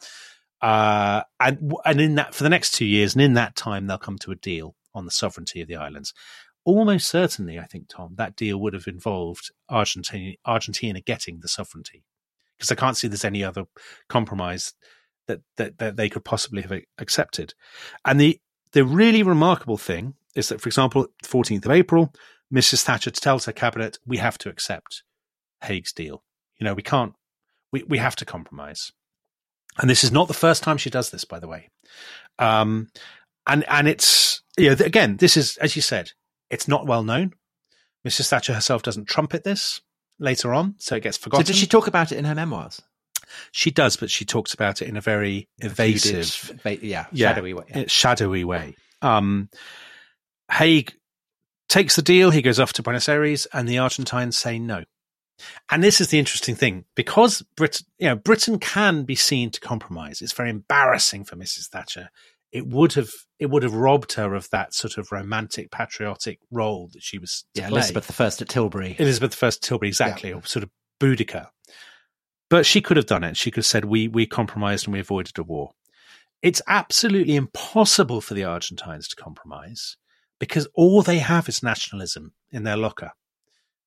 Uh, 0.60 1.22
and 1.40 1.72
and 1.84 2.00
in 2.00 2.14
that 2.14 2.34
for 2.34 2.44
the 2.44 2.50
next 2.50 2.72
two 2.72 2.86
years, 2.86 3.14
and 3.14 3.22
in 3.22 3.34
that 3.34 3.56
time, 3.56 3.86
they'll 3.86 3.98
come 3.98 4.18
to 4.18 4.30
a 4.30 4.36
deal 4.36 4.76
on 4.94 5.04
the 5.04 5.10
sovereignty 5.10 5.60
of 5.60 5.68
the 5.68 5.76
islands. 5.76 6.14
Almost 6.64 7.08
certainly, 7.08 7.58
I 7.58 7.64
think, 7.64 7.88
Tom, 7.88 8.14
that 8.16 8.36
deal 8.36 8.58
would 8.58 8.72
have 8.74 8.86
involved 8.86 9.50
Argentina, 9.68 10.36
Argentina 10.46 11.00
getting 11.00 11.40
the 11.40 11.48
sovereignty, 11.48 12.04
because 12.56 12.70
I 12.70 12.76
can't 12.76 12.96
see 12.96 13.08
there's 13.08 13.24
any 13.24 13.42
other 13.42 13.64
compromise 14.08 14.74
that, 15.28 15.40
that 15.56 15.78
that 15.78 15.96
they 15.96 16.08
could 16.08 16.24
possibly 16.24 16.62
have 16.62 16.72
accepted. 16.98 17.54
And 18.04 18.20
the 18.20 18.40
the 18.72 18.84
really 18.84 19.22
remarkable 19.22 19.76
thing 19.78 20.14
is 20.34 20.48
that, 20.48 20.60
for 20.60 20.68
example, 20.68 21.06
14th 21.24 21.64
of 21.66 21.70
April, 21.70 22.12
Mrs. 22.52 22.82
Thatcher 22.82 23.10
tells 23.10 23.44
her 23.46 23.52
cabinet, 23.52 23.98
"We 24.06 24.16
have 24.18 24.38
to 24.38 24.48
accept 24.48 25.02
Haig's 25.64 25.92
deal. 25.92 26.24
You 26.58 26.64
know, 26.64 26.74
we 26.74 26.82
can't. 26.82 27.14
We 27.72 27.82
we 27.84 27.98
have 27.98 28.16
to 28.16 28.24
compromise." 28.24 28.92
And 29.78 29.88
this 29.88 30.04
is 30.04 30.12
not 30.12 30.28
the 30.28 30.34
first 30.34 30.62
time 30.62 30.76
she 30.76 30.90
does 30.90 31.10
this, 31.10 31.24
by 31.24 31.38
the 31.38 31.48
way. 31.48 31.70
Um, 32.38 32.88
and 33.46 33.64
and 33.68 33.88
it's 33.88 34.42
you 34.58 34.70
know 34.70 34.84
again, 34.84 35.16
this 35.16 35.36
is 35.36 35.56
as 35.58 35.76
you 35.76 35.82
said, 35.82 36.12
it's 36.50 36.68
not 36.68 36.86
well 36.86 37.02
known. 37.02 37.32
Mrs. 38.06 38.28
Thatcher 38.28 38.54
herself 38.54 38.82
doesn't 38.82 39.06
trumpet 39.08 39.44
this 39.44 39.80
later 40.18 40.52
on, 40.52 40.74
so 40.78 40.96
it 40.96 41.02
gets 41.04 41.16
So 41.18 41.22
forgotten. 41.24 41.46
did 41.46 41.56
she 41.56 41.66
talk 41.66 41.86
about 41.86 42.10
it 42.12 42.18
in 42.18 42.24
her 42.24 42.34
memoirs? 42.34 42.82
She 43.52 43.70
does, 43.70 43.96
but 43.96 44.10
she 44.10 44.24
talks 44.24 44.54
about 44.54 44.82
it 44.82 44.88
in 44.88 44.96
a 44.96 45.00
very 45.00 45.48
evasive, 45.58 46.60
yeah, 46.82 47.06
Yeah. 47.12 47.28
shadowy 47.32 47.54
way. 47.54 47.64
Yeah. 47.74 47.84
shadowy 47.86 48.44
way. 48.44 48.74
Um, 49.00 49.48
Haig 50.50 50.92
takes 51.68 51.96
the 51.96 52.02
deal. 52.02 52.30
He 52.30 52.42
goes 52.42 52.60
off 52.60 52.72
to 52.74 52.82
Buenos 52.82 53.08
Aires, 53.08 53.46
and 53.52 53.68
the 53.68 53.78
Argentines 53.78 54.36
say 54.38 54.58
no. 54.58 54.84
And 55.70 55.82
this 55.82 56.00
is 56.00 56.08
the 56.08 56.18
interesting 56.18 56.54
thing 56.54 56.84
because 56.94 57.42
Britain, 57.56 57.86
you 57.98 58.08
know, 58.08 58.16
Britain 58.16 58.58
can 58.58 59.04
be 59.04 59.14
seen 59.16 59.50
to 59.50 59.60
compromise. 59.60 60.22
It's 60.22 60.32
very 60.34 60.50
embarrassing 60.50 61.24
for 61.24 61.36
Mrs. 61.36 61.68
Thatcher. 61.68 62.10
It 62.52 62.66
would 62.66 62.92
have 62.92 63.08
it 63.38 63.46
would 63.50 63.62
have 63.62 63.74
robbed 63.74 64.12
her 64.12 64.34
of 64.34 64.48
that 64.50 64.74
sort 64.74 64.98
of 64.98 65.10
romantic, 65.10 65.70
patriotic 65.70 66.38
role 66.50 66.90
that 66.92 67.02
she 67.02 67.18
was. 67.18 67.44
Yeah, 67.54 67.68
play. 67.68 67.78
Elizabeth 67.78 68.06
the 68.06 68.12
First 68.12 68.42
at 68.42 68.48
Tilbury. 68.50 68.94
Elizabeth 68.98 69.42
I 69.42 69.46
at 69.48 69.58
Tilbury, 69.62 69.88
exactly, 69.88 70.32
or 70.32 70.44
sort 70.44 70.62
of 70.62 70.70
Boudica. 71.00 71.48
But 72.52 72.66
she 72.66 72.82
could 72.82 72.98
have 72.98 73.06
done 73.06 73.24
it. 73.24 73.38
She 73.38 73.50
could 73.50 73.60
have 73.60 73.66
said, 73.66 73.86
"We 73.86 74.08
we 74.08 74.26
compromised 74.26 74.86
and 74.86 74.92
we 74.92 75.00
avoided 75.00 75.38
a 75.38 75.42
war." 75.42 75.72
It's 76.42 76.60
absolutely 76.66 77.34
impossible 77.34 78.20
for 78.20 78.34
the 78.34 78.44
Argentines 78.44 79.08
to 79.08 79.16
compromise 79.16 79.96
because 80.38 80.68
all 80.74 81.00
they 81.00 81.20
have 81.20 81.48
is 81.48 81.62
nationalism 81.62 82.34
in 82.50 82.64
their 82.64 82.76
locker. 82.76 83.12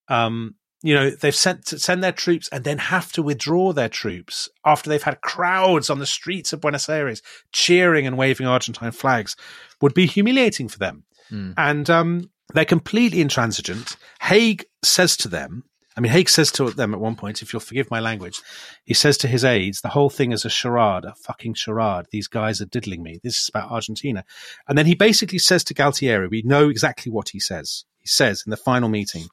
Um, 0.08 0.56
you 0.82 0.96
know, 0.96 1.12
they've 1.12 1.36
sent 1.36 1.68
to 1.68 1.78
send 1.78 2.04
their 2.04 2.12
troops 2.12 2.50
and 2.50 2.64
then 2.64 2.80
have 2.80 3.12
to 3.12 3.22
withdraw 3.22 3.72
their 3.72 3.88
troops 3.88 4.50
after 4.66 4.90
they've 4.90 5.04
had 5.04 5.22
crowds 5.22 5.92
on 5.92 6.00
the 6.00 6.08
streets 6.08 6.52
of 6.52 6.62
Buenos 6.62 6.90
Aires 6.90 7.22
cheering 7.52 8.08
and 8.08 8.18
waving 8.18 8.48
Argentine 8.48 8.94
flags 8.94 9.36
would 9.80 9.94
be 9.94 10.08
humiliating 10.08 10.70
for 10.70 10.80
them. 10.80 11.04
Mm. 11.30 11.54
And 11.56 11.88
um, 11.92 12.32
they're 12.56 12.66
completely 12.66 13.22
intransigent. 13.22 13.96
Haig 14.22 14.66
says 14.82 15.18
to 15.18 15.28
them, 15.28 15.66
I 15.98 16.02
mean, 16.02 16.12
Haig 16.12 16.28
says 16.30 16.52
to 16.54 16.70
them 16.72 16.94
at 16.94 17.00
one 17.00 17.16
point, 17.16 17.42
if 17.42 17.54
you'll 17.54 17.62
forgive 17.62 17.90
my 17.90 18.02
language, 18.02 18.42
he 18.84 18.94
says 18.94 19.18
to 19.20 19.30
his 19.30 19.46
aides, 19.46 19.80
the 19.80 19.90
whole 19.90 20.10
thing 20.10 20.34
is 20.34 20.44
a 20.44 20.50
charade, 20.50 21.06
a 21.06 21.16
fucking 21.16 21.54
charade. 21.54 22.08
These 22.12 22.28
guys 22.28 22.60
are 22.60 22.66
diddling 22.66 23.02
me. 23.02 23.20
This 23.24 23.40
is 23.40 23.50
about 23.50 23.72
Argentina. 23.72 24.26
And 24.68 24.78
then 24.78 24.88
he 24.88 24.96
basically 24.96 25.40
says 25.40 25.64
to 25.66 25.74
Galtieri, 25.74 26.30
we 26.30 26.42
know 26.42 26.68
exactly 26.68 27.12
what 27.12 27.30
he 27.30 27.40
says. 27.40 27.86
He 28.00 28.10
says 28.10 28.44
in 28.46 28.52
the 28.52 28.58
final 28.58 28.90
meeting, 28.90 29.30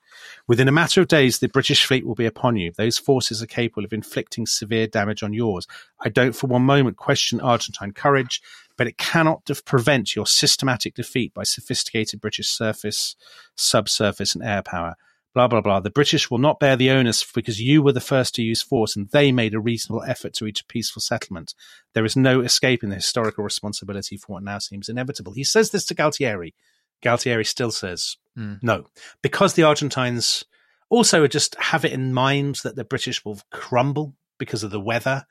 within 0.46 0.68
a 0.68 0.72
matter 0.72 1.00
of 1.00 1.08
days, 1.08 1.40
the 1.40 1.48
British 1.48 1.84
fleet 1.84 2.06
will 2.06 2.14
be 2.14 2.26
upon 2.26 2.56
you. 2.56 2.72
Those 2.74 2.96
forces 2.96 3.42
are 3.42 3.46
capable 3.46 3.84
of 3.84 3.92
inflicting 3.92 4.46
severe 4.46 4.86
damage 4.86 5.22
on 5.22 5.34
yours. 5.34 5.66
I 6.00 6.08
don't 6.08 6.34
for 6.34 6.46
one 6.46 6.62
moment 6.62 6.96
question 6.96 7.40
Argentine 7.40 7.92
courage, 7.92 8.40
but 8.78 8.86
it 8.86 8.96
cannot 8.96 9.44
de- 9.44 9.56
prevent 9.56 10.16
your 10.16 10.26
systematic 10.26 10.94
defeat 10.94 11.34
by 11.34 11.42
sophisticated 11.42 12.20
British 12.20 12.48
surface, 12.48 13.14
subsurface, 13.56 14.34
and 14.34 14.44
air 14.44 14.62
power 14.62 14.96
blah 15.34 15.48
blah 15.48 15.60
blah. 15.60 15.80
The 15.80 15.90
British 15.90 16.30
will 16.30 16.38
not 16.38 16.60
bear 16.60 16.76
the 16.76 16.90
onus 16.90 17.24
because 17.24 17.60
you 17.60 17.82
were 17.82 17.92
the 17.92 18.00
first 18.00 18.34
to 18.34 18.42
use 18.42 18.62
force 18.62 18.96
and 18.96 19.08
they 19.10 19.32
made 19.32 19.54
a 19.54 19.60
reasonable 19.60 20.02
effort 20.06 20.34
to 20.34 20.44
reach 20.44 20.60
a 20.60 20.66
peaceful 20.66 21.00
settlement. 21.00 21.54
There 21.94 22.04
is 22.04 22.16
no 22.16 22.40
escaping 22.40 22.90
the 22.90 22.96
historical 22.96 23.44
responsibility 23.44 24.16
for 24.16 24.34
what 24.34 24.42
now 24.42 24.58
seems 24.58 24.88
inevitable. 24.88 25.32
He 25.32 25.44
says 25.44 25.70
this 25.70 25.84
to 25.86 25.94
Galtieri. 25.94 26.54
Galtieri 27.02 27.46
still 27.46 27.70
says 27.70 28.16
mm. 28.38 28.58
no 28.62 28.86
because 29.22 29.54
the 29.54 29.64
Argentines 29.64 30.44
also 30.88 31.26
just 31.26 31.56
have 31.56 31.84
it 31.84 31.92
in 31.92 32.12
mind 32.14 32.56
that 32.64 32.76
the 32.76 32.84
British 32.84 33.24
will 33.24 33.40
crumble 33.50 34.14
because 34.38 34.62
of 34.62 34.70
the 34.70 34.80
weather 34.80 35.24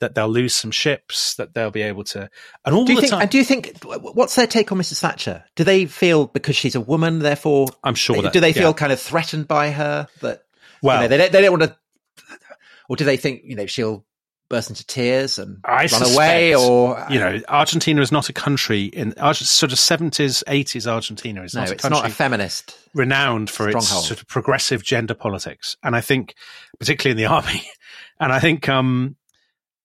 that 0.00 0.14
they'll 0.14 0.28
lose 0.28 0.54
some 0.54 0.70
ships, 0.70 1.34
that 1.34 1.54
they'll 1.54 1.70
be 1.70 1.82
able 1.82 2.04
to, 2.04 2.30
and 2.64 2.74
all 2.74 2.84
do 2.84 2.94
the 2.94 3.02
think, 3.02 3.10
time. 3.10 3.22
And 3.22 3.30
do 3.30 3.38
you 3.38 3.44
think 3.44 3.78
what's 3.82 4.34
their 4.34 4.46
take 4.46 4.70
on 4.72 4.78
Mrs. 4.78 5.00
Thatcher? 5.00 5.44
Do 5.56 5.64
they 5.64 5.86
feel 5.86 6.26
because 6.26 6.56
she's 6.56 6.74
a 6.74 6.80
woman, 6.80 7.20
therefore, 7.20 7.66
I'm 7.82 7.94
sure 7.94 8.22
that 8.22 8.32
do 8.32 8.40
they 8.40 8.52
feel 8.52 8.70
yeah. 8.70 8.72
kind 8.74 8.92
of 8.92 9.00
threatened 9.00 9.48
by 9.48 9.70
her 9.70 10.06
that 10.20 10.42
well 10.82 10.96
you 10.96 11.02
know, 11.02 11.08
they 11.08 11.16
don't, 11.16 11.32
they 11.32 11.42
don't 11.42 11.58
want 11.58 11.62
to, 11.64 11.76
or 12.88 12.96
do 12.96 13.04
they 13.04 13.16
think 13.16 13.42
you 13.44 13.56
know 13.56 13.66
she'll 13.66 14.04
burst 14.48 14.70
into 14.70 14.86
tears 14.86 15.38
and 15.38 15.58
I 15.64 15.80
run 15.80 15.88
suspect, 15.88 16.14
away, 16.14 16.54
or 16.54 17.06
you 17.10 17.18
know, 17.18 17.40
Argentina 17.48 18.00
is 18.00 18.10
not 18.10 18.28
a 18.28 18.32
country 18.32 18.84
in 18.84 19.14
sort 19.34 19.72
of 19.72 19.78
seventies, 19.78 20.42
eighties. 20.46 20.86
Argentina 20.86 21.42
is 21.42 21.54
no, 21.54 21.60
not 21.60 21.68
a 21.68 21.72
it's 21.72 21.82
country 21.82 22.00
not 22.00 22.10
a 22.10 22.14
feminist 22.14 22.78
renowned 22.94 23.50
for 23.50 23.68
stronghold. 23.68 24.00
its 24.00 24.08
sort 24.08 24.20
of 24.20 24.26
progressive 24.26 24.82
gender 24.82 25.14
politics, 25.14 25.76
and 25.82 25.94
I 25.94 26.00
think 26.00 26.34
particularly 26.78 27.20
in 27.20 27.28
the 27.28 27.34
army, 27.34 27.62
and 28.20 28.32
I 28.32 28.40
think 28.40 28.68
um, 28.68 29.16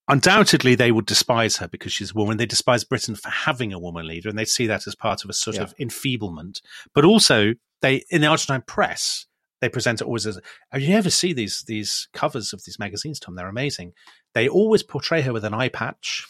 undoubtedly 0.08 0.74
they 0.74 0.92
would 0.92 1.06
despise 1.06 1.56
her 1.58 1.68
because 1.68 1.92
she's 1.92 2.10
a 2.10 2.14
woman. 2.14 2.36
They 2.36 2.46
despise 2.46 2.84
Britain 2.84 3.14
for 3.14 3.30
having 3.30 3.72
a 3.72 3.78
woman 3.78 4.06
leader, 4.06 4.28
and 4.28 4.38
they 4.38 4.44
see 4.44 4.66
that 4.66 4.86
as 4.86 4.94
part 4.94 5.24
of 5.24 5.30
a 5.30 5.34
sort 5.34 5.56
Yeah. 5.56 5.62
of 5.62 5.74
enfeeblement. 5.78 6.60
But 6.94 7.04
also, 7.04 7.54
they 7.80 8.04
in 8.10 8.20
the 8.20 8.26
Argentine 8.28 8.62
press 8.66 9.26
they 9.60 9.68
present 9.70 10.00
it 10.02 10.04
always 10.04 10.26
as. 10.26 10.38
Have 10.72 10.82
you 10.82 10.94
ever 10.94 11.10
see 11.10 11.32
these 11.32 11.62
these 11.66 12.08
covers 12.12 12.52
of 12.52 12.64
these 12.64 12.78
magazines, 12.78 13.18
Tom? 13.18 13.34
They're 13.34 13.48
amazing. 13.48 13.92
They 14.34 14.48
always 14.48 14.82
portray 14.82 15.22
her 15.22 15.32
with 15.32 15.44
an 15.44 15.54
eye 15.54 15.68
patch 15.68 16.26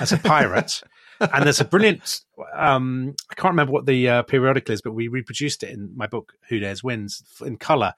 as 0.00 0.12
a 0.12 0.18
pirate. 0.18 0.82
and 1.20 1.44
there's 1.44 1.60
a 1.60 1.64
brilliant 1.64 2.22
um, 2.56 3.14
i 3.30 3.34
can't 3.36 3.52
remember 3.52 3.72
what 3.72 3.86
the 3.86 4.08
uh, 4.08 4.22
periodical 4.24 4.72
is 4.72 4.82
but 4.82 4.92
we 4.92 5.06
reproduced 5.06 5.62
it 5.62 5.70
in 5.70 5.92
my 5.94 6.08
book 6.08 6.32
who 6.48 6.58
dares 6.58 6.82
wins 6.82 7.22
in 7.46 7.56
color 7.56 7.92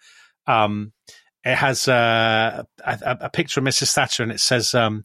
um, 0.47 0.93
it 1.47 1.57
has 1.57 1.89
uh, 1.89 2.63
a, 2.85 3.19
a, 3.23 3.31
picture 3.31 3.61
of 3.61 3.67
mrs 3.67 3.93
thatcher 3.95 4.23
and 4.23 4.33
it 4.33 4.41
says 4.41 4.75
um, 4.75 5.05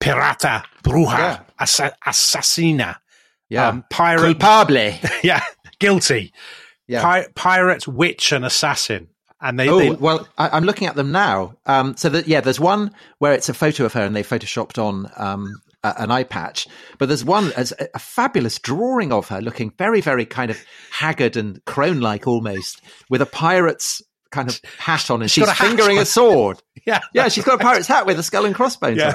pirata 0.00 0.64
bruja 0.82 1.18
Yeah. 1.18 1.40
assa- 1.60 1.96
assassina 2.06 2.96
yeah, 3.50 3.68
um, 3.68 3.84
pirate 3.90 4.38
culpable. 4.40 4.92
yeah 5.22 5.42
guilty 5.78 6.32
Yeah. 6.86 7.02
Pi- 7.02 7.26
pirate 7.34 7.86
witch 7.86 8.32
and 8.32 8.44
assassin 8.44 9.08
and 9.40 9.58
they, 9.58 9.68
Oh 9.68 9.78
they 9.78 9.90
well, 9.90 10.26
I, 10.36 10.48
I'm 10.48 10.64
looking 10.64 10.88
at 10.88 10.96
them 10.96 11.12
now. 11.12 11.54
Um, 11.64 11.96
so 11.96 12.08
that 12.08 12.26
yeah, 12.26 12.40
there's 12.40 12.58
one 12.58 12.92
where 13.18 13.34
it's 13.34 13.48
a 13.48 13.54
photo 13.54 13.84
of 13.84 13.92
her 13.92 14.02
and 14.02 14.16
they 14.16 14.24
photoshopped 14.24 14.82
on 14.82 15.08
um, 15.16 15.52
a, 15.84 15.94
an 15.98 16.10
eye 16.10 16.24
patch, 16.24 16.66
but 16.98 17.06
there's 17.06 17.24
one 17.24 17.52
as 17.56 17.72
a, 17.78 17.86
a 17.94 17.98
fabulous 18.00 18.58
drawing 18.58 19.12
of 19.12 19.28
her 19.28 19.40
looking 19.40 19.72
very, 19.78 20.00
very 20.00 20.26
kind 20.26 20.50
of 20.50 20.58
haggard 20.90 21.36
and 21.36 21.64
crone-like 21.66 22.26
almost, 22.26 22.82
with 23.10 23.22
a 23.22 23.26
pirate's 23.26 24.02
kind 24.30 24.48
of 24.48 24.60
hat 24.78 25.10
on, 25.10 25.22
and 25.22 25.30
She's 25.30 25.42
she's, 25.42 25.46
got 25.46 25.52
a 25.58 25.62
hat 25.62 25.68
fingering 25.68 25.96
on. 25.98 26.02
a 26.02 26.06
sword. 26.06 26.62
yeah 26.86 27.00
Yeah, 27.14 27.28
she's 27.28 27.44
got 27.44 27.60
a 27.60 27.64
pirate's 27.64 27.86
hat 27.88 28.06
with 28.06 28.18
a 28.18 28.22
skull 28.22 28.44
and 28.44 28.54
crossbones. 28.54 28.98
Yeah. 28.98 29.08
on. 29.08 29.14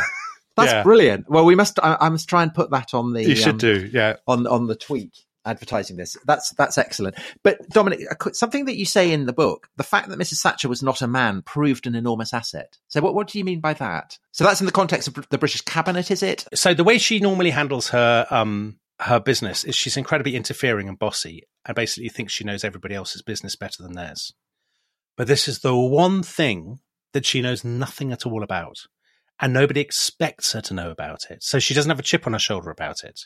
That's 0.56 0.72
Yeah. 0.72 0.84
brilliant. 0.84 1.30
Well, 1.30 1.46
we 1.46 1.56
must. 1.56 1.80
I, 1.82 1.98
I 2.00 2.10
must 2.10 2.30
try 2.30 2.44
and 2.44 2.54
put 2.54 2.72
that 2.72 2.94
on 2.94 3.14
the. 3.14 3.24
you 3.24 3.36
should 3.36 3.54
um, 3.54 3.58
do 3.58 3.90
yeah 3.92 4.16
on 4.28 4.46
on 4.48 4.68
the 4.68 4.76
tweet 4.76 5.14
advertising 5.46 5.98
this. 5.98 6.16
That's 6.26 6.52
that's 6.52 6.78
excellent. 6.78 7.16
But 7.44 7.68
Dominic, 7.70 8.00
something 8.34 8.66
that 8.66 8.76
you 8.78 8.86
say 8.86 9.12
in 9.12 9.26
the 9.26 9.34
book, 9.34 9.68
the 9.76 9.84
fact 9.84 10.10
that 10.10 10.20
Mrs. 10.20 10.42
Thatcher 10.42 10.70
was 10.70 10.82
not 10.84 11.02
a 11.02 11.08
man 11.08 11.42
proved 11.42 11.86
an 11.88 11.96
enormous 11.96 12.34
asset. 12.34 12.78
So 12.88 13.02
what 13.02 13.14
what 13.16 13.28
do 13.28 13.38
you 13.40 13.44
mean 13.44 13.60
by 13.60 13.74
that? 13.74 14.18
So 14.32 14.44
that's 14.44 14.62
in 14.62 14.66
the 14.66 14.72
context 14.72 15.08
of 15.08 15.28
the 15.30 15.38
British 15.38 15.62
cabinet, 15.62 16.12
is 16.12 16.24
it? 16.24 16.46
so 16.54 16.74
the 16.74 16.84
way 16.84 16.98
she 16.98 17.20
normally 17.20 17.50
handles 17.50 17.90
her 17.90 18.26
um 18.30 18.78
her 19.00 19.20
business 19.20 19.64
is 19.64 19.76
she's 19.76 19.98
incredibly 19.98 20.36
interfering 20.36 20.88
and 20.88 20.98
bossy 21.00 21.44
and 21.66 21.76
basically 21.76 22.10
thinks 22.10 22.32
she 22.32 22.44
knows 22.44 22.64
everybody 22.64 22.94
else's 22.96 23.22
business 23.24 23.56
better 23.56 23.82
than 23.84 23.94
theirs 23.94 24.34
but 25.18 25.28
this 25.28 25.48
is 25.48 25.60
the 25.60 25.76
one 25.76 26.24
thing 26.24 26.80
that 27.14 27.26
she 27.26 27.42
knows 27.42 27.64
nothing 27.64 28.12
at 28.12 28.26
all 28.26 28.44
about 28.44 28.78
and 29.40 29.54
nobody 29.54 29.82
expects 29.82 30.54
her 30.54 30.62
to 30.62 30.74
know 30.74 30.92
about 30.92 31.26
it 31.30 31.44
so 31.44 31.60
she 31.60 31.74
doesn't 31.74 31.90
have 31.90 32.00
a 32.00 32.04
chip 32.04 32.26
on 32.28 32.34
her 32.34 32.40
shoulder 32.40 32.70
about 32.70 33.04
it 33.04 33.22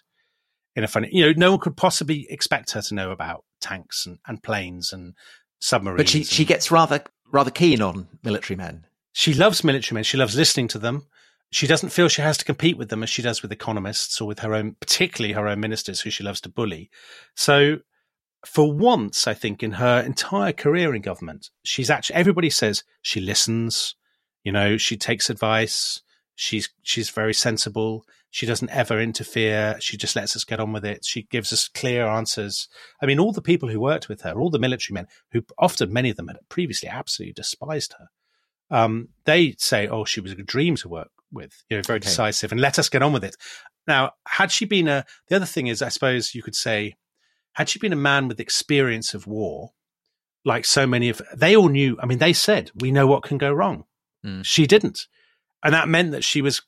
in 0.75 0.83
a 0.83 0.87
funny 0.87 1.09
you 1.11 1.25
know 1.25 1.33
no 1.35 1.51
one 1.51 1.59
could 1.59 1.77
possibly 1.77 2.25
expect 2.29 2.71
her 2.71 2.81
to 2.81 2.95
know 2.95 3.11
about 3.11 3.43
tanks 3.61 4.05
and, 4.05 4.19
and 4.27 4.43
planes 4.43 4.93
and 4.93 5.13
submarines 5.59 5.97
But 5.99 6.09
she 6.09 6.23
she 6.23 6.45
gets 6.45 6.71
rather 6.71 7.03
rather 7.31 7.51
keen 7.51 7.81
on 7.81 8.07
military 8.23 8.55
men. 8.55 8.85
she 9.11 9.33
loves 9.33 9.63
military 9.63 9.95
men. 9.95 10.03
She 10.03 10.17
loves 10.17 10.35
listening 10.35 10.67
to 10.69 10.79
them. 10.79 11.07
She 11.51 11.67
doesn't 11.67 11.89
feel 11.89 12.07
she 12.09 12.21
has 12.21 12.37
to 12.37 12.45
compete 12.45 12.77
with 12.77 12.89
them 12.89 13.03
as 13.03 13.09
she 13.09 13.21
does 13.21 13.41
with 13.41 13.51
economists 13.51 14.19
or 14.21 14.27
with 14.27 14.39
her 14.39 14.53
own, 14.53 14.75
particularly 14.79 15.33
her 15.33 15.47
own 15.47 15.59
ministers 15.59 16.01
who 16.01 16.09
she 16.09 16.23
loves 16.23 16.41
to 16.41 16.49
bully. 16.49 16.89
So, 17.35 17.77
for 18.45 18.71
once, 18.71 19.27
I 19.27 19.33
think 19.33 19.63
in 19.63 19.73
her 19.73 19.99
entire 19.99 20.53
career 20.53 20.93
in 20.93 21.01
government, 21.01 21.49
she's 21.63 21.89
actually, 21.89 22.15
everybody 22.15 22.49
says 22.49 22.83
she 23.01 23.19
listens, 23.19 23.95
you 24.43 24.51
know, 24.51 24.77
she 24.77 24.97
takes 24.97 25.29
advice. 25.29 26.01
She's, 26.35 26.69
she's 26.83 27.09
very 27.09 27.33
sensible. 27.33 28.05
She 28.29 28.45
doesn't 28.45 28.69
ever 28.69 28.99
interfere. 29.01 29.77
She 29.79 29.97
just 29.97 30.15
lets 30.15 30.35
us 30.35 30.43
get 30.43 30.59
on 30.59 30.71
with 30.71 30.85
it. 30.85 31.03
She 31.03 31.23
gives 31.23 31.51
us 31.51 31.67
clear 31.67 32.05
answers. 32.05 32.67
I 33.01 33.07
mean, 33.07 33.19
all 33.19 33.31
the 33.31 33.41
people 33.41 33.69
who 33.69 33.79
worked 33.79 34.07
with 34.07 34.21
her, 34.21 34.33
all 34.33 34.51
the 34.51 34.59
military 34.59 34.93
men 34.93 35.07
who 35.31 35.41
often 35.57 35.91
many 35.91 36.11
of 36.11 36.17
them 36.17 36.27
had 36.27 36.37
previously 36.47 36.87
absolutely 36.89 37.33
despised 37.33 37.95
her 37.97 38.07
um, 38.69 39.09
they 39.25 39.55
say, 39.57 39.87
"Oh, 39.87 40.05
she 40.05 40.19
was 40.21 40.31
a 40.31 40.35
dream 40.35 40.75
to 40.77 40.89
work 40.89 41.09
with, 41.31 41.63
you 41.69 41.77
know, 41.77 41.83
very 41.83 41.97
Okay. 41.97 42.07
decisive, 42.09 42.51
and 42.51 42.61
let 42.61 42.77
us 42.79 42.89
get 42.89 43.01
on 43.01 43.13
with 43.13 43.23
it." 43.23 43.35
Now, 43.87 44.11
had 44.27 44.51
she 44.51 44.65
been 44.65 44.87
a, 44.87 45.05
the 45.29 45.37
other 45.37 45.45
thing 45.45 45.67
is, 45.67 45.81
I 45.81 45.89
suppose 45.89 46.35
you 46.35 46.43
could 46.43 46.55
say, 46.55 46.95
had 47.57 47.67
she 47.69 47.79
been 47.79 47.91
a 47.93 47.97
man 47.97 48.27
with 48.27 48.39
experience 48.39 49.13
of 49.15 49.25
war, 49.25 49.71
like 50.45 50.63
so 50.63 50.85
many 50.85 51.09
of, 51.09 51.19
they 51.35 51.55
all 51.55 51.69
knew. 51.69 51.97
I 51.99 52.05
mean, 52.05 52.19
they 52.19 52.31
said, 52.33 52.69
"We 52.75 52.91
know 52.91 53.07
what 53.07 53.23
can 53.23 53.37
go 53.39 53.51
wrong." 53.51 53.85
Mm. 54.25 54.45
She 54.45 54.67
didn't, 54.67 54.99
and 55.63 55.73
that 55.73 55.87
meant 55.89 56.11
that 56.11 56.23
she 56.23 56.41
was 56.41 56.61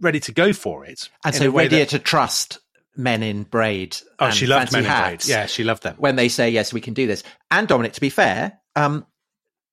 ready 0.00 0.18
to 0.20 0.32
go 0.32 0.52
for 0.54 0.84
it, 0.86 1.10
And 1.24 1.34
so 1.34 1.50
readier 1.50 1.80
that- 1.80 1.90
to 1.90 1.98
trust 1.98 2.58
men 2.96 3.22
in 3.22 3.42
braid. 3.44 3.98
oh, 4.18 4.30
she 4.30 4.46
loved 4.46 4.72
men 4.72 4.84
in 4.84 4.88
hats 4.90 5.08
braids. 5.08 5.28
Yeah, 5.28 5.44
she 5.46 5.62
loved 5.62 5.82
them. 5.82 5.94
when 5.98 6.16
they 6.16 6.28
say 6.30 6.50
yes, 6.50 6.72
we 6.72 6.80
can 6.80 6.94
do 6.94 7.06
this. 7.06 7.22
And 7.50 7.68
Dominic, 7.68 7.92
to 7.94 8.00
be 8.00 8.10
fair, 8.10 8.58
um, 8.76 9.06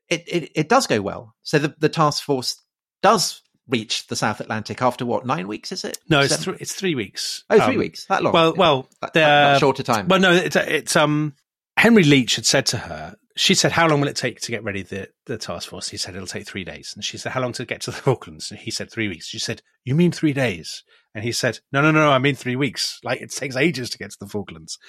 it, 0.09 0.24
it 0.28 0.51
it 0.53 0.70
does 0.70 0.86
go 0.88 1.01
well. 1.01 1.34
So 1.43 1.59
the 1.59 1.74
the 1.80 1.89
task 1.89 2.24
force 2.24 2.61
does 3.01 3.41
reach 3.70 4.07
the 4.07 4.15
South 4.15 4.39
Atlantic 4.39 4.82
after 4.82 5.05
what 5.05 5.26
nine 5.26 5.47
weeks? 5.47 5.72
Is 5.72 5.84
it? 5.84 5.97
No, 6.09 6.22
it's 6.22 6.38
three. 6.38 6.55
It's 6.59 6.74
three 6.74 6.95
weeks. 6.95 7.43
Oh, 7.49 7.57
three 7.59 7.74
Um, 7.76 7.80
weeks. 7.80 8.05
That 8.05 8.24
long? 8.24 8.34
Well, 8.34 8.53
well, 8.55 8.89
that, 9.01 9.13
that- 9.13 9.53
that 9.53 9.59
shorter 9.59 9.84
time. 9.84 10.07
Well, 10.07 10.20
no, 10.20 10.32
it's, 10.34 10.55
it's 10.55 10.95
um 10.95 11.34
Henry 11.78 12.03
Leach 12.03 12.36
had 12.38 12.45
said 12.45 12.65
to 12.68 12.78
her. 12.78 13.15
She 13.36 13.53
said, 13.53 13.72
"How 13.72 13.88
long 13.88 14.01
will 14.01 14.07
it 14.07 14.15
take 14.15 14.41
to 14.41 14.51
get 14.51 14.63
ready 14.63 14.82
the 14.82 15.09
the 15.28 15.38
task 15.38 15.70
force?" 15.70 15.89
He 15.89 15.97
said, 15.97 16.15
"It'll 16.15 16.26
take 16.28 16.47
three 16.47 16.63
days." 16.63 16.93
And 16.95 17.03
she 17.05 17.20
said, 17.20 17.34
"How 17.34 17.41
long 17.41 17.53
to 17.53 17.65
get 17.65 17.82
to 17.82 17.91
the 17.91 17.97
Falklands?" 18.05 18.49
And 18.49 18.59
he 18.59 18.72
said, 18.72 18.89
three 18.91 19.07
weeks." 19.07 19.28
She 19.28 19.38
said, 19.38 19.61
"You 19.84 19.93
mean 19.93 20.11
three 20.11 20.34
days?" 20.34 20.84
And 21.13 21.24
he 21.24 21.32
said, 21.32 21.59
"No, 21.72 21.82
no, 21.82 21.91
no, 21.91 22.09
I 22.11 22.18
mean 22.18 22.34
three 22.36 22.55
weeks. 22.55 22.99
Like 23.03 23.22
it 23.22 23.32
takes 23.32 23.55
ages 23.55 23.91
to 23.91 23.97
get 23.99 24.09
to 24.09 24.18
the 24.20 24.28
Falklands." 24.28 24.80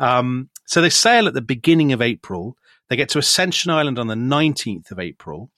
Um, 0.00 0.48
so 0.66 0.80
they 0.80 0.88
sail 0.90 1.26
at 1.28 1.34
the 1.34 1.42
beginning 1.42 1.92
of 1.92 2.00
April. 2.00 2.56
They 2.88 2.96
get 2.96 3.10
to 3.10 3.18
Ascension 3.18 3.70
Island 3.70 3.98
on 3.98 4.06
the 4.06 4.16
nineteenth 4.16 4.90
of 4.90 4.98
April. 4.98 5.50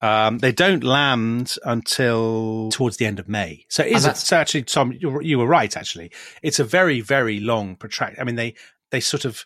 Um, 0.00 0.38
they 0.38 0.52
don't 0.52 0.84
land 0.84 1.54
until 1.64 2.68
towards 2.70 2.98
the 2.98 3.06
end 3.06 3.18
of 3.18 3.28
May. 3.28 3.64
So 3.70 3.82
it 3.82 3.88
And 3.88 3.96
is 3.96 4.06
a, 4.06 4.14
so 4.14 4.36
actually, 4.36 4.64
Tom, 4.64 4.92
you 4.92 5.38
were, 5.38 5.46
right. 5.46 5.74
Actually, 5.76 6.10
it's 6.42 6.58
a 6.58 6.64
very, 6.64 7.00
very 7.00 7.40
long 7.40 7.76
protract. 7.76 8.18
I 8.20 8.24
mean, 8.24 8.34
they 8.36 8.54
they 8.90 9.00
sort 9.00 9.24
of 9.24 9.44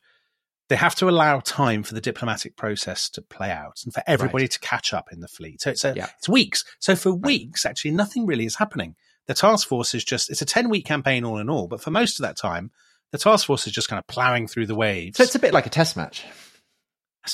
they 0.68 0.76
have 0.76 0.94
to 0.96 1.09
allow 1.09 1.40
time 1.40 1.82
for 1.82 1.94
the 1.94 2.01
diplomatic 2.01 2.57
process 2.57 3.09
to 3.11 3.22
play 3.22 3.51
out 3.51 3.80
and 3.84 3.94
for 3.94 4.03
everybody 4.07 4.46
to 4.49 4.59
catch 4.59 4.92
up 4.92 5.07
in 5.12 5.20
the 5.20 5.28
fleet. 5.28 5.62
So 5.62 5.70
it's 5.70 5.84
a, 5.84 5.94
Yeah. 5.96 6.09
it's 6.18 6.28
weeks. 6.28 6.64
So 6.78 6.94
for 6.96 7.12
weeks, 7.12 7.64
actually, 7.64 7.92
nothing 7.92 8.26
really 8.26 8.44
is 8.44 8.57
happening. 8.57 8.94
The 9.28 9.34
task 9.34 9.68
force 9.68 9.94
is 9.94 10.05
just 10.05 10.28
it's 10.30 10.42
a 10.42 10.46
ten 10.46 10.68
week 10.70 10.86
campaign 10.86 11.24
all 11.24 11.38
in 11.38 11.49
all, 11.49 11.68
but 11.68 11.80
for 11.80 11.90
most 11.90 12.18
of 12.18 12.24
that 12.24 12.36
time, 12.36 12.70
the 13.12 13.18
task 13.18 13.46
force 13.46 13.66
is 13.66 13.72
just 13.72 13.88
kind 13.88 13.99
of 13.99 14.07
plowing 14.09 14.46
through 14.49 14.66
the 14.66 14.74
waves. 14.74 15.16
so 15.18 15.22
it's 15.22 15.34
a 15.34 15.38
bit 15.38 15.55
like 15.55 15.66
a 15.66 15.70
test 15.70 15.96
match. 15.96 16.24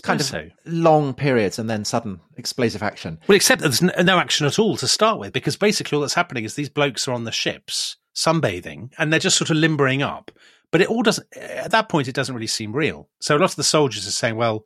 Kind 0.01 0.21
of 0.21 0.27
so. 0.27 0.49
long 0.65 1.15
periods 1.15 1.59
and 1.59 1.69
then 1.69 1.85
sudden 1.85 2.21
explosive 2.37 2.83
action. 2.83 3.19
Well, 3.29 3.37
except 3.37 3.63
that 3.63 3.69
there's 3.69 3.83
no, 3.83 3.93
no 4.03 4.19
action 4.19 4.47
at 4.47 4.59
all 4.59 4.77
to 4.77 4.89
start 4.89 5.19
with, 5.19 5.33
because 5.33 5.57
basically 5.57 5.97
all 5.97 6.03
that's 6.03 6.15
happening 6.15 6.45
is 6.45 6.55
these 6.55 6.69
blokes 6.69 7.07
are 7.09 7.13
on 7.13 7.25
the 7.25 7.33
ships 7.33 7.97
sunbathing 8.15 8.91
and 8.99 9.13
they're 9.13 9.21
just 9.21 9.37
sort 9.37 9.51
of 9.51 9.57
limbering 9.57 10.03
up. 10.03 10.31
but 10.71 10.81
it 10.81 10.89
all 10.89 11.03
doesn't. 11.03 11.27
At 11.37 11.71
that 11.71 11.89
point, 11.89 12.09
it 12.09 12.15
doesn't 12.17 12.35
really 12.35 12.49
seem 12.49 12.73
real. 12.73 13.09
So 13.21 13.37
a 13.37 13.39
lot 13.39 13.51
of 13.51 13.57
the 13.57 13.63
soldiers 13.63 14.09
are 14.09 14.11
saying, 14.13 14.35
"Well, 14.35 14.65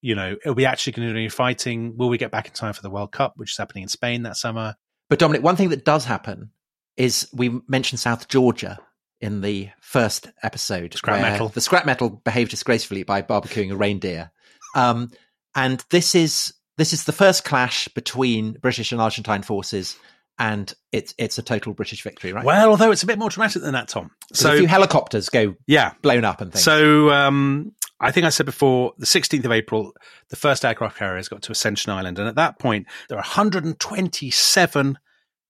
you 0.00 0.14
know, 0.16 0.36
are 0.44 0.52
we 0.52 0.64
actually 0.64 0.94
going 0.94 1.06
to 1.06 1.14
do 1.14 1.18
any 1.18 1.28
fighting? 1.28 1.96
Will 1.96 2.08
we 2.08 2.18
get 2.18 2.32
back 2.32 2.46
in 2.48 2.52
time 2.54 2.72
for 2.72 2.82
the 2.82 2.90
World 2.90 3.12
Cup, 3.12 3.34
which 3.36 3.52
is 3.52 3.56
happening 3.56 3.82
in 3.82 3.88
Spain 3.88 4.22
that 4.24 4.36
summer?" 4.36 4.74
But 5.08 5.20
Dominic, 5.20 5.44
one 5.44 5.54
thing 5.56 5.68
that 5.68 5.84
does 5.84 6.04
happen 6.04 6.50
is 6.96 7.28
we 7.32 7.60
mentioned 7.68 8.00
South 8.00 8.26
Georgia 8.26 8.80
in 9.20 9.40
the 9.40 9.70
first 9.80 10.28
episode. 10.42 10.94
Scrap 10.94 11.20
metal. 11.22 11.48
The 11.48 11.60
scrap 11.60 11.86
metal 11.86 12.10
behaved 12.10 12.50
disgracefully 12.50 13.04
by 13.04 13.22
barbecuing 13.22 13.70
a 13.72 13.76
reindeer. 13.76 14.32
Um, 14.74 15.10
and 15.54 15.84
this 15.90 16.14
is 16.14 16.52
this 16.76 16.92
is 16.92 17.04
the 17.04 17.12
first 17.12 17.44
clash 17.44 17.88
between 17.88 18.52
British 18.52 18.92
and 18.92 19.00
Argentine 19.00 19.42
forces, 19.42 19.98
and 20.38 20.72
it's 20.92 21.14
it's 21.18 21.38
a 21.38 21.42
total 21.42 21.74
British 21.74 22.02
victory, 22.02 22.32
right? 22.32 22.44
Well, 22.44 22.70
although 22.70 22.92
it's 22.92 23.02
a 23.02 23.06
bit 23.06 23.18
more 23.18 23.28
dramatic 23.30 23.62
than 23.62 23.72
that, 23.72 23.88
Tom. 23.88 24.10
So 24.32 24.54
a 24.54 24.58
few 24.58 24.68
helicopters 24.68 25.28
go 25.28 25.56
yeah 25.66 25.92
blown 26.02 26.24
up 26.24 26.40
and 26.40 26.52
things. 26.52 26.64
So 26.64 27.10
um, 27.10 27.72
I 28.00 28.12
think 28.12 28.26
I 28.26 28.28
said 28.28 28.46
before, 28.46 28.92
the 28.98 29.06
16th 29.06 29.44
of 29.44 29.52
April, 29.52 29.92
the 30.30 30.36
first 30.36 30.64
aircraft 30.64 30.96
carriers 30.96 31.28
got 31.28 31.42
to 31.42 31.52
Ascension 31.52 31.92
Island, 31.92 32.18
and 32.18 32.28
at 32.28 32.36
that 32.36 32.58
point 32.58 32.86
there 33.08 33.18
are 33.18 33.22
127 33.22 34.98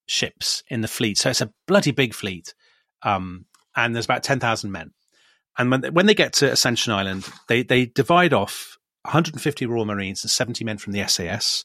ships 0.06 0.62
in 0.68 0.80
the 0.80 0.88
fleet. 0.88 1.18
So 1.18 1.28
it's 1.28 1.42
a 1.42 1.52
bloody 1.66 1.90
big 1.90 2.14
fleet, 2.14 2.54
um, 3.02 3.44
and 3.76 3.94
there's 3.94 4.06
about 4.06 4.22
10,000 4.22 4.72
men. 4.72 4.92
And 5.58 5.70
when 5.70 5.80
they, 5.82 5.90
when 5.90 6.06
they 6.06 6.14
get 6.14 6.32
to 6.34 6.50
Ascension 6.50 6.92
Island, 6.92 7.28
they 7.48 7.64
they 7.64 7.84
divide 7.86 8.32
off 8.32 8.77
150 9.08 9.66
Royal 9.66 9.84
Marines 9.84 10.22
and 10.22 10.30
70 10.30 10.64
men 10.64 10.78
from 10.78 10.92
the 10.92 11.06
SAS, 11.06 11.64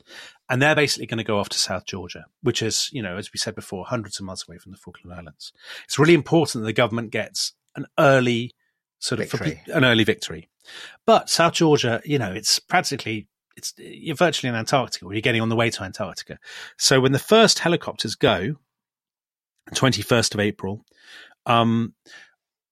and 0.49 0.61
they're 0.61 0.75
basically 0.75 1.07
going 1.07 1.17
to 1.17 1.23
go 1.23 1.39
off 1.39 1.49
to 1.49 1.59
South 1.59 1.85
Georgia, 1.85 2.25
which 2.41 2.61
is, 2.61 2.89
you 2.91 3.01
know, 3.01 3.17
as 3.17 3.31
we 3.33 3.37
said 3.37 3.55
before, 3.55 3.85
hundreds 3.85 4.19
of 4.19 4.25
miles 4.25 4.45
away 4.47 4.57
from 4.57 4.71
the 4.71 4.77
Falkland 4.77 5.13
Islands. 5.17 5.51
It's 5.83 5.99
really 5.99 6.13
important 6.13 6.63
that 6.63 6.67
the 6.67 6.73
government 6.73 7.11
gets 7.11 7.53
an 7.75 7.85
early 7.99 8.51
sort 8.99 9.19
of 9.19 9.29
Victory. 9.29 9.61
an 9.67 9.83
early 9.83 10.05
victory. 10.05 10.49
But 11.05 11.29
South 11.29 11.53
Georgia, 11.53 12.01
you 12.05 12.17
know, 12.17 12.31
it's 12.31 12.59
practically 12.59 13.27
it's 13.55 13.73
you're 13.77 14.15
virtually 14.15 14.49
in 14.49 14.55
Antarctica, 14.55 15.05
or 15.05 15.13
you're 15.13 15.21
getting 15.21 15.41
on 15.41 15.49
the 15.49 15.55
way 15.55 15.69
to 15.69 15.83
Antarctica. 15.83 16.39
So 16.77 17.01
when 17.01 17.11
the 17.11 17.19
first 17.19 17.59
helicopters 17.59 18.15
go, 18.15 18.55
21st 19.71 20.33
of 20.33 20.39
April, 20.39 20.85
um, 21.45 21.93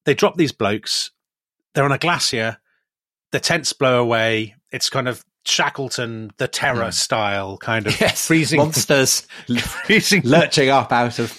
they 0.05 0.13
drop 0.13 0.36
these 0.38 0.51
blokes. 0.51 1.11
They're 1.74 1.84
on 1.86 1.91
a 1.91 1.97
glacier. 1.97 2.57
The 3.32 3.39
tents 3.39 3.74
blow 3.74 4.01
away. 4.01 4.55
It's 4.72 4.89
kind 4.89 5.07
of 5.07 5.24
Shackleton, 5.45 6.32
the 6.38 6.47
Terror 6.47 6.86
Mm. 6.86 6.93
style 6.93 7.57
kind 7.57 7.88
of 7.88 7.99
yes, 8.01 8.28
freezing, 8.28 8.59
monsters 8.59 9.22
freezing, 9.59 10.22
lurching 10.24 10.69
up 10.69 10.91
out 10.91 11.19
of 11.19 11.32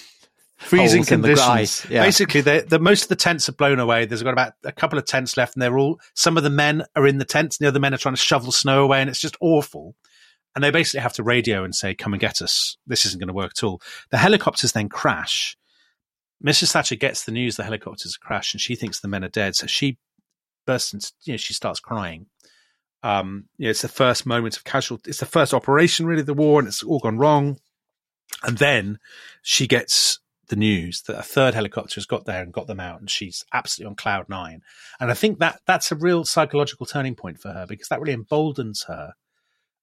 freezing 0.57 0.99
holes 0.99 1.11
in 1.11 1.21
the 1.21 1.27
conditions. 1.29 1.85
Yeah. 1.89 2.03
Basically, 2.03 2.41
the, 2.41 2.65
the 2.67 2.79
most 2.79 3.03
of 3.03 3.09
the 3.09 3.15
tents 3.15 3.47
are 3.49 3.53
blown 3.53 3.79
away. 3.79 4.05
There's 4.05 4.23
got 4.23 4.33
about 4.33 4.53
a 4.63 4.71
couple 4.71 4.99
of 4.99 5.05
tents 5.05 5.35
left, 5.37 5.55
and 5.55 5.61
they're 5.61 5.77
all. 5.77 5.99
Some 6.13 6.37
of 6.37 6.43
the 6.43 6.49
men 6.49 6.83
are 6.95 7.07
in 7.07 7.17
the 7.17 7.25
tents, 7.25 7.57
and 7.57 7.65
the 7.65 7.69
other 7.69 7.79
men 7.79 7.93
are 7.93 7.97
trying 7.97 8.15
to 8.15 8.21
shovel 8.21 8.51
snow 8.51 8.83
away, 8.83 9.01
and 9.01 9.09
it's 9.09 9.19
just 9.19 9.37
awful. 9.41 9.95
And 10.55 10.63
they 10.63 10.69
basically 10.69 10.99
have 11.01 11.13
to 11.13 11.23
radio 11.23 11.63
and 11.63 11.73
say, 11.73 11.95
"Come 11.95 12.13
and 12.13 12.19
get 12.21 12.41
us. 12.41 12.77
This 12.85 13.05
isn't 13.05 13.19
going 13.19 13.27
to 13.29 13.33
work 13.33 13.53
at 13.57 13.63
all." 13.63 13.81
The 14.11 14.17
helicopters 14.17 14.73
then 14.73 14.89
crash. 14.89 15.57
Mrs. 16.45 16.73
Thatcher 16.73 16.95
gets 16.95 17.23
the 17.23 17.31
news 17.31 17.55
the 17.55 17.63
helicopters 17.63 18.17
crash, 18.17 18.53
and 18.53 18.61
she 18.61 18.75
thinks 18.75 18.99
the 18.99 19.07
men 19.07 19.23
are 19.23 19.29
dead. 19.29 19.55
So 19.55 19.65
she 19.65 19.97
bursts 20.67 20.93
into, 20.93 21.11
you 21.23 21.33
know, 21.33 21.37
she 21.37 21.53
starts 21.53 21.79
crying. 21.79 22.27
Um, 23.03 23.45
you 23.57 23.65
know, 23.65 23.69
it's 23.71 23.81
the 23.81 23.87
first 23.89 24.25
moment 24.25 24.55
of 24.57 24.63
casualty. 24.63 25.09
It's 25.09 25.19
the 25.19 25.25
first 25.25 25.53
operation, 25.53 26.05
really, 26.05 26.21
of 26.21 26.25
the 26.25 26.33
war, 26.33 26.59
and 26.59 26.67
it's 26.67 26.81
all 26.83 26.99
gone 26.99 27.17
wrong. 27.17 27.59
And 28.43 28.57
then 28.57 28.99
she 29.41 29.67
gets 29.67 30.19
the 30.47 30.55
news 30.55 31.01
that 31.03 31.17
a 31.19 31.23
third 31.23 31.53
helicopter 31.53 31.95
has 31.95 32.05
got 32.05 32.25
there 32.25 32.41
and 32.41 32.53
got 32.53 32.67
them 32.67 32.79
out, 32.79 32.99
and 32.99 33.09
she's 33.09 33.43
absolutely 33.53 33.89
on 33.89 33.95
cloud 33.95 34.29
nine. 34.29 34.61
And 34.99 35.11
I 35.11 35.13
think 35.13 35.39
that 35.39 35.59
that's 35.65 35.91
a 35.91 35.95
real 35.95 36.23
psychological 36.25 36.85
turning 36.85 37.15
point 37.15 37.39
for 37.39 37.49
her 37.51 37.65
because 37.67 37.89
that 37.89 37.99
really 37.99 38.13
emboldens 38.13 38.83
her. 38.87 39.13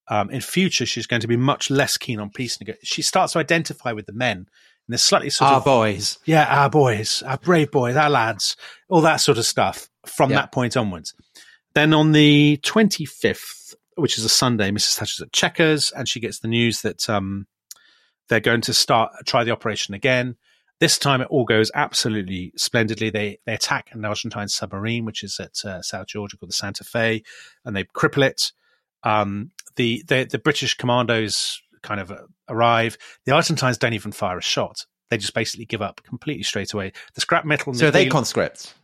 Um, 0.08 0.28
in 0.30 0.40
future, 0.40 0.86
she's 0.86 1.06
going 1.06 1.22
to 1.22 1.28
be 1.28 1.36
much 1.36 1.70
less 1.70 1.96
keen 1.96 2.18
on 2.18 2.30
peace. 2.30 2.58
She 2.82 3.00
starts 3.02 3.34
to 3.34 3.38
identify 3.38 3.92
with 3.92 4.06
the 4.06 4.12
men 4.12 4.38
in 4.38 4.92
this 4.92 5.04
slightly 5.04 5.30
sort 5.30 5.48
of 5.48 5.52
our 5.52 5.58
of 5.58 5.64
boys. 5.64 6.18
yeah, 6.24 6.46
our 6.48 6.68
boys, 6.68 7.22
our 7.24 7.36
brave 7.38 7.70
boys, 7.70 7.94
our 7.94 8.10
lads, 8.10 8.56
all 8.88 9.02
that 9.02 9.18
sort 9.18 9.38
of 9.38 9.46
stuff 9.46 9.88
from 10.04 10.30
Yeah. 10.30 10.36
that 10.36 10.52
point 10.52 10.76
onwards. 10.76 11.14
Then 11.74 11.94
on 11.94 12.12
the 12.12 12.58
25th, 12.62 13.74
which 13.96 14.18
is 14.18 14.24
a 14.24 14.28
Sunday, 14.28 14.70
Mrs. 14.70 14.96
Thatcher's 14.96 15.20
at 15.22 15.32
Chequers 15.32 15.92
and 15.92 16.08
she 16.08 16.20
gets 16.20 16.40
the 16.40 16.48
news 16.48 16.82
that 16.82 17.08
um, 17.08 17.46
they're 18.28 18.40
going 18.40 18.62
to 18.62 18.74
start 18.74 19.12
try 19.26 19.44
the 19.44 19.50
operation 19.50 19.94
again. 19.94 20.36
This 20.78 20.96
time 20.98 21.20
it 21.20 21.28
all 21.28 21.44
goes 21.44 21.70
absolutely 21.74 22.52
splendidly. 22.56 23.10
They 23.10 23.38
they 23.44 23.52
attack 23.52 23.90
an 23.92 24.04
Argentine 24.04 24.48
submarine, 24.48 25.04
which 25.04 25.22
is 25.22 25.38
at 25.38 25.62
uh, 25.64 25.82
South 25.82 26.06
Georgia 26.06 26.38
called 26.38 26.48
the 26.48 26.54
Santa 26.54 26.84
Fe, 26.84 27.22
and 27.64 27.76
they 27.76 27.84
cripple 27.84 28.26
it. 28.26 28.52
Um, 29.02 29.50
the, 29.76 30.02
the 30.08 30.24
the 30.24 30.38
British 30.38 30.74
commandos 30.74 31.60
kind 31.82 32.00
of 32.00 32.10
uh, 32.10 32.22
arrive. 32.48 32.96
The 33.26 33.32
Argentines 33.32 33.76
don't 33.76 33.92
even 33.92 34.12
fire 34.12 34.38
a 34.38 34.42
shot. 34.42 34.86
They 35.10 35.18
just 35.18 35.34
basically 35.34 35.66
give 35.66 35.82
up 35.82 36.02
completely 36.02 36.44
straight 36.44 36.72
away. 36.72 36.92
The 37.14 37.20
scrap 37.20 37.44
metal. 37.44 37.74
So 37.74 37.86
the 37.86 37.92
they 37.92 38.04
deal- 38.04 38.12
conscripts? 38.12 38.74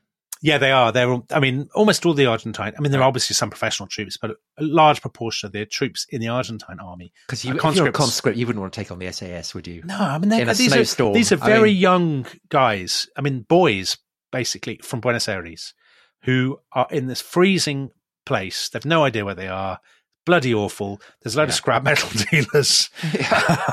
Yeah, 0.43 0.59
they 0.59 0.71
are. 0.71 0.93
They're. 0.93 1.11
all- 1.11 1.27
I 1.33 1.41
mean, 1.41 1.69
almost 1.75 2.05
all 2.07 2.15
the 2.15 2.27
Argentine. 2.27 2.73
I 2.77 2.81
mean, 2.81 2.93
there 2.93 3.01
are 3.01 3.09
obviously 3.09 3.35
some 3.35 3.51
professional 3.51 3.89
troops, 3.89 4.17
but 4.17 4.33
a 4.33 4.63
large 4.63 5.01
proportion 5.01 5.47
of 5.47 5.53
the 5.53 5.65
troops 5.67 6.07
in 6.11 6.21
the 6.21 6.29
Argentine 6.29 6.79
army. 6.81 7.13
Because 7.27 7.45
you, 7.45 7.55
you're 7.75 7.89
a 7.89 7.93
conscript, 7.93 8.37
you 8.39 8.47
wouldn't 8.47 8.61
want 8.61 8.73
to 8.73 8.81
take 8.81 8.91
on 8.91 8.99
the 8.99 9.11
SAS, 9.13 9.55
would 9.55 9.67
you? 9.67 9.83
No, 9.85 9.97
I 9.99 10.19
mean, 10.19 10.33
In 10.33 10.49
a 10.49 10.55
these 10.55 10.73
are 10.99 11.13
these 11.13 11.33
are 11.33 11.43
I 11.43 11.47
very 11.47 11.71
mean- 11.73 11.81
young 11.81 12.27
guys. 12.49 13.09
I 13.17 13.21
mean, 13.23 13.41
boys 13.49 13.97
basically 14.33 14.79
from 14.83 15.01
Buenos 15.01 15.29
Aires 15.29 15.73
who 16.23 16.59
are 16.73 16.89
in 16.91 17.07
this 17.07 17.21
freezing 17.21 17.91
place. 18.27 18.69
They've 18.69 18.85
no 18.85 19.05
idea 19.05 19.25
where 19.25 19.35
they 19.37 19.49
are. 19.49 19.79
Bloody 20.25 20.53
awful. 20.53 21.01
There's 21.23 21.37
a 21.37 21.39
load 21.39 21.49
of 21.51 21.55
scrap 21.55 21.85
metal 21.85 22.09
dealers. 22.31 22.91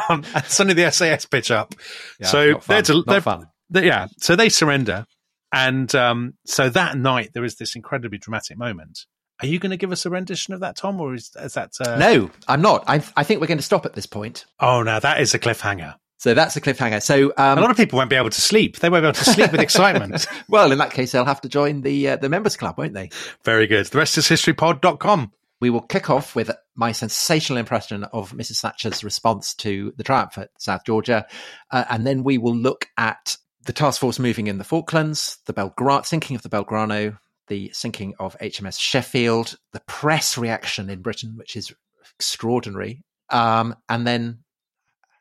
um, 0.10 0.24
and 0.36 0.46
suddenly 0.46 0.76
the 0.84 0.92
SAS 0.92 1.26
pitch 1.26 1.50
up. 1.50 1.74
Yeah, 2.20 2.28
so 2.28 2.60
fun. 2.60 2.84
they're, 2.84 2.96
they're 3.08 3.22
fun. 3.22 3.48
They- 3.72 3.88
yeah, 3.88 4.08
so 4.20 4.36
they 4.36 4.50
surrender, 4.50 5.06
and 5.54 5.94
um, 5.94 6.34
so 6.46 6.68
that 6.70 6.98
night 6.98 7.32
there 7.34 7.46
is 7.46 7.56
this 7.56 7.76
incredibly 7.76 8.18
dramatic 8.18 8.58
moment. 8.58 9.06
Are 9.42 9.48
you 9.48 9.60
going 9.60 9.72
to 9.72 9.78
give 9.78 9.92
us 9.92 10.06
a 10.06 10.10
rendition 10.10 10.54
of 10.54 10.62
that, 10.62 10.76
Tom, 10.76 11.00
or 11.00 11.14
is, 11.14 11.32
is 11.40 11.54
that? 11.54 11.74
Uh... 11.80 11.98
No, 11.98 12.32
I'm 12.48 12.62
not. 12.62 12.84
I, 12.88 13.04
I 13.16 13.24
think 13.24 13.40
we're 13.40 13.48
going 13.48 13.58
to 13.58 13.64
stop 13.64 13.86
at 13.86 13.94
this 13.94 14.06
point. 14.06 14.46
Oh 14.60 14.84
no, 14.84 15.00
that 15.00 15.22
is 15.22 15.34
a 15.34 15.40
cliffhanger. 15.40 15.96
So 16.18 16.34
that's 16.34 16.56
a 16.56 16.62
cliffhanger. 16.62 17.04
So 17.04 17.34
um, 17.38 17.58
a 17.58 17.62
lot 17.62 17.70
of 17.70 17.78
people 17.78 17.98
won't 17.98 18.10
be 18.10 18.16
able 18.16 18.30
to 18.30 18.42
sleep. 18.42 18.80
They 18.80 18.90
won't 18.90 19.04
be 19.04 19.08
able 19.08 19.16
to 19.16 19.26
sleep 19.26 19.52
with 19.52 19.60
excitement. 19.62 20.26
well, 20.48 20.72
in 20.72 20.78
that 20.78 20.92
case, 20.92 21.12
they'll 21.12 21.26
have 21.26 21.42
to 21.42 21.50
join 21.50 21.82
the 21.82 22.10
uh, 22.10 22.16
the 22.16 22.30
members 22.30 22.58
club, 22.58 22.78
won't 22.78 22.94
they? 22.94 23.10
Very 23.44 23.68
good. 23.68 23.86
The 23.86 23.98
rest 23.98 24.18
is 24.18 24.28
historypod.com. 24.28 25.32
We 25.60 25.70
will 25.70 25.82
kick 25.82 26.10
off 26.10 26.36
with 26.36 26.50
my 26.76 26.94
sensational 26.94 27.58
impression 27.60 28.06
of 28.06 28.32
Mrs. 28.32 28.62
Thatcher's 28.62 29.04
response 29.04 29.54
to 29.56 29.94
the 29.98 30.04
triumph 30.04 30.38
at 30.38 30.50
South 30.58 30.86
Georgia, 30.86 31.28
uh, 31.72 31.84
and 31.90 32.08
then 32.08 32.24
we 32.24 32.38
will 32.38 32.56
look 32.56 32.88
at 32.98 33.38
the 33.66 33.74
task 33.74 34.00
force 34.02 34.20
moving 34.20 34.48
in 34.48 34.58
the 34.58 34.64
Falklands, 34.64 35.38
the 35.46 35.54
Belgrano 35.54 36.06
sinking 36.06 36.36
of 36.36 36.42
the 36.42 36.50
Belgrano, 36.50 37.18
the 37.48 37.72
sinking 37.74 38.14
of 38.20 38.38
HMS 38.40 38.80
Sheffield, 38.80 39.56
the 39.72 39.82
press 39.88 40.38
reaction 40.38 40.90
in 40.90 41.02
Britain, 41.02 41.34
which 41.36 41.56
is 41.56 41.74
extraordinary, 42.16 43.04
um, 43.30 43.76
and 43.90 44.06
then 44.06 44.40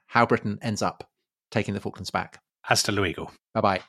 how 0.07 0.27
Britain 0.27 0.59
ends 0.63 0.83
up 0.83 1.09
taking 1.51 1.75
the 1.75 1.81
Falklands 1.81 2.11
back. 2.11 2.41
Hasta 2.63 2.93
luego. 2.93 3.31
Bye 3.55 3.61
bye. 3.61 3.81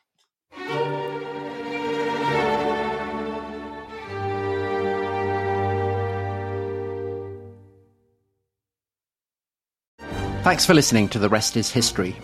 Thanks 10.44 10.66
for 10.66 10.74
listening 10.74 11.08
to 11.10 11.20
The 11.20 11.30
Rest 11.30 11.56
is 11.56 11.72
History. 11.72 12.16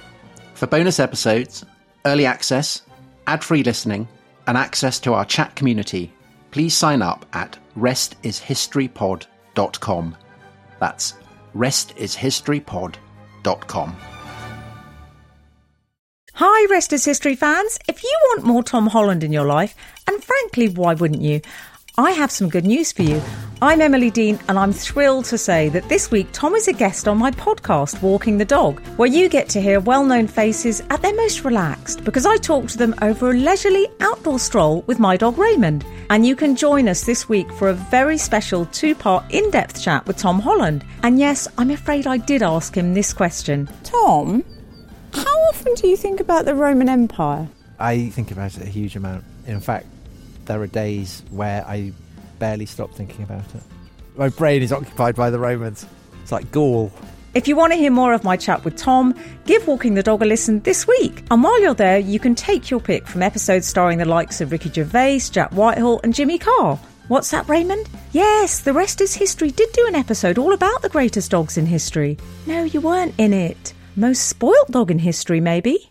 For 0.53 0.67
bonus 0.67 0.99
episodes, 0.99 1.63
early 2.06 2.26
access, 2.26 2.82
ad 3.28 3.43
free 3.43 3.64
listening, 3.64 4.08
and 4.47 4.58
access 4.58 5.00
to 5.02 5.14
our 5.14 5.26
chat 5.26 5.56
community, 5.56 6.14
please 6.52 6.74
sign 6.76 7.02
up 7.02 7.26
at 7.34 7.58
restishistorypod.com. 7.78 10.18
That's 10.80 11.14
restishistorypod.com. 11.56 13.95
Hi, 16.41 16.68
Rest 16.72 16.93
is 16.93 17.04
History 17.04 17.36
fans. 17.36 17.78
If 17.89 18.02
you 18.02 18.18
want 18.30 18.45
more 18.45 18.64
Tom 18.64 18.88
Holland 18.88 19.26
in 19.26 19.34
your 19.34 19.45
life, 19.45 19.76
and 20.08 20.24
frankly, 20.24 20.70
why 20.70 20.93
wouldn't 20.93 21.22
you? 21.22 21.41
I 22.00 22.12
have 22.12 22.32
some 22.32 22.47
good 22.47 22.64
news 22.64 22.93
for 22.93 23.02
you. 23.02 23.22
I'm 23.62 23.82
Emily 23.82 24.10
Dean, 24.10 24.39
and 24.47 24.58
I'm 24.58 24.72
thrilled 24.72 25.26
to 25.26 25.38
say 25.38 25.68
that 25.68 25.89
this 25.89 26.10
week 26.10 26.30
Tom 26.32 26.56
is 26.56 26.70
a 26.70 26.72
guest 26.72 27.10
on 27.10 27.18
my 27.18 27.30
podcast, 27.30 28.02
Walking 28.02 28.38
the 28.38 28.45
Dog, 28.45 28.80
where 28.95 29.10
you 29.10 29.28
get 29.28 29.50
to 29.50 29.60
hear 29.60 29.82
well 29.82 30.06
known 30.06 30.26
faces 30.26 30.82
at 30.91 31.02
their 31.02 31.14
most 31.14 31.43
relaxed 31.43 32.06
because 32.06 32.26
I 32.26 32.38
talk 32.38 32.68
to 32.70 32.78
them 32.78 32.95
over 33.02 33.32
a 33.32 33.34
leisurely 33.34 33.86
outdoor 34.00 34.39
stroll 34.39 34.84
with 34.88 34.97
my 34.97 35.18
dog 35.18 35.38
Raymond. 35.38 35.86
And 36.10 36.26
you 36.26 36.38
can 36.38 36.56
join 36.56 36.88
us 36.88 37.04
this 37.04 37.28
week 37.28 37.52
for 37.52 37.68
a 37.68 37.74
very 37.74 38.18
special 38.18 38.66
two 38.68 38.95
part 38.95 39.26
in 39.30 39.52
depth 39.52 39.82
chat 39.82 40.08
with 40.08 40.16
Tom 40.16 40.39
Holland. 40.39 40.86
And 41.04 41.20
yes, 41.20 41.50
I'm 41.58 41.70
afraid 41.70 42.08
I 42.08 42.16
did 42.16 42.41
ask 42.41 42.78
him 42.78 42.93
this 42.93 43.12
question 43.12 43.68
Tom, 43.84 44.45
how 45.14 45.38
often 45.50 45.74
do 45.74 45.89
you 45.89 45.97
think 45.97 46.22
about 46.22 46.45
the 46.45 46.56
Roman 46.56 46.88
Empire? 46.88 47.50
I 47.78 48.08
think 48.08 48.32
about 48.32 48.56
it 48.56 48.64
a 48.64 48.70
huge 48.70 48.95
amount. 48.95 49.26
In 49.47 49.60
fact, 49.60 49.88
there 50.50 50.62
are 50.62 50.68
days 50.68 51.24
where 51.30 51.64
I 51.66 51.93
barely 52.39 52.66
stop 52.66 52.91
thinking 52.91 53.24
about 53.24 53.45
it. 53.54 53.62
My 54.18 54.30
brain 54.30 54.64
is 54.64 54.74
occupied 54.74 55.16
by 55.16 55.30
the 55.30 55.38
Romans. 55.38 55.86
It's 56.24 56.32
like 56.32 56.52
Gaul. 56.52 56.91
If 57.36 57.47
you 57.47 57.56
want 57.56 57.72
to 57.72 57.78
hear 57.78 57.91
more 57.91 58.14
of 58.14 58.24
my 58.24 58.36
chat 58.36 58.66
with 58.66 58.76
Tom, 58.76 59.14
give 59.45 59.68
Walking 59.68 59.93
the 59.93 60.02
Dog 60.02 60.24
a 60.24 60.26
listen 60.26 60.62
this 60.62 60.88
week. 60.88 61.24
And 61.30 61.43
while 61.43 61.62
you're 61.62 61.76
there, 61.76 62.00
you 62.00 62.20
can 62.20 62.34
take 62.34 62.72
your 62.72 62.80
pick 62.80 63.06
from 63.06 63.22
episodes 63.22 63.68
starring 63.68 64.00
the 64.00 64.06
likes 64.06 64.41
of 64.41 64.52
Ricky 64.52 64.72
Gervais, 64.72 65.20
Jack 65.32 65.52
Whitehall, 65.52 66.02
and 66.04 66.16
Jimmy 66.16 66.39
Carr. 66.39 66.78
What's 67.10 67.30
that, 67.30 67.47
Raymond? 67.47 67.88
Yes, 68.12 68.62
The 68.62 68.74
Rest 68.74 69.02
is 69.02 69.14
History 69.14 69.52
did 69.52 69.72
do 69.72 69.86
an 69.88 69.95
episode 69.95 70.39
all 70.39 70.54
about 70.54 70.82
the 70.82 70.89
greatest 70.89 71.30
dogs 71.30 71.60
in 71.60 71.68
history. 71.68 72.18
No, 72.47 72.64
you 72.64 72.82
weren't 72.82 73.14
in 73.20 73.34
it. 73.34 73.74
Most 73.95 74.28
spoilt 74.28 74.72
dog 74.72 74.89
in 74.89 74.97
history, 74.97 75.41
maybe? 75.41 75.89